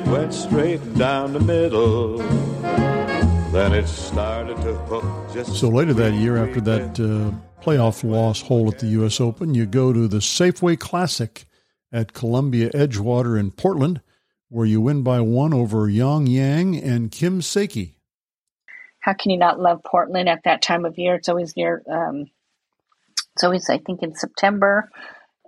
it 0.00 0.08
went 0.08 0.34
straight 0.34 0.94
down 0.94 1.32
the 1.32 1.40
middle. 1.40 2.18
Then 3.52 3.72
it 3.74 3.88
started 3.88 4.56
to 4.58 4.74
hook 4.74 5.32
just. 5.32 5.56
So 5.56 5.68
later 5.68 5.92
that 5.94 6.14
year, 6.14 6.36
after 6.36 6.60
that 6.60 7.00
uh, 7.00 7.62
playoff 7.62 8.08
loss 8.08 8.40
hole 8.42 8.68
at 8.68 8.78
the 8.78 8.86
U.S. 8.88 9.20
Open, 9.20 9.54
you 9.54 9.66
go 9.66 9.92
to 9.92 10.06
the 10.06 10.18
Safeway 10.18 10.78
Classic 10.78 11.44
at 11.92 12.12
Columbia 12.12 12.70
Edgewater 12.70 13.38
in 13.38 13.50
Portland, 13.50 14.00
where 14.48 14.66
you 14.66 14.80
win 14.80 15.02
by 15.02 15.20
one 15.20 15.52
over 15.52 15.88
Yang 15.88 16.28
Yang 16.28 16.76
and 16.82 17.10
Kim 17.10 17.40
Saiki. 17.40 17.94
How 19.00 19.14
can 19.14 19.30
you 19.30 19.38
not 19.38 19.58
love 19.58 19.82
Portland 19.84 20.28
at 20.28 20.44
that 20.44 20.62
time 20.62 20.84
of 20.84 20.98
year? 20.98 21.16
It's 21.16 21.28
always 21.28 21.56
near. 21.56 21.82
Um, 21.90 22.30
it's 23.34 23.42
always, 23.42 23.68
I 23.68 23.78
think, 23.78 24.02
in 24.02 24.14
September. 24.14 24.90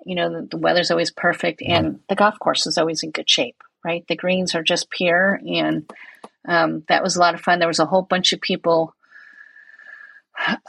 You 0.04 0.16
know, 0.16 0.40
the, 0.40 0.48
the 0.48 0.56
weather's 0.56 0.90
always 0.90 1.12
perfect, 1.12 1.62
and 1.62 2.00
the 2.08 2.16
golf 2.16 2.38
course 2.40 2.66
is 2.66 2.78
always 2.78 3.02
in 3.02 3.10
good 3.12 3.30
shape. 3.30 3.62
Right, 3.84 4.04
the 4.06 4.16
greens 4.16 4.54
are 4.54 4.62
just 4.62 4.90
pure, 4.90 5.40
and 5.44 5.90
um, 6.46 6.84
that 6.88 7.02
was 7.02 7.16
a 7.16 7.20
lot 7.20 7.34
of 7.34 7.40
fun. 7.40 7.58
There 7.58 7.66
was 7.66 7.80
a 7.80 7.86
whole 7.86 8.02
bunch 8.02 8.32
of 8.32 8.40
people 8.40 8.94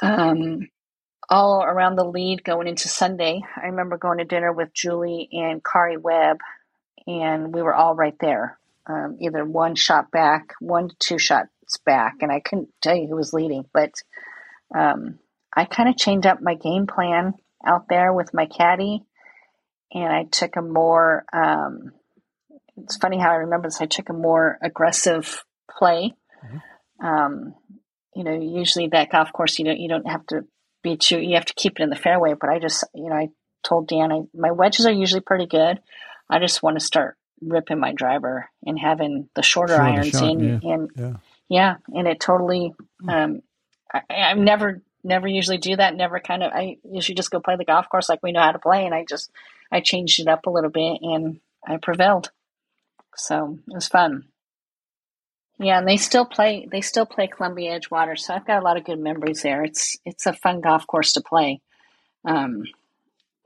um, 0.01 0.67
all 1.29 1.63
around 1.63 1.95
the 1.95 2.05
lead 2.05 2.43
going 2.43 2.67
into 2.67 2.87
Sunday. 2.87 3.41
I 3.55 3.67
remember 3.67 3.97
going 3.97 4.17
to 4.17 4.25
dinner 4.25 4.51
with 4.51 4.73
Julie 4.73 5.29
and 5.31 5.63
Karrie 5.63 6.01
Webb, 6.01 6.39
and 7.05 7.53
we 7.53 7.61
were 7.61 7.75
all 7.75 7.93
right 7.93 8.17
there, 8.19 8.57
um, 8.87 9.17
either 9.21 9.45
one 9.45 9.75
shot 9.75 10.09
back, 10.09 10.53
one 10.59 10.89
to 10.89 10.95
two 10.97 11.19
shots 11.19 11.49
back, 11.85 12.15
and 12.21 12.31
I 12.31 12.39
couldn't 12.39 12.69
tell 12.81 12.95
you 12.95 13.07
who 13.07 13.15
was 13.15 13.31
leading, 13.31 13.65
but 13.73 13.91
um, 14.75 15.19
I 15.55 15.65
kind 15.65 15.87
of 15.87 15.97
changed 15.97 16.25
up 16.25 16.41
my 16.41 16.55
game 16.55 16.87
plan 16.87 17.35
out 17.63 17.87
there 17.89 18.11
with 18.11 18.33
my 18.33 18.47
caddy, 18.47 19.03
and 19.93 20.11
I 20.11 20.23
took 20.23 20.55
a 20.55 20.63
more. 20.63 21.25
It's 22.77 22.97
funny 22.97 23.19
how 23.19 23.31
I 23.31 23.35
remember 23.35 23.67
this. 23.67 23.81
I 23.81 23.85
took 23.85 24.09
a 24.09 24.13
more 24.13 24.57
aggressive 24.61 25.43
play. 25.69 26.13
Mm-hmm. 26.45 27.05
Um, 27.05 27.55
you 28.15 28.23
know, 28.23 28.33
usually 28.33 28.87
that 28.89 29.11
golf 29.11 29.31
course, 29.33 29.59
you 29.59 29.65
don't 29.65 29.79
you 29.79 29.89
don't 29.89 30.07
have 30.07 30.25
to 30.27 30.45
be 30.83 30.97
too. 30.97 31.19
You 31.19 31.35
have 31.35 31.45
to 31.45 31.53
keep 31.53 31.79
it 31.79 31.83
in 31.83 31.89
the 31.89 31.95
fairway. 31.95 32.33
But 32.39 32.49
I 32.49 32.59
just, 32.59 32.83
you 32.93 33.09
know, 33.09 33.15
I 33.15 33.29
told 33.63 33.87
Dan, 33.87 34.11
I, 34.11 34.21
my 34.33 34.51
wedges 34.51 34.85
are 34.85 34.91
usually 34.91 35.21
pretty 35.21 35.45
good. 35.45 35.79
I 36.29 36.39
just 36.39 36.63
want 36.63 36.79
to 36.79 36.85
start 36.85 37.17
ripping 37.41 37.79
my 37.79 37.93
driver 37.93 38.49
and 38.65 38.79
having 38.79 39.29
the 39.35 39.41
shorter 39.41 39.75
Short 39.75 39.85
irons 39.85 40.09
shot, 40.09 40.23
in, 40.23 40.39
yeah. 40.39 40.73
and 40.73 40.89
yeah. 40.95 41.13
yeah, 41.49 41.75
and 41.87 42.07
it 42.07 42.19
totally. 42.19 42.73
Hmm. 43.01 43.09
Um, 43.09 43.41
I, 43.93 44.01
I've 44.09 44.37
never 44.37 44.81
never 45.03 45.27
usually 45.27 45.57
do 45.57 45.75
that. 45.75 45.95
Never 45.95 46.19
kind 46.19 46.43
of. 46.43 46.51
I 46.53 46.77
usually 46.83 47.15
just 47.15 47.31
go 47.31 47.39
play 47.39 47.55
the 47.57 47.65
golf 47.65 47.89
course 47.89 48.09
like 48.09 48.23
we 48.23 48.31
know 48.31 48.41
how 48.41 48.51
to 48.51 48.59
play, 48.59 48.85
and 48.85 48.93
I 48.93 49.05
just 49.07 49.31
I 49.71 49.81
changed 49.81 50.19
it 50.19 50.27
up 50.27 50.45
a 50.45 50.51
little 50.51 50.69
bit 50.69 50.99
and 51.01 51.39
I 51.65 51.77
prevailed. 51.77 52.31
So 53.15 53.59
it 53.67 53.73
was 53.73 53.87
fun. 53.87 54.25
Yeah, 55.59 55.79
and 55.79 55.87
they 55.87 55.97
still 55.97 56.25
play. 56.25 56.67
They 56.71 56.81
still 56.81 57.05
play 57.05 57.27
Columbia 57.27 57.79
Edgewater, 57.79 58.17
so 58.17 58.33
I've 58.33 58.45
got 58.45 58.61
a 58.61 58.65
lot 58.65 58.77
of 58.77 58.85
good 58.85 58.99
memories 58.99 59.43
there. 59.43 59.63
It's 59.63 59.97
it's 60.05 60.25
a 60.25 60.33
fun 60.33 60.61
golf 60.61 60.87
course 60.87 61.13
to 61.13 61.21
play. 61.21 61.61
Um, 62.25 62.63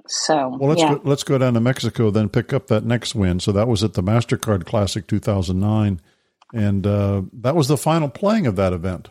so 0.07 0.55
well, 0.59 0.69
let's 0.69 0.81
yeah. 0.81 0.95
go, 0.95 1.01
let's 1.03 1.23
go 1.23 1.37
down 1.37 1.53
to 1.55 1.59
Mexico 1.59 2.09
then 2.09 2.29
pick 2.29 2.53
up 2.53 2.67
that 2.67 2.85
next 2.85 3.13
win. 3.13 3.39
So 3.39 3.51
that 3.51 3.67
was 3.67 3.83
at 3.83 3.93
the 3.93 4.03
Mastercard 4.03 4.65
Classic 4.65 5.05
2009, 5.05 6.01
and 6.53 6.87
uh, 6.87 7.23
that 7.33 7.55
was 7.55 7.67
the 7.67 7.77
final 7.77 8.09
playing 8.09 8.47
of 8.47 8.55
that 8.55 8.73
event. 8.73 9.09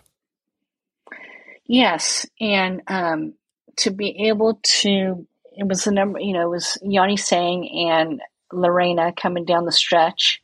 Yes, 1.67 2.27
and 2.41 2.83
um, 2.87 3.35
to 3.79 3.91
be 3.91 4.29
able 4.29 4.61
to, 4.63 5.27
it 5.53 5.67
was 5.67 5.85
the 5.85 5.93
number. 5.93 6.19
You 6.21 6.33
know, 6.33 6.47
it 6.47 6.51
was 6.51 6.79
Yani 6.83 7.19
Tseng 7.19 7.69
and 7.91 8.21
Lorena 8.53 9.13
coming 9.13 9.45
down 9.45 9.65
the 9.65 9.73
stretch, 9.73 10.43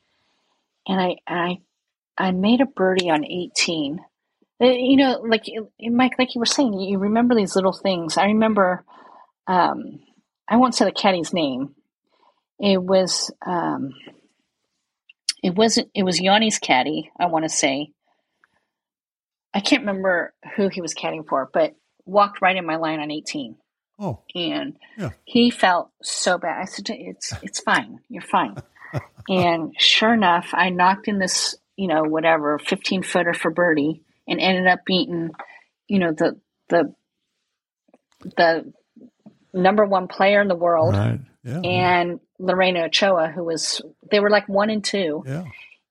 and 0.87 1.01
I 1.01 1.17
I 1.27 1.59
I 2.17 2.31
made 2.33 2.61
a 2.61 2.67
birdie 2.67 3.11
on 3.11 3.25
18. 3.25 4.01
Uh, 4.61 4.67
you 4.67 4.97
know, 4.97 5.21
like 5.27 5.45
Mike, 5.81 6.19
like 6.19 6.35
you 6.35 6.39
were 6.39 6.47
saying, 6.47 6.75
you 6.75 6.99
remember 6.99 7.35
these 7.35 7.57
little 7.57 7.73
things. 7.73 8.17
I 8.17 8.27
remember, 8.27 8.85
um, 9.47 10.01
I 10.47 10.57
won't 10.57 10.75
say 10.75 10.85
the 10.85 10.93
caddy's 10.93 11.33
name. 11.33 11.75
It 12.61 12.81
was, 12.81 13.33
um, 13.45 13.95
it 15.43 15.55
wasn't, 15.55 15.91
it 15.95 16.05
was 16.05 16.21
Yani's 16.21 16.59
caddy, 16.59 17.11
I 17.19 17.27
want 17.27 17.45
to 17.45 17.49
say. 17.49 17.91
I 19.53 19.61
can't 19.61 19.83
remember 19.83 20.33
who 20.57 20.69
he 20.69 20.81
was 20.81 20.95
caddying 20.95 21.27
for, 21.27 21.51
but 21.53 21.75
walked 22.05 22.41
right 22.41 22.57
in 22.57 22.65
my 22.65 22.77
line 22.77 23.01
on 23.01 23.11
18. 23.11 23.57
Oh. 23.99 24.21
And 24.35 24.77
yeah. 24.97 25.11
he 25.25 25.51
felt 25.51 25.91
so 26.03 26.39
bad. 26.39 26.61
I 26.61 26.65
said, 26.67 26.87
it's, 26.91 27.33
it's 27.43 27.61
fine. 27.61 27.99
You're 28.09 28.23
fine. 28.23 28.57
and 29.29 29.75
sure 29.79 30.13
enough, 30.13 30.51
I 30.53 30.71
knocked 30.71 31.09
in 31.09 31.19
this 31.19 31.57
you 31.77 31.89
know, 31.89 32.03
whatever, 32.03 32.59
15 32.59 33.03
footer 33.03 33.35
for 33.35 33.51
birdie 33.51 34.03
and 34.29 34.41
ended 34.41 34.67
up 34.67 34.85
beating, 34.85 35.31
you 35.89 35.99
know, 35.99 36.13
the, 36.13 36.39
the, 36.69 36.95
the 38.37 38.73
number 39.53 39.85
one 39.85 40.09
player 40.09 40.41
in 40.41 40.49
the 40.49 40.55
world 40.55 40.95
right. 40.95 41.21
yeah, 41.43 41.61
and 41.61 42.21
Lorena 42.39 42.85
Ochoa, 42.85 43.29
who 43.29 43.45
was, 43.45 43.81
they 44.11 44.21
were 44.21 44.31
like 44.31 44.49
one 44.49 44.71
and 44.71 44.85
two 44.85 45.23
yeah. 45.27 45.45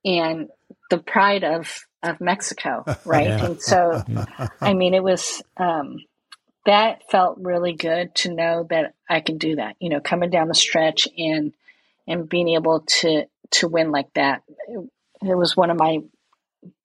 and 0.06 0.50
the 0.90 0.97
pride 0.97 1.44
of, 1.44 1.85
of 2.03 2.22
Mexico. 2.22 2.85
Right. 3.06 3.28
yeah. 3.28 3.45
And 3.45 3.61
so, 3.61 4.03
I 4.61 4.73
mean, 4.73 4.94
it 4.94 5.03
was, 5.03 5.41
um, 5.57 5.97
that 6.66 7.09
felt 7.09 7.40
really 7.41 7.73
good 7.73 8.13
to 8.16 8.34
know 8.34 8.67
that 8.69 8.94
I 9.09 9.19
can 9.19 9.40
do 9.40 9.56
that, 9.56 9.75
you 9.79 9.90
know, 9.90 10.00
coming 10.00 10.29
down 10.29 10.47
the 10.47 10.53
stretch 10.53 11.07
and, 11.17 11.53
and 12.11 12.29
being 12.29 12.49
able 12.49 12.81
to, 12.99 13.25
to 13.51 13.67
win 13.67 13.91
like 13.91 14.13
that. 14.16 14.44
It, 14.67 14.89
it 15.23 15.38
was 15.38 15.55
one 15.55 15.69
of 15.69 15.77
my 15.77 15.99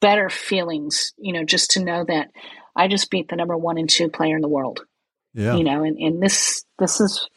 better 0.00 0.28
feelings, 0.28 1.12
you 1.18 1.32
know, 1.32 1.44
just 1.44 1.72
to 1.72 1.84
know 1.84 2.04
that 2.04 2.30
I 2.74 2.88
just 2.88 3.10
beat 3.10 3.28
the 3.28 3.36
number 3.36 3.56
one 3.56 3.78
and 3.78 3.88
two 3.88 4.08
player 4.08 4.36
in 4.36 4.42
the 4.42 4.48
world. 4.48 4.84
Yeah. 5.34 5.56
You 5.56 5.64
know, 5.64 5.84
and, 5.84 5.98
and 5.98 6.22
this 6.22 6.64
this 6.78 7.00
is 7.00 7.28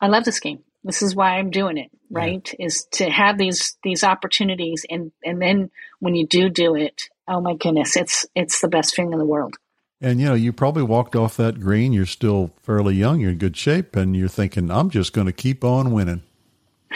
I 0.00 0.08
love 0.08 0.24
this 0.24 0.40
game. 0.40 0.60
This 0.82 1.00
is 1.00 1.14
why 1.14 1.38
I'm 1.38 1.50
doing 1.50 1.78
it, 1.78 1.90
right? 2.10 2.54
Yeah. 2.58 2.66
Is 2.66 2.86
to 2.92 3.08
have 3.08 3.38
these 3.38 3.76
these 3.82 4.04
opportunities 4.04 4.84
and 4.88 5.12
and 5.24 5.40
then 5.40 5.70
when 6.00 6.14
you 6.14 6.26
do 6.26 6.48
do 6.48 6.74
it, 6.74 7.02
oh 7.28 7.40
my 7.40 7.54
goodness, 7.54 7.96
it's 7.96 8.26
it's 8.34 8.60
the 8.60 8.68
best 8.68 8.96
thing 8.96 9.12
in 9.12 9.18
the 9.18 9.24
world. 9.24 9.56
And 10.00 10.20
you 10.20 10.26
know, 10.26 10.34
you 10.34 10.52
probably 10.52 10.82
walked 10.82 11.16
off 11.16 11.36
that 11.36 11.60
green. 11.60 11.92
You're 11.92 12.04
still 12.04 12.50
fairly 12.62 12.94
young. 12.94 13.20
You're 13.20 13.30
in 13.30 13.38
good 13.38 13.56
shape, 13.56 13.96
and 13.96 14.14
you're 14.16 14.28
thinking, 14.28 14.70
"I'm 14.70 14.90
just 14.90 15.12
going 15.12 15.26
to 15.26 15.32
keep 15.32 15.64
on 15.64 15.92
winning." 15.92 16.22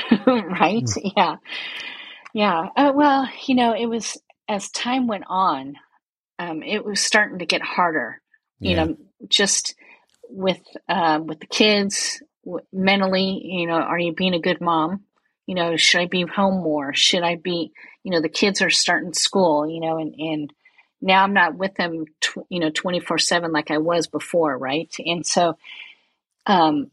right? 0.26 0.84
Mm. 0.84 1.12
Yeah. 1.16 1.36
Yeah. 2.34 2.69
Uh, 2.76 2.92
well, 2.94 3.28
you 3.47 3.54
know, 3.54 3.75
it 3.75 3.86
was 3.86 4.16
as 4.48 4.70
time 4.70 5.06
went 5.06 5.25
on, 5.28 5.76
um, 6.38 6.62
it 6.62 6.84
was 6.84 7.00
starting 7.00 7.38
to 7.41 7.47
get 7.47 7.62
harder. 7.62 8.20
You 8.60 8.70
yeah. 8.70 8.84
know, 8.84 8.97
just 9.28 9.75
with 10.28 10.60
um, 10.88 11.26
with 11.26 11.41
the 11.41 11.47
kids 11.47 12.22
w- 12.44 12.64
mentally. 12.72 13.41
You 13.44 13.66
know, 13.66 13.75
are 13.75 13.98
you 13.98 14.12
being 14.12 14.34
a 14.34 14.41
good 14.41 14.60
mom? 14.60 15.04
You 15.47 15.54
know, 15.54 15.76
should 15.76 16.00
I 16.00 16.06
be 16.06 16.22
home 16.22 16.62
more? 16.62 16.94
Should 16.94 17.22
I 17.22 17.37
be? 17.37 17.72
You 18.03 18.12
know, 18.12 18.20
the 18.20 18.28
kids 18.28 18.62
are 18.62 18.70
starting 18.70 19.12
school. 19.12 19.69
You 19.69 19.81
know, 19.81 19.98
and 19.98 20.14
and 20.19 20.53
now 21.00 21.22
I'm 21.22 21.34
not 21.34 21.56
with 21.56 21.75
them. 21.75 22.04
Tw- 22.20 22.47
you 22.48 22.60
know, 22.60 22.70
twenty 22.70 23.00
four 23.00 23.19
seven 23.19 23.53
like 23.53 23.70
I 23.70 23.78
was 23.78 24.06
before, 24.06 24.56
right? 24.56 24.92
And 24.98 25.25
so, 25.25 25.56
um, 26.47 26.91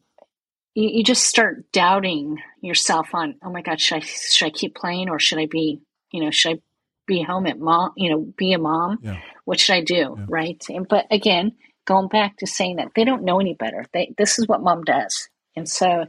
you, 0.75 0.89
you 0.89 1.03
just 1.03 1.23
start 1.23 1.71
doubting 1.71 2.37
yourself 2.61 3.09
on, 3.13 3.35
oh 3.43 3.49
my 3.49 3.61
God, 3.61 3.81
should 3.81 3.97
I, 3.97 3.99
should 4.01 4.45
I 4.45 4.51
keep 4.51 4.75
playing 4.75 5.09
or 5.09 5.19
should 5.19 5.39
I 5.39 5.47
be, 5.47 5.79
you 6.11 6.23
know, 6.23 6.29
should 6.29 6.57
I 6.57 6.61
be 7.07 7.23
home 7.23 7.47
at 7.47 7.57
mom, 7.57 7.91
you 7.95 8.11
know, 8.11 8.27
be 8.37 8.53
a 8.53 8.59
mom? 8.59 8.99
Yeah. 9.01 9.19
What 9.45 9.59
should 9.59 9.75
I 9.75 9.81
do? 9.81 10.15
Yeah. 10.17 10.25
Right. 10.27 10.63
And, 10.69 10.87
but 10.87 11.07
again, 11.09 11.53
going 11.85 12.09
back 12.09 12.37
to 12.37 12.47
saying 12.47 12.75
that 12.75 12.89
they 12.95 13.05
don't 13.05 13.23
know 13.23 13.39
any 13.39 13.53
better. 13.53 13.85
They, 13.93 14.13
this 14.17 14.37
is 14.37 14.47
what 14.47 14.61
mom 14.61 14.83
does. 14.83 15.29
And 15.55 15.67
so, 15.67 16.05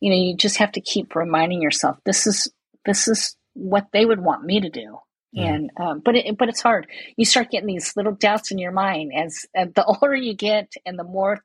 you 0.00 0.10
know, 0.10 0.16
you 0.16 0.36
just 0.36 0.56
have 0.56 0.72
to 0.72 0.80
keep 0.80 1.14
reminding 1.14 1.62
yourself, 1.62 1.98
this 2.04 2.26
is, 2.26 2.50
this 2.84 3.08
is 3.08 3.36
what 3.54 3.88
they 3.92 4.04
would 4.04 4.20
want 4.20 4.44
me 4.44 4.60
to 4.60 4.70
do. 4.70 4.98
Yeah. 5.30 5.54
And 5.54 5.70
um, 5.78 6.02
but 6.02 6.16
it, 6.16 6.38
but 6.38 6.48
it's 6.48 6.62
hard. 6.62 6.86
You 7.16 7.26
start 7.26 7.50
getting 7.50 7.66
these 7.66 7.94
little 7.96 8.14
doubts 8.14 8.50
in 8.50 8.56
your 8.56 8.72
mind 8.72 9.12
as, 9.14 9.44
as 9.54 9.68
the 9.74 9.84
older 10.02 10.14
you 10.14 10.34
get, 10.34 10.72
and 10.86 10.98
the 10.98 11.04
more 11.04 11.44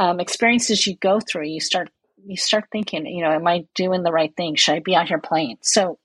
um, 0.00 0.18
experiences 0.18 0.86
you 0.86 0.96
go 0.96 1.20
through, 1.20 1.46
you 1.46 1.60
start 1.60 1.90
you 2.26 2.36
start 2.36 2.64
thinking, 2.72 3.06
you 3.06 3.22
know, 3.22 3.32
am 3.32 3.46
I 3.46 3.66
doing 3.74 4.02
the 4.02 4.12
right 4.12 4.34
thing? 4.34 4.54
Should 4.54 4.74
I 4.74 4.80
be 4.80 4.96
out 4.96 5.08
here 5.08 5.18
playing? 5.18 5.58
So 5.60 5.98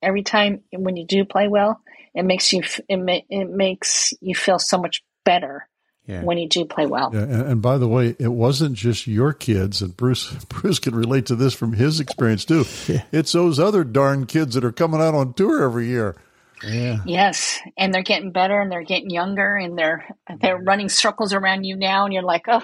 every 0.00 0.22
time 0.22 0.62
when 0.72 0.96
you 0.96 1.04
do 1.04 1.24
play 1.24 1.48
well, 1.48 1.80
it 2.14 2.24
makes 2.24 2.52
you 2.52 2.62
it, 2.88 2.96
ma- 2.96 3.26
it 3.28 3.50
makes 3.50 4.14
you 4.20 4.36
feel 4.36 4.60
so 4.60 4.78
much 4.78 5.02
better 5.24 5.68
yeah. 6.06 6.22
when 6.22 6.38
you 6.38 6.48
do 6.48 6.64
play 6.64 6.86
well. 6.86 7.10
Yeah, 7.12 7.22
and, 7.22 7.42
and, 7.42 7.62
by 7.62 7.76
the 7.76 7.88
way, 7.88 8.14
it 8.20 8.32
wasn't 8.32 8.74
just 8.74 9.08
your 9.08 9.32
kids, 9.32 9.82
and 9.82 9.96
Bruce 9.96 10.32
Bruce 10.48 10.78
can 10.78 10.94
relate 10.94 11.26
to 11.26 11.34
this 11.34 11.52
from 11.52 11.72
his 11.72 11.98
experience 11.98 12.44
too. 12.44 12.64
Yeah. 12.86 13.02
It's 13.10 13.32
those 13.32 13.58
other 13.58 13.82
darn 13.82 14.26
kids 14.26 14.54
that 14.54 14.64
are 14.64 14.72
coming 14.72 15.00
out 15.00 15.14
on 15.14 15.34
tour 15.34 15.64
every 15.64 15.88
year. 15.88 16.16
Yeah. 16.64 16.98
Yes, 17.04 17.58
and 17.76 17.92
they're 17.92 18.02
getting 18.02 18.30
better, 18.30 18.60
and 18.60 18.70
they're 18.70 18.84
getting 18.84 19.10
younger, 19.10 19.56
and 19.56 19.76
they're 19.76 20.06
they're 20.40 20.58
running 20.58 20.88
circles 20.88 21.32
around 21.32 21.64
you 21.64 21.74
now, 21.74 22.04
and 22.04 22.14
you're 22.14 22.22
like, 22.22 22.44
oh, 22.46 22.62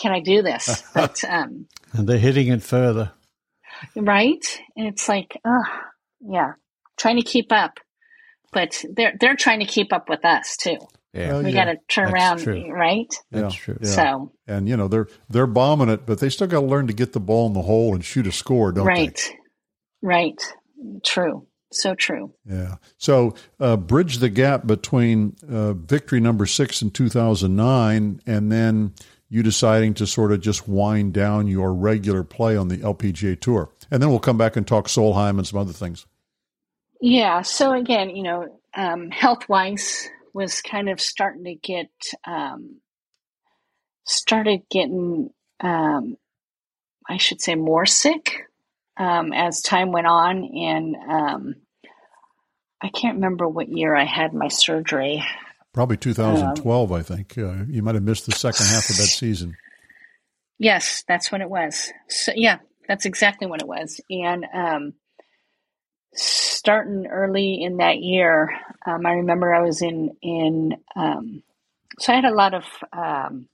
can 0.00 0.12
I 0.12 0.20
do 0.20 0.42
this? 0.42 0.84
But 0.94 1.22
um, 1.28 1.68
and 1.92 2.08
they're 2.08 2.18
hitting 2.18 2.48
it 2.48 2.62
further, 2.62 3.12
right? 3.96 4.60
And 4.76 4.88
it's 4.88 5.08
like, 5.08 5.38
oh, 5.46 5.64
yeah. 6.20 6.52
trying 6.98 7.16
to 7.16 7.22
keep 7.22 7.52
up, 7.52 7.80
but 8.52 8.84
they're 8.96 9.14
they're 9.20 9.36
trying 9.36 9.60
to 9.60 9.66
keep 9.66 9.92
up 9.92 10.08
with 10.10 10.24
us 10.24 10.56
too. 10.56 10.78
Yeah, 11.14 11.34
Well, 11.34 11.42
We 11.42 11.52
yeah, 11.52 11.52
got 11.52 11.64
to 11.66 11.76
turn 11.88 12.10
that's 12.10 12.14
around, 12.14 12.38
true. 12.44 12.66
right? 12.70 13.12
that's 13.32 13.54
Yeah, 13.54 13.56
true. 13.56 13.78
yeah. 13.82 13.88
So 13.94 14.32
And 14.46 14.68
you 14.68 14.76
know 14.76 14.88
they're 14.88 15.08
they're 15.28 15.46
bombing 15.48 15.88
it, 15.90 16.06
but 16.06 16.20
they 16.20 16.30
still 16.30 16.46
got 16.48 16.60
to 16.60 16.66
learn 16.66 16.86
to 16.88 16.94
get 16.94 17.12
the 17.14 17.20
ball 17.20 17.46
in 17.48 17.54
the 17.54 17.62
hole 17.62 17.94
and 17.94 18.04
shoot 18.04 18.26
a 18.26 18.32
score, 18.32 18.72
don't 18.72 18.94
they? 18.94 19.12
right, 19.12 19.32
right, 20.02 20.40
true, 21.04 21.46
so 21.72 21.94
true. 21.94 22.34
Yeah. 22.46 22.76
So 22.98 23.34
uh, 23.60 23.76
bridge 23.76 24.18
the 24.18 24.30
gap 24.30 24.66
between 24.66 25.36
uh, 25.50 25.74
victory 25.74 26.20
number 26.20 26.46
six 26.46 26.82
in 26.82 26.90
two 26.90 27.08
thousand 27.08 27.56
nine, 27.56 28.20
and 28.26 28.52
then 28.52 28.94
you 29.28 29.42
deciding 29.42 29.94
to 29.94 30.06
sort 30.06 30.32
of 30.32 30.40
just 30.40 30.66
wind 30.68 31.12
down 31.12 31.46
your 31.46 31.74
regular 31.74 32.24
play 32.24 32.56
on 32.56 32.68
the 32.68 32.78
LPGA 32.78 33.38
tour, 33.38 33.70
and 33.90 34.02
then 34.02 34.10
we'll 34.10 34.18
come 34.18 34.38
back 34.38 34.56
and 34.56 34.66
talk 34.66 34.86
Solheim 34.86 35.38
and 35.38 35.46
some 35.46 35.58
other 35.58 35.72
things. 35.72 36.06
Yeah. 37.00 37.42
So 37.42 37.72
again, 37.72 38.10
you 38.10 38.22
know, 38.22 38.60
um, 38.74 39.10
health 39.10 39.48
wise 39.48 40.08
was 40.32 40.62
kind 40.62 40.88
of 40.88 41.00
starting 41.00 41.44
to 41.44 41.54
get 41.54 41.90
um, 42.26 42.80
started 44.04 44.62
getting, 44.70 45.30
um, 45.60 46.16
I 47.08 47.18
should 47.18 47.40
say, 47.40 47.54
more 47.54 47.86
sick 47.86 48.46
um, 48.96 49.32
as 49.32 49.62
time 49.62 49.92
went 49.92 50.06
on, 50.06 50.44
and 50.44 50.96
um, 50.96 51.54
I 52.82 52.88
can't 52.88 53.16
remember 53.16 53.48
what 53.48 53.68
year 53.68 53.94
I 53.94 54.04
had 54.04 54.32
my 54.34 54.48
surgery. 54.48 55.24
Probably 55.78 55.96
2012, 55.96 56.90
I 56.90 57.02
think. 57.02 57.38
Uh, 57.38 57.62
you 57.68 57.84
might 57.84 57.94
have 57.94 58.02
missed 58.02 58.26
the 58.26 58.32
second 58.32 58.66
half 58.66 58.90
of 58.90 58.96
that 58.96 59.06
season. 59.06 59.56
Yes, 60.58 61.04
that's 61.06 61.30
when 61.30 61.40
it 61.40 61.48
was. 61.48 61.92
So 62.08 62.32
yeah, 62.34 62.58
that's 62.88 63.06
exactly 63.06 63.46
when 63.46 63.60
it 63.60 63.66
was. 63.68 64.00
And 64.10 64.44
um, 64.52 64.94
starting 66.12 67.06
early 67.06 67.62
in 67.62 67.76
that 67.76 67.98
year, 67.98 68.50
um, 68.88 69.06
I 69.06 69.12
remember 69.12 69.54
I 69.54 69.62
was 69.62 69.80
in 69.80 70.16
in. 70.20 70.78
Um, 70.96 71.44
so 72.00 72.12
I 72.12 72.16
had 72.16 72.24
a 72.24 72.34
lot 72.34 72.54
of. 72.54 72.64
Um, 72.92 73.46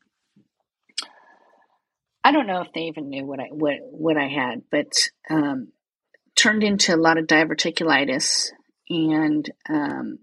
I 2.25 2.33
don't 2.33 2.47
know 2.47 2.63
if 2.63 2.73
they 2.73 2.85
even 2.85 3.11
knew 3.11 3.27
what 3.27 3.39
I 3.39 3.49
what 3.51 3.75
what 3.83 4.17
I 4.17 4.29
had, 4.29 4.63
but 4.71 5.11
um, 5.29 5.73
turned 6.35 6.65
into 6.65 6.95
a 6.95 6.97
lot 6.97 7.19
of 7.19 7.27
diverticulitis, 7.27 8.49
and 8.89 9.47
um, 9.69 10.21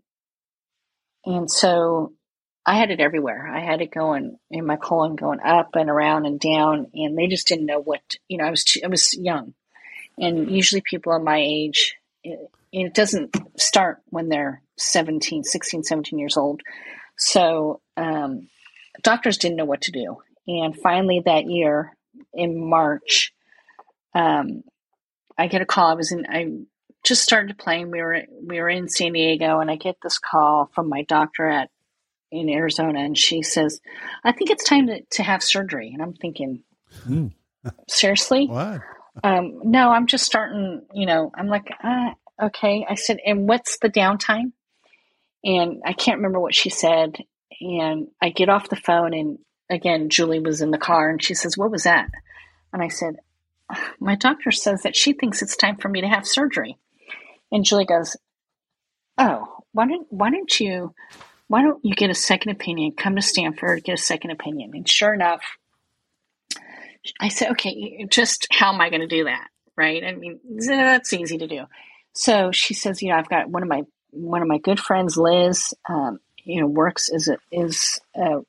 and 1.26 1.50
so 1.50 2.14
I 2.66 2.78
had 2.78 2.92
it 2.92 3.00
everywhere. 3.00 3.48
I 3.48 3.60
had 3.60 3.82
it 3.82 3.92
going 3.92 4.38
in 4.52 4.66
my 4.66 4.76
colon, 4.76 5.16
going 5.16 5.40
up 5.40 5.76
and 5.76 5.90
around 5.90 6.26
and 6.26 6.40
down, 6.40 6.88
and 6.94 7.18
they 7.18 7.28
just 7.28 7.48
didn't 7.48 7.66
know 7.66 7.82
what. 7.82 8.02
You 8.28 8.38
know, 8.38 8.46
I 8.46 8.52
was 8.52 8.64
too, 8.64 8.82
I 8.84 8.88
was 8.88 9.14
young, 9.18 9.54
and 10.18 10.52
usually 10.52 10.82
people 10.82 11.14
of 11.14 11.24
my 11.24 11.38
age, 11.38 11.96
it, 12.24 12.40
it 12.72 12.94
doesn't 12.94 13.36
start 13.60 14.00
when 14.10 14.30
they're 14.30 14.62
17, 14.78 15.44
16, 15.44 15.84
17 15.84 16.20
years 16.20 16.38
old. 16.38 16.62
So 17.18 17.82
um, 17.98 18.48
doctors 19.02 19.38
didn't 19.38 19.58
know 19.58 19.66
what 19.66 19.82
to 19.82 19.92
do, 19.92 20.18
and 20.48 20.76
finally 20.78 21.22
that 21.26 21.48
year 21.48 21.96
in 22.34 22.70
March, 22.70 23.34
um, 24.14 24.64
I 25.38 25.48
get 25.48 25.62
a 25.62 25.66
call. 25.66 25.88
I 25.88 25.96
was 25.96 26.12
in. 26.12 26.26
I 26.30 26.60
just 27.04 27.24
started 27.24 27.58
playing. 27.58 27.92
We 27.92 28.02
were 28.02 28.22
we 28.44 28.60
were 28.60 28.70
in 28.70 28.88
San 28.88 29.14
Diego, 29.14 29.60
and 29.60 29.72
I 29.72 29.76
get 29.76 29.98
this 30.02 30.18
call 30.20 30.70
from 30.74 30.90
my 30.90 31.04
doctor 31.04 31.48
at 31.48 31.70
in 32.32 32.50
Arizona, 32.50 33.00
and 33.00 33.18
she 33.18 33.42
says, 33.42 33.82
"I 34.24 34.32
think 34.32 34.50
it's 34.50 34.64
time 34.64 34.88
to, 34.88 35.02
to 35.12 35.24
have 35.24 35.44
surgery." 35.44 35.92
And 35.94 36.02
I'm 36.02 36.14
thinking, 36.14 36.64
Hmm. 37.04 37.28
seriously? 37.88 38.48
What? 38.48 38.82
Um, 39.24 39.62
no, 39.64 39.90
I'm 39.92 40.08
just 40.08 40.26
starting. 40.26 40.86
You 40.94 41.06
know, 41.06 41.32
I'm 41.36 41.48
like, 41.48 41.70
ah, 41.84 42.14
okay. 42.42 42.86
I 42.90 42.96
said, 42.96 43.20
and 43.26 43.48
what's 43.48 43.78
the 43.80 43.90
downtime? 43.90 44.52
And 45.44 45.82
I 45.86 45.94
can't 45.94 46.18
remember 46.18 46.40
what 46.40 46.56
she 46.56 46.70
said. 46.70 47.18
And 47.60 48.08
I 48.22 48.30
get 48.30 48.50
off 48.50 48.70
the 48.70 48.76
phone, 48.76 49.14
and 49.14 49.40
again, 49.70 50.10
Julie 50.10 50.40
was 50.40 50.62
in 50.62 50.72
the 50.72 50.78
car, 50.78 51.10
and 51.10 51.22
she 51.22 51.34
says, 51.34 51.58
"What 51.58 51.72
was 51.72 51.84
that?" 51.84 52.10
And 52.74 52.82
I 52.82 52.88
said, 52.88 53.18
"My 54.00 54.16
doctor 54.16 54.52
says 54.52 54.84
that 54.84 54.96
she 54.96 55.14
thinks 55.14 55.42
it's 55.42 55.56
time 55.56 55.78
for 55.78 55.90
me 55.90 56.02
to 56.02 56.08
have 56.08 56.26
surgery." 56.28 56.78
And 57.52 57.66
Julie 57.66 57.86
goes, 57.86 58.16
"Oh, 59.18 59.64
why 59.74 59.88
don't 59.88 60.08
why 60.12 60.30
don't 60.30 60.60
you 60.60 60.94
why 61.48 61.62
don't 61.62 61.84
you 61.84 61.96
get 61.96 62.10
a 62.10 62.16
second 62.16 62.52
opinion? 62.52 62.94
Come 62.94 63.16
to 63.16 63.22
Stanford, 63.22 63.84
get 63.84 64.00
a 64.00 64.02
second 64.02 64.32
opinion." 64.32 64.72
And 64.74 64.88
sure 64.88 65.14
enough, 65.14 65.42
I 67.20 67.30
said, 67.30 67.52
"Okay, 67.52 68.06
just 68.10 68.48
how 68.52 68.74
am 68.74 68.82
I 68.82 68.90
going 68.90 69.02
to 69.02 69.08
do 69.08 69.26
that?" 69.26 69.48
Right? 69.76 70.04
I 70.04 70.14
mean, 70.14 70.40
that's 70.68 71.14
easy 71.14 71.38
to 71.40 71.48
do. 71.48 71.66
So 72.14 72.52
she 72.52 72.74
says, 72.74 73.02
"You 73.02 73.10
know, 73.10 73.16
I've 73.18 73.30
got 73.30 73.50
one 73.50 73.64
of 73.64 73.70
my 73.70 73.84
one 74.12 74.42
of 74.42 74.48
my 74.48 74.58
good 74.58 74.80
friends, 74.80 75.18
Liz. 75.18 75.74
Um, 75.88 76.20
you 76.44 76.62
know, 76.62 76.68
works 76.68 77.10
as 77.10 77.28
a 77.28 77.38
is 77.52 78.00
a, 78.16 78.42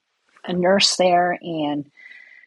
a 0.44 0.52
nurse 0.52 0.96
there, 0.96 1.38
and 1.40 1.90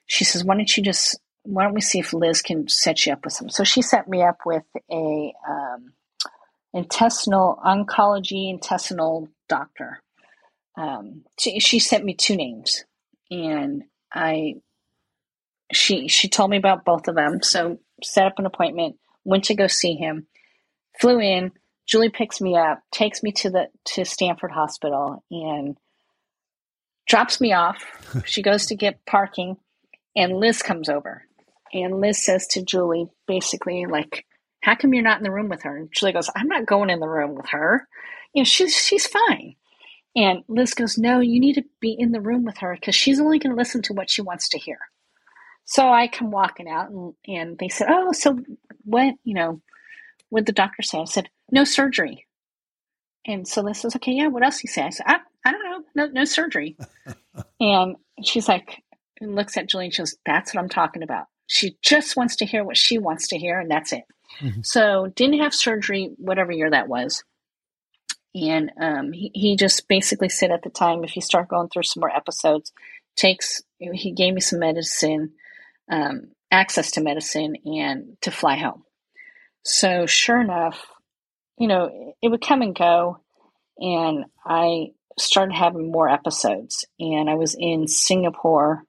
she 0.06 0.24
says, 0.24 0.44
"Why 0.44 0.56
don't 0.56 0.78
you 0.78 0.84
just 0.84 1.20
why 1.44 1.64
don't 1.64 1.74
we 1.74 1.82
see 1.82 2.00
if 2.00 2.14
Liz 2.14 2.42
can 2.42 2.68
set 2.68 3.06
you 3.06 3.14
up 3.14 3.24
with 3.24 3.34
some?" 3.34 3.50
So 3.50 3.64
she 3.64 3.82
set 3.82 4.08
me 4.08 4.24
up 4.24 4.40
with 4.46 4.66
a 4.92 5.34
um, 5.48 5.94
intestinal 6.76 7.58
oncology 7.66 8.50
intestinal 8.50 9.30
doctor. 9.48 10.02
Um, 10.78 11.24
she, 11.40 11.60
she 11.60 11.80
sent 11.80 12.04
me 12.04 12.14
two 12.14 12.36
names, 12.36 12.84
and 13.32 13.84
I 14.14 14.56
she 15.72 16.08
she 16.10 16.28
told 16.28 16.52
me 16.52 16.58
about 16.58 16.86
both 16.86 17.08
of 17.08 17.16
them. 17.16 17.42
So 17.42 17.80
set 18.04 18.28
up 18.28 18.38
an 18.38 18.46
appointment, 18.46 18.98
went 19.24 19.46
to 19.46 19.56
go 19.56 19.68
see 19.68 19.96
him, 19.96 20.28
flew 21.00 21.20
in. 21.20 21.52
Julie 21.88 22.10
picks 22.10 22.42
me 22.42 22.58
up, 22.58 22.82
takes 22.92 23.24
me 23.24 23.32
to 23.32 23.50
the 23.50 23.68
to 23.94 24.06
Stanford 24.06 24.52
Hospital, 24.52 25.24
and 25.32 25.78
drops 27.08 27.40
me 27.40 27.54
off. 27.54 27.84
she 28.26 28.42
goes 28.42 28.66
to 28.68 28.76
get 28.76 29.06
parking, 29.06 29.56
and 30.16 30.38
Liz 30.38 30.62
comes 30.62 30.90
over, 30.90 31.24
and 31.74 32.02
Liz 32.02 32.24
says 32.24 32.48
to 32.48 32.64
Julie, 32.64 33.08
basically 33.28 33.86
like, 33.86 34.26
"How 34.66 34.76
come 34.76 34.94
you're 34.94 35.04
not 35.04 35.20
in 35.20 35.24
the 35.24 35.32
room 35.32 35.50
with 35.50 35.64
her?" 35.64 35.78
And 35.78 35.90
Julie 35.94 36.14
goes, 36.14 36.30
"I'm 36.36 36.50
not 36.50 36.66
going 36.68 36.90
in 36.92 37.00
the 37.00 37.10
room 37.10 37.36
with 37.36 37.48
her. 37.52 37.88
You 38.34 38.42
know, 38.42 38.46
she's 38.46 38.76
she's 38.76 39.08
fine." 39.08 39.56
And 40.16 40.44
Liz 40.48 40.74
goes, 40.74 40.98
No, 40.98 41.20
you 41.20 41.40
need 41.40 41.56
to 41.56 41.66
be 41.82 41.96
in 41.98 42.12
the 42.12 42.22
room 42.22 42.46
with 42.46 42.60
her 42.60 42.76
because 42.80 42.96
she's 42.96 43.20
only 43.20 43.40
going 43.40 43.54
to 43.54 43.60
listen 43.60 43.82
to 43.84 43.94
what 43.94 44.10
she 44.10 44.22
wants 44.22 44.50
to 44.50 44.60
hear. 44.60 44.80
So 45.66 45.90
I 45.90 46.08
come 46.08 46.32
walking 46.32 46.70
out 46.70 46.90
and, 46.90 47.14
and 47.28 47.58
they 47.58 47.70
said, 47.70 47.88
Oh, 47.90 48.14
so 48.14 48.40
what, 48.84 49.16
you 49.24 49.34
know, 49.34 49.62
what 50.30 50.46
the 50.46 50.54
doctor 50.54 50.84
say? 50.84 51.00
I 51.00 51.06
said, 51.06 51.30
No 51.52 51.66
surgery. 51.66 52.26
And 53.26 53.48
so 53.48 53.62
Liz 53.62 53.80
says, 53.80 53.96
Okay, 53.98 54.14
yeah, 54.14 54.28
what 54.28 54.44
else 54.44 54.60
he 54.60 54.68
say? 54.68 54.84
I 54.84 54.90
said, 54.92 55.06
I, 55.08 55.20
I 55.46 55.52
don't 55.52 55.64
know, 55.64 55.84
no, 55.96 56.08
no 56.12 56.26
surgery. 56.26 56.78
and 57.60 57.98
she's 58.24 58.48
like, 58.48 58.82
and 59.20 59.36
looks 59.36 59.58
at 59.58 59.68
Julie 59.68 59.86
and 59.86 59.94
she 59.94 60.02
goes, 60.02 60.16
That's 60.26 60.54
what 60.54 60.62
I'm 60.62 60.70
talking 60.70 61.04
about. 61.04 61.26
She 61.48 61.78
just 61.84 62.16
wants 62.16 62.38
to 62.38 62.46
hear 62.46 62.64
what 62.64 62.78
she 62.78 62.98
wants 62.98 63.28
to 63.30 63.38
hear, 63.38 63.60
and 63.60 63.70
that's 63.70 63.94
it. 63.94 64.04
Mhm. 64.42 64.66
So 64.66 65.08
didn't 65.16 65.40
have 65.40 65.54
surgery, 65.54 66.14
whatever 66.18 66.52
year 66.52 66.70
that 66.70 66.88
was. 66.88 67.24
And 68.36 68.72
um, 68.82 69.12
he, 69.14 69.32
he 69.34 69.56
just 69.56 69.88
basically 69.88 70.30
said 70.30 70.52
at 70.52 70.62
the 70.64 70.70
time 70.70 71.04
if 71.04 71.16
you 71.16 71.22
start 71.22 71.48
going 71.48 71.70
through 71.70 71.84
some 71.84 72.02
more 72.02 72.16
episodes 72.16 72.72
takes 73.16 73.62
he 73.80 74.12
gave 74.12 74.34
me 74.34 74.42
some 74.42 74.60
medicine 74.60 75.32
um, 75.90 76.32
access 76.52 76.92
to 76.92 77.02
medicine 77.02 77.56
and 77.66 78.18
to 78.22 78.32
fly 78.32 78.58
home. 78.58 78.84
So 79.64 80.06
sure 80.06 80.42
enough 80.42 80.86
you 81.58 81.68
know 81.68 82.16
it 82.22 82.30
would 82.30 82.42
come 82.42 82.62
and 82.62 82.76
go 82.76 83.20
and 83.80 84.26
i 84.46 84.88
started 85.18 85.56
having 85.56 85.92
more 85.92 86.10
episodes. 86.10 86.86
And 87.00 87.30
i 87.30 87.36
was 87.36 87.56
in 87.58 87.88
singapore 87.88 88.84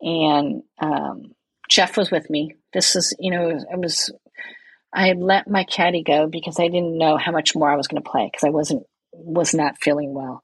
and 0.00 0.62
um, 0.80 1.32
jeff 1.70 1.96
was 1.96 2.10
with 2.10 2.30
me. 2.30 2.54
This 2.72 2.96
is 2.96 3.14
you 3.18 3.30
know 3.30 3.58
i 3.72 3.76
was 3.76 4.10
I 4.92 5.08
had 5.08 5.18
let 5.18 5.48
my 5.48 5.64
caddy 5.64 6.02
go 6.02 6.26
because 6.26 6.58
I 6.60 6.68
didn't 6.68 6.98
know 6.98 7.16
how 7.16 7.32
much 7.32 7.54
more 7.54 7.70
I 7.70 7.76
was 7.76 7.88
going 7.88 8.02
to 8.02 8.10
play 8.10 8.26
because 8.26 8.44
I 8.44 8.50
wasn't 8.50 8.84
was 9.12 9.54
not 9.54 9.78
feeling 9.80 10.14
well, 10.14 10.42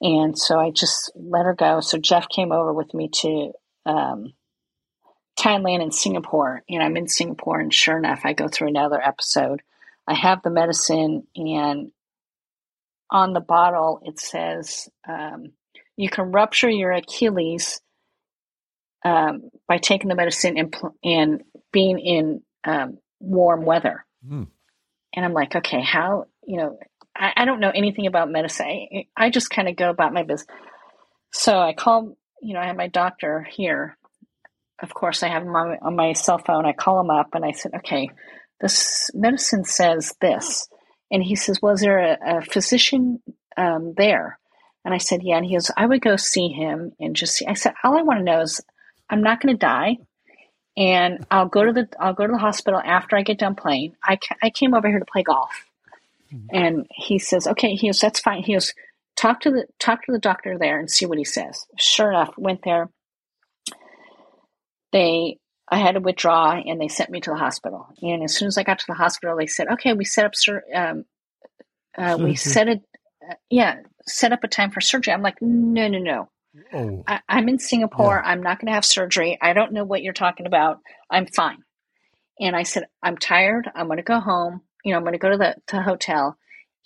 and 0.00 0.38
so 0.38 0.58
I 0.58 0.70
just 0.70 1.12
let 1.14 1.46
her 1.46 1.54
go. 1.54 1.80
So 1.80 1.98
Jeff 1.98 2.28
came 2.28 2.52
over 2.52 2.72
with 2.72 2.92
me 2.94 3.08
to 3.20 3.52
um, 3.86 4.32
Thailand 5.38 5.82
and 5.82 5.94
Singapore, 5.94 6.62
and 6.68 6.82
I'm 6.82 6.96
in 6.96 7.08
Singapore, 7.08 7.60
and 7.60 7.72
sure 7.72 7.98
enough, 7.98 8.20
I 8.24 8.32
go 8.32 8.48
through 8.48 8.68
another 8.68 9.00
episode. 9.00 9.62
I 10.06 10.14
have 10.14 10.42
the 10.42 10.50
medicine, 10.50 11.26
and 11.36 11.92
on 13.10 13.32
the 13.32 13.40
bottle 13.40 14.00
it 14.04 14.20
says 14.20 14.88
um, 15.08 15.52
you 15.96 16.08
can 16.08 16.32
rupture 16.32 16.70
your 16.70 16.92
Achilles 16.92 17.80
um, 19.04 19.50
by 19.66 19.78
taking 19.78 20.08
the 20.08 20.14
medicine 20.14 20.56
and, 20.56 20.76
and 21.02 21.42
being 21.72 21.98
in 21.98 22.42
um, 22.64 22.98
warm 23.20 23.64
weather. 23.64 24.04
Hmm. 24.26 24.44
And 25.14 25.24
I'm 25.24 25.32
like, 25.32 25.56
okay, 25.56 25.80
how, 25.80 26.26
you 26.46 26.56
know, 26.56 26.78
I, 27.16 27.32
I 27.36 27.44
don't 27.44 27.60
know 27.60 27.72
anything 27.74 28.06
about 28.06 28.30
medicine. 28.30 28.66
I, 28.66 29.06
I 29.16 29.30
just 29.30 29.50
kind 29.50 29.68
of 29.68 29.76
go 29.76 29.90
about 29.90 30.12
my 30.12 30.22
business. 30.22 30.46
So 31.32 31.58
I 31.58 31.72
call, 31.72 32.16
you 32.42 32.54
know, 32.54 32.60
I 32.60 32.66
have 32.66 32.76
my 32.76 32.88
doctor 32.88 33.46
here. 33.50 33.96
Of 34.82 34.94
course, 34.94 35.22
I 35.22 35.28
have 35.28 35.42
him 35.42 35.54
on, 35.54 35.76
on 35.82 35.96
my 35.96 36.14
cell 36.14 36.38
phone. 36.38 36.64
I 36.64 36.72
call 36.72 37.00
him 37.00 37.10
up 37.10 37.34
and 37.34 37.44
I 37.44 37.52
said, 37.52 37.72
okay, 37.76 38.08
this 38.60 39.10
medicine 39.14 39.64
says 39.64 40.14
this. 40.20 40.68
And 41.10 41.22
he 41.22 41.34
says, 41.34 41.60
Was 41.60 41.80
there 41.80 41.98
a, 41.98 42.38
a 42.38 42.42
physician 42.42 43.20
um, 43.56 43.94
there? 43.96 44.38
And 44.84 44.94
I 44.94 44.98
said, 44.98 45.20
Yeah. 45.22 45.36
And 45.36 45.46
he 45.46 45.54
goes, 45.54 45.70
I 45.76 45.86
would 45.86 46.00
go 46.00 46.16
see 46.16 46.48
him 46.48 46.92
and 47.00 47.16
just 47.16 47.34
see. 47.34 47.46
I 47.46 47.54
said, 47.54 47.74
All 47.82 47.98
I 47.98 48.02
want 48.02 48.20
to 48.20 48.24
know 48.24 48.42
is 48.42 48.62
I'm 49.08 49.22
not 49.22 49.40
going 49.40 49.54
to 49.54 49.58
die. 49.58 49.96
And 50.80 51.20
I'll 51.30 51.48
go 51.48 51.64
to 51.64 51.74
the 51.74 51.88
I'll 52.00 52.14
go 52.14 52.26
to 52.26 52.34
the 52.34 52.40
hospital 52.40 52.80
after 52.84 53.16
I 53.16 53.22
get 53.24 53.38
done 53.40 53.56
playing. 53.56 53.96
I, 54.04 54.16
ca- 54.16 54.38
I 54.42 54.50
came 54.50 54.74
over 54.74 54.88
here 54.88 55.00
to 55.00 55.06
play 55.06 55.24
golf. 55.24 55.66
And 56.52 56.86
he 56.92 57.18
says, 57.18 57.46
Okay, 57.46 57.74
he 57.76 57.88
goes, 57.88 58.00
That's 58.00 58.20
fine. 58.20 58.42
He 58.44 58.54
goes, 58.54 58.74
talk 59.16 59.40
to 59.42 59.50
the 59.50 59.66
talk 59.80 60.04
to 60.06 60.12
the 60.12 60.18
doctor 60.20 60.58
there 60.58 60.80
and 60.80 60.90
see 60.90 61.06
what 61.06 61.18
he 61.18 61.24
says. 61.24 61.66
Sure 61.78 62.10
enough, 62.10 62.34
went 62.38 62.62
there. 62.64 62.90
They 64.92 65.38
I 65.70 65.78
had 65.78 65.94
to 65.94 66.00
withdraw 66.00 66.52
and 66.52 66.80
they 66.80 66.88
sent 66.88 67.10
me 67.10 67.20
to 67.22 67.30
the 67.30 67.36
hospital. 67.36 67.88
And 68.02 68.22
as 68.24 68.36
soon 68.36 68.48
as 68.48 68.58
I 68.58 68.64
got 68.64 68.80
to 68.80 68.86
the 68.88 68.94
hospital, 68.94 69.36
they 69.36 69.46
said, 69.48 69.68
"Okay, 69.74 69.94
we 69.94 70.04
set 70.06 70.26
up 70.26 70.34
sur- 70.36 70.64
um, 70.74 71.04
uh, 71.98 72.18
we 72.20 72.36
set 72.36 72.68
it, 72.68 72.82
uh, 73.28 73.34
yeah, 73.50 73.76
set 74.06 74.32
up 74.32 74.44
a 74.44 74.48
time 74.48 74.70
for 74.72 74.80
surgery." 74.82 75.14
I'm 75.14 75.22
like, 75.22 75.42
"No, 75.42 75.88
no, 75.88 75.98
no. 76.00 76.30
Oh, 76.72 77.04
I, 77.06 77.20
I'm 77.28 77.48
in 77.48 77.58
Singapore. 77.58 78.22
I'm 78.22 78.42
not 78.42 78.58
going 78.58 78.66
to 78.66 78.74
have 78.74 78.84
surgery. 78.84 79.38
I 79.40 79.52
don't 79.52 79.72
know 79.72 79.84
what 79.84 80.02
you're 80.02 80.12
talking 80.12 80.46
about. 80.46 80.80
I'm 81.10 81.26
fine." 81.26 81.62
And 82.40 82.56
I 82.56 82.64
said, 82.64 82.84
"I'm 83.02 83.16
tired. 83.16 83.70
I'm 83.74 83.86
going 83.86 83.98
to 83.98 84.02
go 84.02 84.20
home. 84.20 84.62
You 84.84 84.92
know, 84.92 84.98
I'm 84.98 85.04
going 85.04 85.12
to 85.12 85.18
go 85.18 85.30
to 85.30 85.36
the 85.36 85.56
to 85.68 85.82
hotel, 85.82 86.36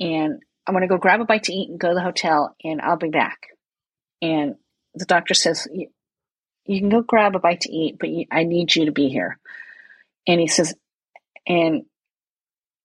and 0.00 0.42
I'm 0.66 0.74
going 0.74 0.82
to 0.82 0.88
go 0.88 0.98
grab 0.98 1.20
a 1.20 1.24
bite 1.24 1.44
to 1.44 1.54
eat 1.54 1.70
and 1.70 1.78
go 1.78 1.88
to 1.88 1.94
the 1.94 2.02
hotel, 2.02 2.56
and 2.62 2.80
I'll 2.80 2.96
be 2.96 3.10
back." 3.10 3.38
And 4.20 4.56
the 4.94 5.06
doctor 5.06 5.34
says, 5.34 5.66
"You 5.72 5.88
you 6.66 6.80
can 6.80 6.88
go 6.88 7.02
grab 7.02 7.36
a 7.36 7.38
bite 7.38 7.62
to 7.62 7.72
eat, 7.72 7.96
but 7.98 8.08
you, 8.08 8.26
I 8.30 8.44
need 8.44 8.74
you 8.74 8.86
to 8.86 8.92
be 8.92 9.08
here." 9.08 9.38
And 10.26 10.40
he 10.40 10.46
says, 10.46 10.74
and 11.46 11.84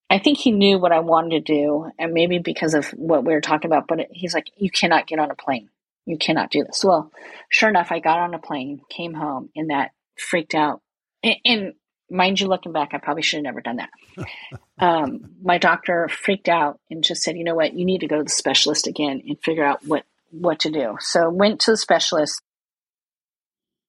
I 0.09 0.19
think 0.19 0.37
he 0.37 0.51
knew 0.51 0.79
what 0.79 0.91
I 0.91 0.99
wanted 0.99 1.45
to 1.45 1.53
do, 1.53 1.91
and 1.97 2.13
maybe 2.13 2.39
because 2.39 2.73
of 2.73 2.87
what 2.89 3.23
we 3.23 3.33
were 3.33 3.41
talking 3.41 3.69
about, 3.69 3.87
but 3.87 4.07
he's 4.11 4.33
like, 4.33 4.47
You 4.57 4.71
cannot 4.71 5.07
get 5.07 5.19
on 5.19 5.31
a 5.31 5.35
plane. 5.35 5.69
You 6.09 6.17
cannot 6.17 6.49
do 6.49 6.63
this. 6.63 6.83
Well, 6.83 7.11
sure 7.49 7.69
enough, 7.69 7.91
I 7.91 7.99
got 7.99 8.17
on 8.17 8.33
a 8.33 8.39
plane, 8.39 8.81
came 8.89 9.13
home, 9.13 9.51
and 9.55 9.69
that 9.69 9.91
freaked 10.17 10.55
out. 10.55 10.81
And, 11.21 11.35
and 11.45 11.73
mind 12.09 12.39
you, 12.39 12.47
looking 12.47 12.71
back, 12.71 12.89
I 12.93 12.97
probably 12.97 13.21
should 13.21 13.37
have 13.37 13.43
never 13.43 13.61
done 13.61 13.75
that. 13.77 13.89
um, 14.79 15.35
my 15.39 15.59
doctor 15.59 16.09
freaked 16.09 16.49
out 16.49 16.79
and 16.89 17.03
just 17.03 17.21
said, 17.21 17.37
You 17.37 17.43
know 17.43 17.53
what? 17.53 17.75
You 17.75 17.85
need 17.85 17.99
to 17.99 18.07
go 18.07 18.17
to 18.17 18.23
the 18.23 18.29
specialist 18.31 18.87
again 18.87 19.21
and 19.27 19.37
figure 19.43 19.63
out 19.63 19.85
what, 19.85 20.03
what 20.31 20.61
to 20.61 20.71
do. 20.71 20.97
So 20.99 21.29
went 21.29 21.59
to 21.61 21.71
the 21.71 21.77
specialist. 21.77 22.41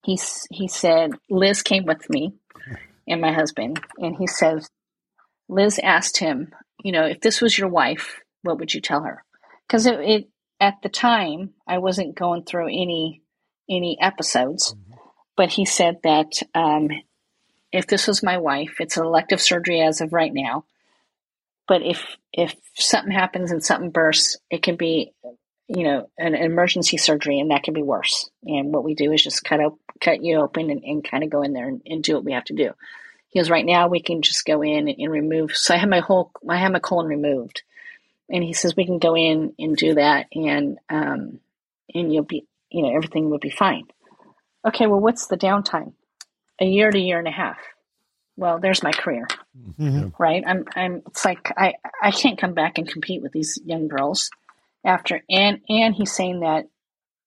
He, 0.05 0.21
he 0.51 0.69
said, 0.69 1.13
Liz 1.31 1.63
came 1.63 1.87
with 1.87 2.11
me 2.11 2.35
and 3.09 3.23
my 3.23 3.33
husband, 3.33 3.81
and 3.97 4.15
he 4.15 4.27
says, 4.27 4.69
Liz 5.49 5.81
asked 5.83 6.19
him, 6.19 6.53
you 6.85 6.93
know, 6.93 7.07
if 7.07 7.23
this 7.23 7.41
was 7.41 7.57
your 7.57 7.71
wife, 7.71 8.21
what 8.43 8.59
would 8.59 8.75
you 8.75 8.83
tell 8.83 9.05
her? 9.05 9.25
Because 9.67 9.87
it, 9.87 10.01
it 10.01 10.29
at 10.61 10.83
the 10.83 10.89
time 10.89 11.55
I 11.67 11.79
wasn't 11.79 12.15
going 12.15 12.45
through 12.45 12.67
any 12.67 13.23
any 13.69 13.97
episodes, 14.01 14.75
but 15.37 15.49
he 15.49 15.65
said 15.65 15.99
that 16.03 16.33
um, 16.55 16.91
if 17.73 17.87
this 17.87 18.07
was 18.07 18.23
my 18.23 18.39
wife, 18.39 18.77
it's 18.81 18.97
an 18.97 19.05
elective 19.05 19.41
surgery 19.41 19.81
as 19.81 20.01
of 20.01 20.13
right 20.13 20.33
now. 20.35 20.65
But 21.69 21.83
if 21.83 22.05
if 22.33 22.55
something 22.75 23.13
happens 23.13 23.53
and 23.53 23.65
something 23.65 23.91
bursts, 23.91 24.39
it 24.51 24.63
can 24.63 24.77
be, 24.77 25.13
you 25.69 25.85
know, 25.85 26.11
an 26.19 26.35
emergency 26.35 26.97
surgery, 26.97 27.39
and 27.39 27.53
that 27.53 27.63
can 27.63 27.75
be 27.75 27.83
worse. 27.83 28.29
And 28.45 28.73
what 28.73 28.85
we 28.85 28.95
do 28.95 29.13
is 29.13 29.23
just 29.23 29.45
cut 29.45 29.61
up, 29.61 29.79
cut 30.01 30.23
you 30.23 30.41
open, 30.41 30.71
and, 30.71 30.83
and 30.83 31.05
kind 31.05 31.23
of 31.23 31.31
go 31.31 31.43
in 31.43 31.53
there 31.53 31.69
and, 31.69 31.81
and 31.87 32.03
do 32.03 32.15
what 32.15 32.25
we 32.25 32.33
have 32.33 32.45
to 32.47 32.55
do. 32.55 32.73
He 33.29 33.39
goes, 33.39 33.51
right 33.51 33.65
now 33.65 33.87
we 33.87 34.03
can 34.03 34.23
just 34.23 34.45
go 34.45 34.63
in 34.63 34.89
and, 34.89 34.99
and 34.99 35.13
remove. 35.13 35.57
So 35.57 35.73
I 35.73 35.79
had 35.79 35.89
my 35.89 36.01
whole, 36.01 36.33
I 36.49 36.57
had 36.57 36.73
my 36.73 36.81
colon 36.81 37.07
removed, 37.07 37.63
and 38.31 38.43
he 38.45 38.53
says 38.53 38.75
we 38.77 38.87
can 38.87 38.99
go 38.99 39.17
in 39.17 39.55
and 39.59 39.77
do 39.77 39.95
that, 39.95 40.27
and 40.33 40.79
um, 40.89 41.41
and 41.95 42.13
you'll 42.13 42.25
be, 42.25 42.47
you 42.71 42.83
know, 42.83 42.95
everything 42.95 43.31
will 43.31 43.39
be 43.39 43.51
fine. 43.51 43.85
Okay, 44.67 44.87
well, 44.87 45.01
what's 45.01 45.27
the 45.27 45.37
downtime? 45.39 45.93
A 46.61 46.65
year 46.67 46.91
to 46.91 46.99
year 46.99 47.19
and 47.19 47.29
a 47.29 47.33
half. 47.33 47.57
Well, 48.37 48.59
there's 48.61 48.83
my 48.83 48.93
career, 48.93 49.27
Mhm. 49.79 50.13
right? 50.19 50.43
I'm, 50.47 50.65
I'm. 50.75 51.03
It's 51.09 51.25
like 51.25 51.51
I, 51.57 51.75
I 52.03 52.11
can't 52.11 52.39
come 52.39 52.55
back 52.55 52.79
and 52.79 52.89
compete 52.89 53.23
with 53.23 53.33
these 53.33 53.59
young 53.65 53.89
girls 53.89 54.31
after, 54.85 55.23
and 55.29 55.61
and 55.69 55.95
he's 55.95 56.13
saying 56.13 56.41
that, 56.41 56.67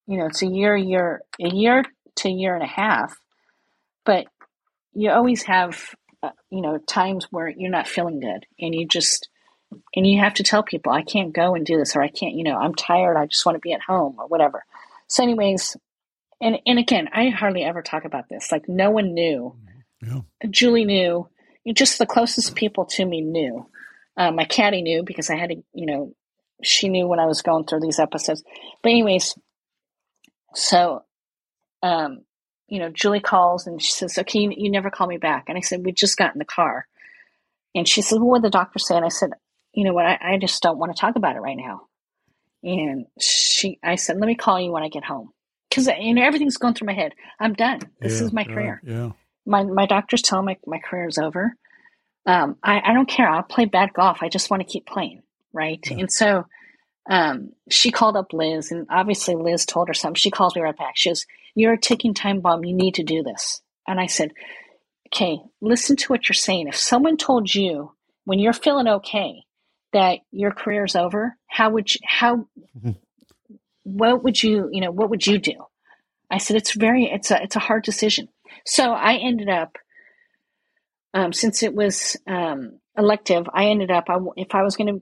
you 0.08 0.18
know, 0.18 0.26
it's 0.28 0.42
a 0.42 0.48
year, 0.48 0.76
year, 0.76 1.22
a 1.42 1.50
year 1.50 1.84
to 2.18 2.30
year 2.30 2.56
and 2.56 2.64
a 2.64 2.68
half, 2.68 3.16
but 4.06 4.26
you 4.94 5.10
always 5.12 5.44
have 5.44 5.84
uh, 6.24 6.30
you 6.50 6.62
know 6.62 6.78
times 6.78 7.28
where 7.32 7.48
you're 7.48 7.70
not 7.72 7.88
feeling 7.88 8.20
good 8.20 8.46
and 8.60 8.74
you 8.74 8.88
just 8.88 9.28
and 9.96 10.06
you 10.08 10.20
have 10.20 10.34
to 10.34 10.44
tell 10.44 10.64
people 10.64 10.92
i 10.92 11.02
can't 11.02 11.34
go 11.34 11.56
and 11.56 11.66
do 11.66 11.78
this 11.78 11.96
or 11.96 12.02
i 12.02 12.08
can't 12.08 12.36
you 12.36 12.44
know 12.44 12.58
i'm 12.58 12.76
tired 12.76 13.18
i 13.18 13.26
just 13.26 13.46
want 13.46 13.56
to 13.56 13.60
be 13.60 13.74
at 13.74 13.82
home 13.82 14.16
or 14.20 14.28
whatever 14.28 14.64
so 15.08 15.24
anyways 15.24 15.78
and 16.42 16.58
and 16.66 16.80
again 16.80 17.10
i 17.14 17.30
hardly 17.30 17.64
ever 17.64 17.82
talk 17.82 18.06
about 18.06 18.30
this 18.30 18.52
like 18.52 18.68
no 18.68 18.90
one 18.92 19.14
knew 19.14 19.56
Yeah. 20.02 20.22
julie 20.50 20.86
knew 20.86 21.28
just 21.74 21.98
the 22.00 22.06
closest 22.06 22.56
people 22.56 22.86
to 22.86 23.06
me 23.06 23.22
knew 23.22 23.68
uh, 24.18 24.32
my 24.32 24.46
caddy 24.46 24.82
knew 24.82 25.04
because 25.04 25.30
i 25.30 25.36
had 25.36 25.50
to 25.50 25.56
you 25.74 25.86
know 25.86 26.14
she 26.62 26.90
knew 26.90 27.08
when 27.08 27.20
i 27.20 27.26
was 27.26 27.42
going 27.42 27.66
through 27.66 27.82
these 27.82 28.00
episodes 28.00 28.44
but 28.82 28.90
anyways 28.90 29.36
so 30.54 31.04
um 31.82 32.24
you 32.70 32.80
know, 32.80 32.90
Julie 32.90 33.20
calls 33.20 33.68
and 33.68 33.80
she 33.80 33.92
says, 33.92 34.18
"Okay, 34.18 34.40
you, 34.40 34.54
you 34.56 34.72
never 34.72 34.90
call 34.90 35.06
me 35.06 35.18
back." 35.18 35.46
And 35.48 35.58
I 35.58 35.62
said, 35.62 35.86
"We 35.86 35.92
just 35.92 36.18
got 36.18 36.34
in 36.34 36.40
the 36.40 36.46
car." 36.46 36.88
And 37.76 37.88
she 37.88 38.02
said, 38.02 38.16
"Well, 38.16 38.30
what 38.30 38.42
did 38.42 38.46
the 38.46 38.58
doctor 38.58 38.80
say?" 38.80 38.96
And 38.96 39.06
I 39.06 39.10
said, 39.10 39.32
"You 39.74 39.86
know 39.86 39.94
what? 39.94 40.06
I, 40.06 40.20
I 40.34 40.38
just 40.38 40.62
don't 40.62 40.78
want 40.78 40.96
to 40.96 41.00
talk 41.00 41.16
about 41.16 41.36
it 41.36 41.40
right 41.42 41.58
now." 41.58 41.88
And 42.64 43.06
she, 43.20 43.80
I 43.84 43.96
said, 43.96 44.18
"Let 44.18 44.28
me 44.28 44.36
call 44.36 44.60
you 44.60 44.72
when 44.72 44.84
I 44.84 44.90
get 44.90 45.04
home," 45.04 45.32
because 45.70 45.88
you 46.00 46.14
know 46.14 46.24
everything's 46.24 46.58
going 46.58 46.74
through 46.74 46.88
my 46.88 46.94
head. 46.94 47.14
I'm 47.40 47.54
done. 47.54 47.80
This 48.00 48.20
Yeah, 48.20 48.28
is 48.28 48.34
my 48.34 48.44
career. 48.44 48.82
Yeah. 48.86 49.12
My 49.46 49.64
my 49.64 49.86
doctors 49.86 50.22
tell 50.22 50.42
me 50.42 50.58
my 50.66 50.80
career 50.80 51.08
is 51.08 51.18
over. 51.18 51.56
Um, 52.26 52.56
I, 52.64 52.80
I 52.80 52.94
don't 52.94 53.10
care. 53.10 53.30
I'll 53.30 53.44
play 53.44 53.66
bad 53.66 53.92
golf. 53.94 54.20
I 54.22 54.30
just 54.30 54.50
want 54.50 54.62
to 54.62 54.72
keep 54.72 54.86
playing, 54.86 55.24
right? 55.52 55.86
Yeah. 55.90 55.98
And 55.98 56.12
so 56.12 56.46
um, 57.10 57.52
she 57.70 57.92
called 57.92 58.16
up 58.16 58.32
Liz, 58.32 58.72
and 58.72 58.88
obviously 58.90 59.36
Liz 59.36 59.66
told 59.66 59.90
her 59.90 59.94
something. 59.94 60.16
She 60.16 60.32
calls 60.32 60.56
me 60.56 60.62
right 60.62 60.78
back. 60.78 60.94
She 60.96 61.10
goes, 61.10 61.26
"You're 61.56 61.74
a 61.74 61.80
ticking 61.80 62.14
time 62.14 62.40
bomb. 62.40 62.64
You 62.64 62.74
need 62.74 62.96
to 62.96 63.04
do 63.04 63.24
this." 63.24 63.62
And 63.86 64.00
I 64.00 64.06
said, 64.06 64.32
"Okay, 65.10 65.40
listen 65.60 65.98
to 65.98 66.08
what 66.08 66.30
you're 66.30 66.34
saying. 66.34 66.70
If 66.70 66.78
someone 66.78 67.18
told 67.18 67.54
you 67.54 67.92
when 68.24 68.40
you're 68.40 68.54
feeling 68.54 68.88
okay 68.88 69.44
that 69.94 70.20
your 70.32 70.52
career's 70.52 70.96
over, 70.96 71.36
how 71.48 71.70
would 71.72 71.94
you, 71.94 72.00
how 72.06 72.48
Mhm. 72.78 72.98
what 73.84 74.24
would 74.24 74.42
you 74.42 74.70
you 74.72 74.82
know 74.82 74.92
what 74.92 75.10
would 75.10 75.26
you 75.26 75.38
do?" 75.38 75.54
I 76.30 76.38
said, 76.40 76.58
"It's 76.58 76.74
very 76.74 77.06
it's 77.06 77.32
a 77.32 77.42
it's 77.42 77.56
a 77.56 77.60
hard 77.60 77.84
decision." 77.84 78.28
So 78.66 78.92
I 78.92 79.16
ended 79.16 79.50
up 79.50 79.78
um, 81.14 81.32
since 81.34 81.62
it 81.64 81.74
was 81.76 82.18
um, 82.28 82.80
elective. 82.98 83.48
I 83.54 83.66
ended 83.66 83.92
up 83.92 84.06
I, 84.10 84.18
if 84.36 84.56
I 84.56 84.64
was 84.64 84.76
going 84.76 84.96
to 84.96 85.02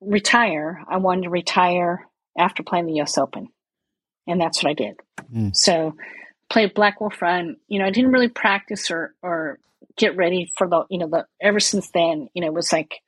retire, 0.00 0.82
I 0.88 0.98
wanted 0.98 1.22
to 1.24 1.30
retire 1.30 2.06
after 2.38 2.62
playing 2.62 2.86
the 2.86 2.94
U.S. 2.94 3.18
Open, 3.18 3.48
and 4.26 4.40
that's 4.40 4.62
what 4.62 4.70
I 4.70 4.74
did. 4.74 4.96
Mm. 5.34 5.56
So 5.56 5.94
played 6.48 6.74
Black 6.74 7.00
Wolf 7.00 7.20
Run. 7.20 7.56
You 7.66 7.80
know, 7.80 7.86
I 7.86 7.90
didn't 7.90 8.12
really 8.12 8.28
practice 8.28 8.90
or 8.90 9.14
or 9.22 9.58
get 9.96 10.16
ready 10.16 10.50
for 10.56 10.68
the 10.68 10.84
you 10.90 10.98
know 10.98 11.08
the 11.08 11.26
ever 11.40 11.60
since 11.60 11.90
then. 11.92 12.28
You 12.34 12.42
know, 12.42 12.48
it 12.48 12.54
was 12.54 12.72
like 12.72 13.00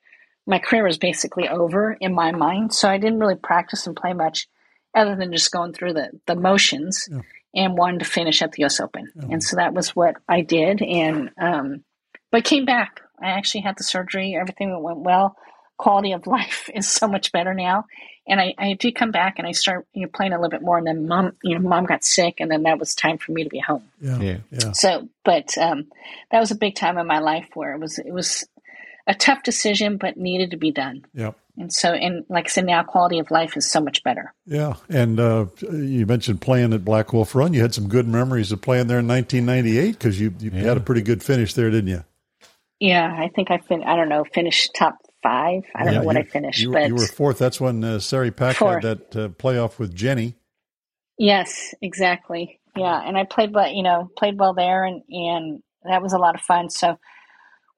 my 0.49 0.59
career 0.59 0.83
was 0.85 0.99
basically 0.99 1.47
over 1.49 1.93
in 2.00 2.14
my 2.14 2.33
mind, 2.33 2.75
so 2.75 2.88
I 2.88 2.99
didn't 2.99 3.21
really 3.21 3.37
practice 3.37 3.87
and 3.87 3.95
play 3.95 4.12
much, 4.14 4.49
other 4.95 5.14
than 5.14 5.31
just 5.33 5.52
going 5.52 5.73
through 5.75 5.93
the 5.93 6.11
the 6.26 6.35
motions. 6.35 7.09
Yeah. 7.11 7.21
And 7.55 7.78
wanted 7.78 8.00
to 8.00 8.05
finish 8.05 8.43
at 8.43 8.52
the 8.52 8.61
U.S. 8.64 8.78
Open, 8.78 9.11
Yeah. 9.17 9.28
and 9.31 9.43
so 9.43 9.57
that 9.57 9.73
was 9.73 9.97
what 9.97 10.17
I 10.28 10.43
did. 10.43 10.83
And 10.83 11.31
um, 11.40 11.83
but 12.31 12.45
came 12.45 12.67
back. 12.67 13.00
I 13.21 13.28
actually 13.31 13.62
had 13.62 13.78
the 13.78 13.85
surgery. 13.85 14.37
Everything 14.38 14.81
went 14.83 14.99
well. 14.99 15.35
Quality 15.78 16.12
of 16.12 16.26
life 16.38 16.69
is 16.75 16.87
so 16.87 17.09
much 17.09 17.33
better 17.33 17.55
now. 17.55 17.87
And 18.28 18.38
I, 18.38 18.52
I 18.59 18.75
did 18.75 18.95
come 18.95 19.12
back 19.12 19.38
and 19.38 19.49
I 19.49 19.52
started 19.52 19.87
you 19.95 20.02
know, 20.02 20.11
playing 20.14 20.35
a 20.35 20.37
little 20.37 20.50
bit 20.50 20.61
more. 20.61 20.76
And 20.76 20.87
then 20.87 21.09
mom, 21.09 21.33
you 21.43 21.59
know, 21.59 21.67
mom 21.67 21.87
got 21.87 22.05
sick, 22.05 22.35
and 22.38 22.50
then 22.50 22.64
that 22.64 22.78
was 22.78 22.95
time 22.95 23.17
for 23.17 23.33
me 23.33 23.45
to 23.45 23.49
be 23.50 23.61
home. 23.61 23.85
Yeah. 23.99 24.21
Yeah. 24.21 24.37
Yeah. 24.50 24.73
So, 24.73 25.09
but 25.25 25.57
um, 25.57 25.87
that 26.31 26.40
was 26.40 26.50
a 26.50 26.55
big 26.55 26.75
time 26.76 26.99
in 26.99 27.07
my 27.07 27.21
life 27.21 27.49
where 27.55 27.73
it 27.73 27.81
was 27.81 27.99
it 27.99 28.12
was 28.12 28.47
a 29.09 29.15
tough 29.15 29.43
decision, 29.43 29.97
but 29.97 30.17
needed 30.17 30.53
to 30.53 30.57
be 30.57 30.71
done. 30.71 31.05
Yeah. 31.12 31.33
And 31.57 31.73
so, 31.73 31.93
and 31.93 32.25
like 32.29 32.45
I 32.45 32.49
said, 32.50 32.67
now 32.67 32.85
quality 32.85 33.19
of 33.19 33.33
life 33.33 33.57
is 33.57 33.69
so 33.69 33.81
much 33.81 34.05
better. 34.05 34.33
Yeah, 34.47 34.75
and 34.88 35.19
uh, 35.19 35.47
you 35.73 36.07
mentioned 36.07 36.41
playing 36.41 36.73
at 36.73 36.85
Black 36.85 37.12
Wolf 37.12 37.35
Run. 37.35 37.53
You 37.53 37.62
had 37.62 37.75
some 37.75 37.88
good 37.88 38.07
memories 38.07 38.53
of 38.53 38.61
playing 38.62 38.87
there 38.87 39.00
in 39.00 39.09
1998 39.09 39.93
because 39.93 40.21
you, 40.21 40.33
you 40.38 40.53
Yeah. 40.55 40.62
had 40.69 40.77
a 40.77 40.81
pretty 40.81 41.03
good 41.03 41.21
finish 41.21 41.55
there, 41.55 41.69
didn't 41.69 41.88
you? 41.88 42.05
Yeah, 42.79 43.12
I 43.12 43.29
think 43.35 43.50
I 43.50 43.59
fin. 43.59 43.83
I 43.83 43.97
don't 43.97 44.09
know, 44.09 44.23
finished 44.23 44.71
top 44.79 44.99
five. 45.21 45.62
I 45.75 45.83
don't 45.83 45.95
Yeah, 45.95 45.99
know 46.00 46.05
what 46.05 46.15
you, 46.15 46.21
I 46.23 46.25
finished, 46.27 46.61
You, 46.61 46.71
but 46.73 46.87
you 46.87 46.95
were 46.95 47.07
fourth. 47.09 47.38
That's 47.38 47.61
when 47.61 47.83
uh, 47.83 47.99
Se 47.99 48.17
Ri 48.19 48.31
Pak 48.31 48.55
Fourth. 48.55 48.85
had 48.85 49.11
that 49.11 49.17
uh, 49.17 49.29
playoff 49.31 49.81
with 49.81 49.93
Jenny. 49.97 50.37
Yes, 51.19 51.75
exactly. 51.83 52.61
Yeah, 52.77 53.00
and 53.05 53.19
I 53.19 53.25
played 53.25 53.53
well, 53.53 53.69
you 53.73 53.83
know, 53.83 54.09
played 54.17 54.38
well 54.38 54.55
there, 54.55 54.85
and 54.85 55.03
and 55.09 55.61
that 55.83 56.03
was 56.03 56.12
a 56.12 56.19
lot 56.19 56.37
of 56.37 56.41
fun. 56.43 56.71
So 56.71 56.99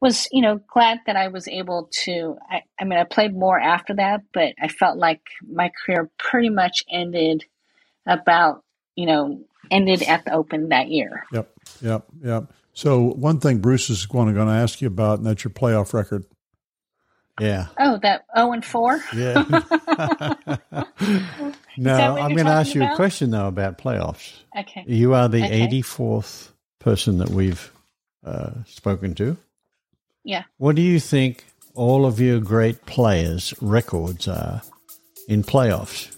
was 0.00 0.26
you 0.32 0.42
know 0.42 0.60
glad 0.72 1.00
that 1.06 1.16
I 1.16 1.28
was 1.28 1.46
able 1.48 1.88
to. 2.04 2.36
I, 2.50 2.62
I 2.80 2.84
mean, 2.84 2.98
I 2.98 3.04
played 3.04 3.34
more 3.34 3.58
after 3.58 3.94
that, 3.94 4.22
but 4.32 4.54
I 4.60 4.68
felt 4.68 4.96
like 4.98 5.20
my 5.48 5.70
career 5.84 6.10
pretty 6.18 6.50
much 6.50 6.84
ended 6.90 7.44
about 8.06 8.64
you 8.96 9.06
know 9.06 9.42
ended 9.70 10.02
at 10.02 10.24
the 10.24 10.32
Open 10.32 10.70
that 10.70 10.88
year. 10.88 11.24
Yep, 11.32 11.52
yep, 11.82 12.04
yep. 12.22 12.52
So 12.72 13.00
one 13.00 13.40
thing 13.40 13.58
Bruce 13.58 13.90
is 13.90 14.06
going 14.06 14.28
to, 14.28 14.34
going 14.34 14.46
to 14.48 14.54
ask 14.54 14.80
you 14.80 14.88
about, 14.88 15.18
and 15.18 15.26
that's 15.26 15.44
your 15.44 15.52
playoff 15.52 15.92
record. 15.92 16.24
Yeah. 17.38 17.66
Oh, 17.78 17.98
that 18.02 18.24
zero 18.36 18.52
and 18.52 18.64
four. 18.64 19.02
Yeah. 19.14 19.44
no, 21.78 21.94
I'm 22.16 22.34
going 22.34 22.46
to 22.46 22.52
ask 22.52 22.68
talking 22.68 22.82
you 22.82 22.88
a 22.88 22.96
question 22.96 23.30
though 23.30 23.46
about 23.46 23.78
playoffs. 23.78 24.40
Okay. 24.58 24.84
You 24.86 25.14
are 25.14 25.28
the 25.28 25.42
Okay. 25.44 25.66
84th 25.68 26.50
person 26.78 27.18
that 27.18 27.30
we've 27.30 27.72
uh, 28.24 28.50
spoken 28.66 29.14
to. 29.16 29.36
Yeah. 30.24 30.44
What 30.58 30.76
do 30.76 30.82
you 30.82 31.00
think 31.00 31.44
all 31.74 32.04
of 32.06 32.20
your 32.20 32.40
great 32.40 32.86
players' 32.86 33.54
records 33.60 34.28
are 34.28 34.62
in 35.28 35.42
playoffs? 35.42 36.14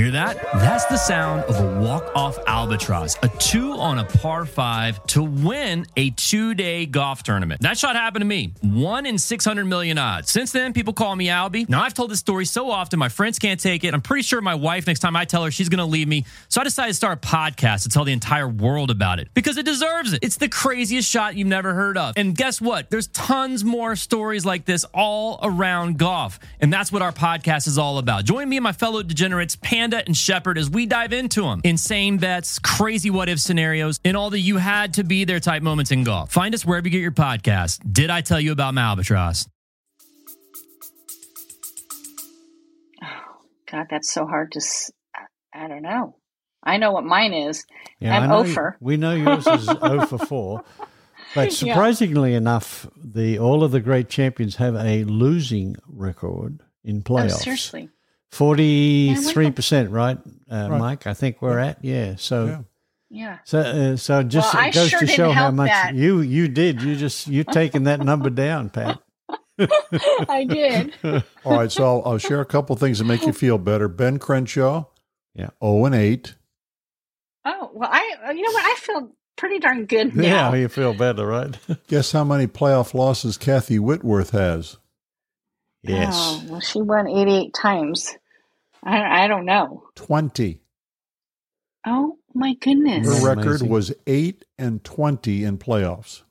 Hear 0.00 0.12
that? 0.12 0.40
That's 0.54 0.86
the 0.86 0.96
sound 0.96 1.42
of 1.42 1.60
a 1.60 1.78
walk-off 1.78 2.38
albatross, 2.46 3.18
a 3.22 3.28
two 3.28 3.72
on 3.72 3.98
a 3.98 4.04
par 4.06 4.46
five 4.46 5.04
to 5.08 5.22
win 5.22 5.84
a 5.94 6.08
two-day 6.08 6.86
golf 6.86 7.22
tournament. 7.22 7.60
That 7.60 7.76
shot 7.76 7.96
happened 7.96 8.22
to 8.22 8.26
me. 8.26 8.54
One 8.62 9.04
in 9.04 9.18
600 9.18 9.66
million 9.66 9.98
odds. 9.98 10.30
Since 10.30 10.52
then, 10.52 10.72
people 10.72 10.94
call 10.94 11.14
me 11.14 11.26
Albie. 11.26 11.68
Now, 11.68 11.82
I've 11.82 11.92
told 11.92 12.10
this 12.10 12.18
story 12.18 12.46
so 12.46 12.70
often, 12.70 12.98
my 12.98 13.10
friends 13.10 13.38
can't 13.38 13.60
take 13.60 13.84
it. 13.84 13.92
I'm 13.92 14.00
pretty 14.00 14.22
sure 14.22 14.40
my 14.40 14.54
wife, 14.54 14.86
next 14.86 15.00
time 15.00 15.16
I 15.16 15.26
tell 15.26 15.44
her 15.44 15.50
she's 15.50 15.68
going 15.68 15.80
to 15.80 15.84
leave 15.84 16.08
me. 16.08 16.24
So 16.48 16.62
I 16.62 16.64
decided 16.64 16.92
to 16.92 16.94
start 16.94 17.22
a 17.22 17.28
podcast 17.28 17.82
to 17.82 17.90
tell 17.90 18.04
the 18.06 18.14
entire 18.14 18.48
world 18.48 18.90
about 18.90 19.18
it 19.18 19.28
because 19.34 19.58
it 19.58 19.66
deserves 19.66 20.14
it. 20.14 20.20
It's 20.22 20.38
the 20.38 20.48
craziest 20.48 21.10
shot 21.10 21.36
you've 21.36 21.46
never 21.46 21.74
heard 21.74 21.98
of. 21.98 22.14
And 22.16 22.34
guess 22.34 22.58
what? 22.58 22.88
There's 22.88 23.08
tons 23.08 23.64
more 23.64 23.96
stories 23.96 24.46
like 24.46 24.64
this 24.64 24.84
all 24.94 25.40
around 25.42 25.98
golf. 25.98 26.40
And 26.58 26.72
that's 26.72 26.90
what 26.90 27.02
our 27.02 27.12
podcast 27.12 27.66
is 27.66 27.76
all 27.76 27.98
about. 27.98 28.24
Join 28.24 28.48
me 28.48 28.56
and 28.56 28.64
my 28.64 28.72
fellow 28.72 29.02
degenerates, 29.02 29.56
Panda 29.56 29.89
and 30.06 30.16
Shepard, 30.16 30.58
as 30.58 30.68
we 30.70 30.86
dive 30.86 31.12
into 31.12 31.42
them. 31.42 31.60
Insane 31.64 32.18
bets, 32.18 32.58
crazy 32.58 33.10
what 33.10 33.28
if 33.28 33.38
scenarios, 33.40 34.00
and 34.04 34.16
all 34.16 34.30
the 34.30 34.38
you 34.40 34.56
had 34.58 34.94
to 34.94 35.04
be 35.04 35.24
there 35.24 35.40
type 35.40 35.62
moments 35.62 35.90
in 35.90 36.04
golf. 36.04 36.32
Find 36.32 36.54
us 36.54 36.64
wherever 36.64 36.86
you 36.86 36.92
get 36.92 37.00
your 37.00 37.10
podcast. 37.12 37.80
Did 37.92 38.10
I 38.10 38.20
tell 38.20 38.40
you 38.40 38.52
about 38.52 38.74
my 38.74 38.82
albatross? 38.82 39.46
Oh, 43.02 43.06
God, 43.70 43.86
that's 43.90 44.12
so 44.12 44.26
hard 44.26 44.52
to. 44.52 44.58
s- 44.58 44.90
I 45.54 45.68
don't 45.68 45.82
know. 45.82 46.16
I 46.62 46.76
know 46.76 46.92
what 46.92 47.04
mine 47.04 47.32
is. 47.32 47.64
Yeah, 48.00 48.18
I'm 48.18 48.30
I 48.30 48.34
over. 48.36 48.76
We 48.80 48.96
know 48.96 49.12
yours 49.14 49.46
is 49.46 49.64
0 49.64 50.06
for 50.06 50.18
4. 50.18 50.64
But 51.34 51.52
surprisingly 51.52 52.34
enough, 52.34 52.86
the 52.96 53.38
all 53.38 53.62
of 53.62 53.70
the 53.70 53.80
great 53.80 54.08
champions 54.08 54.56
have 54.56 54.74
a 54.74 55.04
losing 55.04 55.76
record 55.86 56.60
in 56.84 56.98
Oh, 56.98 57.00
playoffs. 57.08 57.38
seriously. 57.42 57.88
Forty-three 58.32 59.50
percent, 59.50 59.90
right, 59.90 60.18
uh, 60.50 60.68
Right. 60.70 60.78
Mike? 60.78 61.06
I 61.06 61.14
think 61.14 61.42
we're 61.42 61.58
at 61.58 61.84
yeah. 61.84 62.14
So, 62.16 62.46
Yeah. 62.46 62.58
Yeah. 63.12 63.38
so, 63.44 63.58
uh, 63.58 63.96
so 63.96 64.22
just 64.22 64.54
Well, 64.54 64.68
it 64.68 64.74
goes 64.74 64.88
sure 64.90 65.00
to 65.00 65.06
show 65.08 65.32
how 65.32 65.50
much 65.50 65.68
that. 65.70 65.94
you 65.94 66.20
you 66.20 66.46
did. 66.48 66.80
You 66.80 66.94
just 66.96 67.26
you 67.26 67.42
taking 67.44 67.84
that 67.84 68.00
number 68.00 68.30
down, 68.30 68.70
Pat. 68.70 69.00
I 70.28 70.44
did. 70.48 70.94
All 71.44 71.56
right, 71.58 71.70
so 71.72 71.84
I'll, 71.84 72.02
I'll 72.12 72.18
share 72.18 72.40
a 72.40 72.46
couple 72.46 72.76
things 72.76 72.98
that 72.98 73.04
make 73.04 73.26
you 73.26 73.32
feel 73.32 73.58
better. 73.58 73.88
Ben 73.88 74.18
Crenshaw, 74.18 74.84
Yeah. 75.34 75.50
zero 75.62 75.84
and 75.86 75.94
eight. 75.94 76.36
Oh 77.44 77.70
well, 77.74 77.90
I 77.92 78.30
you 78.32 78.42
know 78.42 78.52
what? 78.52 78.64
I 78.64 78.74
feel 78.78 79.10
pretty 79.36 79.58
darn 79.58 79.86
good 79.86 80.12
Yeah, 80.14 80.50
now. 80.50 80.54
you 80.54 80.68
feel 80.68 80.94
better, 80.94 81.26
right? 81.26 81.56
Guess 81.88 82.12
how 82.12 82.22
many 82.24 82.46
playoff 82.46 82.94
losses 82.94 83.36
Kathy 83.36 83.78
Whitworth 83.80 84.30
has? 84.30 84.76
yes. 85.82 86.12
Oh, 86.14 86.44
well, 86.48 86.60
she 86.60 86.80
won 86.80 87.08
88 87.08 87.54
times. 87.54 88.16
I, 88.82 89.24
I 89.24 89.28
don't 89.28 89.44
know. 89.44 89.84
Twenty. 89.94 90.60
Oh 91.86 92.18
my 92.34 92.54
goodness. 92.54 93.06
Her 93.22 93.34
record 93.34 93.62
was 93.62 93.92
eight 94.06 94.44
and 94.58 94.82
twenty 94.84 95.44
in 95.44 95.58
playoffs. 95.58 96.22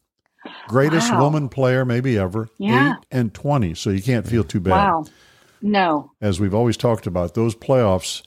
Greatest 0.67 1.11
Wow. 1.11 1.23
woman 1.23 1.49
player 1.49 1.85
maybe 1.85 2.17
ever. 2.17 2.47
Yeah. 2.57 2.93
Eight 2.93 3.05
and 3.11 3.33
twenty. 3.33 3.73
So 3.73 3.89
you 3.89 4.01
can't 4.01 4.27
feel 4.27 4.43
too 4.43 4.59
bad. 4.59 4.71
Wow. 4.71 5.05
No. 5.61 6.11
As 6.21 6.39
we've 6.39 6.53
always 6.53 6.77
talked 6.77 7.07
about, 7.07 7.33
those 7.33 7.55
playoffs. 7.55 8.23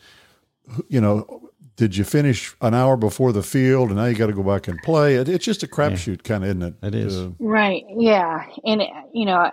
You 0.89 1.01
know, 1.01 1.51
did 1.77 1.97
you 1.97 2.05
finish 2.05 2.55
an 2.61 2.75
hour 2.75 2.97
before 2.97 3.33
the 3.33 3.43
field, 3.43 3.89
and 3.89 3.97
now 3.97 4.05
you 4.05 4.15
got 4.15 4.27
to 4.27 4.33
go 4.35 4.43
back 4.43 4.69
and 4.69 4.79
play? 4.83 5.17
It, 5.17 5.29
it's 5.29 5.45
just 5.45 5.63
a 5.63 5.67
crapshoot, 5.67 6.23
kind 6.23 6.45
of, 6.45 6.51
isn't 6.51 6.63
it? 6.63 6.75
It 6.83 6.95
is. 6.95 7.17
Uh, 7.19 7.31
Right. 7.41 7.83
Yeah. 7.97 8.45
And 8.65 8.83
you 9.15 9.25
know, 9.27 9.51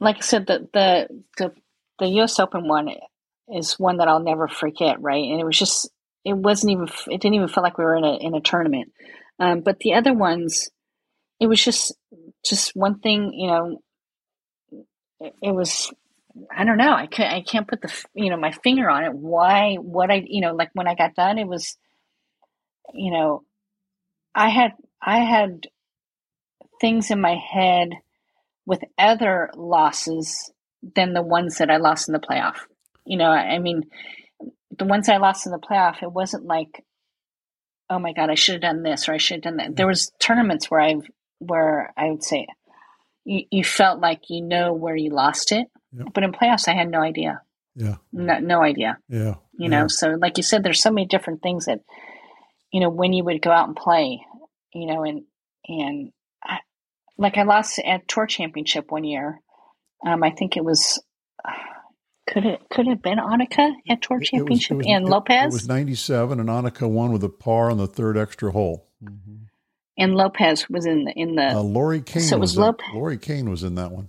like 0.00 0.16
I 0.16 0.20
said, 0.20 0.46
the 0.46 0.68
the 0.72 1.08
the, 1.38 1.52
the 1.98 2.06
U.S. 2.20 2.38
Open 2.38 2.68
one 2.68 2.88
is 3.48 3.78
one 3.78 3.98
that 3.98 4.08
I'll 4.08 4.22
never 4.22 4.48
forget. 4.48 5.00
Right. 5.00 5.24
And 5.24 5.40
it 5.40 5.44
was 5.44 5.58
just 5.58 5.90
it 6.24 6.34
wasn't 6.34 6.72
even 6.72 6.88
it 7.08 7.20
didn't 7.20 7.34
even 7.34 7.48
feel 7.48 7.62
like 7.62 7.78
we 7.78 7.84
were 7.84 7.96
in 7.96 8.04
a 8.04 8.16
in 8.16 8.34
a 8.34 8.40
tournament. 8.40 8.92
Um, 9.38 9.60
but 9.60 9.78
the 9.80 9.94
other 9.94 10.14
ones, 10.14 10.70
it 11.40 11.46
was 11.46 11.62
just 11.62 11.94
just 12.44 12.74
one 12.74 13.00
thing. 13.00 13.32
You 13.34 13.48
know, 13.48 13.82
it, 15.20 15.34
it 15.42 15.54
was. 15.54 15.92
I 16.54 16.64
don't 16.64 16.78
know. 16.78 16.92
I 16.92 17.06
can't. 17.06 17.32
I 17.32 17.42
can't 17.42 17.68
put 17.68 17.80
the 17.80 17.92
you 18.14 18.30
know 18.30 18.36
my 18.36 18.52
finger 18.52 18.88
on 18.88 19.04
it. 19.04 19.12
Why? 19.14 19.76
What 19.76 20.10
I 20.10 20.24
you 20.26 20.40
know 20.40 20.54
like 20.54 20.70
when 20.72 20.88
I 20.88 20.94
got 20.94 21.14
done, 21.14 21.38
it 21.38 21.46
was, 21.46 21.76
you 22.92 23.12
know, 23.12 23.42
I 24.34 24.48
had 24.48 24.72
I 25.00 25.18
had 25.18 25.66
things 26.80 27.10
in 27.10 27.20
my 27.20 27.36
head 27.36 27.90
with 28.66 28.82
other 28.98 29.50
losses 29.54 30.50
than 30.94 31.12
the 31.12 31.22
ones 31.22 31.58
that 31.58 31.70
I 31.70 31.76
lost 31.76 32.08
in 32.08 32.14
the 32.14 32.18
playoff. 32.18 32.56
You 33.06 33.18
know, 33.18 33.30
I 33.30 33.54
I 33.54 33.58
mean, 33.58 33.84
the 34.76 34.84
ones 34.84 35.08
I 35.08 35.18
lost 35.18 35.46
in 35.46 35.52
the 35.52 35.58
playoff, 35.58 36.02
it 36.02 36.12
wasn't 36.12 36.44
like, 36.46 36.84
oh 37.90 37.98
my 37.98 38.12
god, 38.12 38.30
I 38.30 38.34
should 38.34 38.54
have 38.54 38.62
done 38.62 38.82
this 38.82 39.08
or 39.08 39.14
I 39.14 39.18
should 39.18 39.36
have 39.36 39.42
done 39.42 39.56
that. 39.56 39.76
There 39.76 39.86
was 39.86 40.12
tournaments 40.20 40.70
where 40.70 40.80
I've 40.80 41.06
where 41.38 41.92
I 41.96 42.10
would 42.10 42.22
say 42.22 42.46
you, 43.24 43.44
you 43.50 43.64
felt 43.64 44.00
like 44.00 44.22
you 44.28 44.42
know 44.42 44.72
where 44.72 44.96
you 44.96 45.10
lost 45.10 45.52
it, 45.52 45.66
Yep. 45.96 46.08
but 46.12 46.24
in 46.24 46.32
playoffs 46.32 46.68
I 46.68 46.74
had 46.74 46.90
no 46.90 47.00
idea, 47.00 47.40
yeah, 47.76 47.96
no, 48.12 48.38
no 48.38 48.62
idea 48.62 48.98
yeah. 49.08 49.34
you 49.58 49.68
know 49.68 49.88
so 49.88 50.16
like 50.20 50.36
you 50.36 50.42
said 50.42 50.62
there's 50.62 50.80
so 50.80 50.90
many 50.90 51.06
different 51.06 51.42
things 51.42 51.66
that 51.66 51.80
you 52.72 52.80
know 52.80 52.88
when 52.88 53.12
you 53.12 53.24
would 53.24 53.42
go 53.42 53.50
out 53.50 53.66
and 53.66 53.76
play 53.76 54.20
you 54.72 54.86
know 54.86 55.02
and 55.02 55.22
and 55.66 56.12
I, 56.42 56.58
like 57.18 57.36
i 57.36 57.42
lost 57.42 57.80
at 57.84 58.06
tour 58.06 58.26
championship 58.26 58.90
one 58.92 59.04
year 59.04 59.40
um 60.06 60.22
i 60.22 60.30
think 60.30 60.56
it 60.56 60.64
was 60.64 61.02
could 62.26 62.44
it 62.46 62.60
could 62.70 62.86
it 62.86 62.90
have 62.90 63.02
been 63.02 63.18
Annika 63.18 63.72
at 63.88 64.02
tour 64.02 64.16
It- 64.16 64.30
it 64.32 64.38
was- 64.48 64.60
championship 64.60 64.70
it 64.72 64.76
was- 64.78 64.86
and 64.88 65.06
it- 65.06 65.10
lopez 65.10 65.44
It 65.46 65.52
was 65.52 65.68
97, 65.68 66.40
and 66.40 66.48
Annika 66.48 66.88
won 66.88 67.12
with 67.12 67.22
a 67.24 67.28
par 67.28 67.70
on 67.70 67.78
the 67.78 67.86
third 67.86 68.16
extra 68.16 68.50
hole. 68.52 68.86
and 69.98 70.14
lopez 70.14 70.68
was 70.70 70.86
in 70.86 71.04
the 71.04 71.12
in 71.12 71.34
the 71.36 71.48
Uh, 71.56 71.60
Lorie 71.62 72.00
Kane 72.00 72.22
so 72.22 72.36
it 72.36 72.40
was, 72.40 72.52
was 72.52 72.56
in, 72.56 72.62
Lopez. 72.62 72.86
Lorie 72.94 73.18
Kane 73.18 73.48
was 73.50 73.62
in 73.62 73.74
that 73.76 73.92
one. 73.92 74.08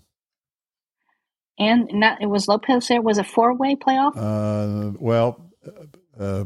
and 1.60 1.90
not 1.94 2.22
it 2.22 2.26
was 2.28 2.48
lopez 2.48 2.88
there 2.88 3.02
was 3.02 3.18
a 3.18 3.24
four-way 3.24 3.76
playoff 3.76 4.14
Uh, 4.18 4.92
well, 5.00 5.42
uh, 5.68 6.22
uh, 6.24 6.46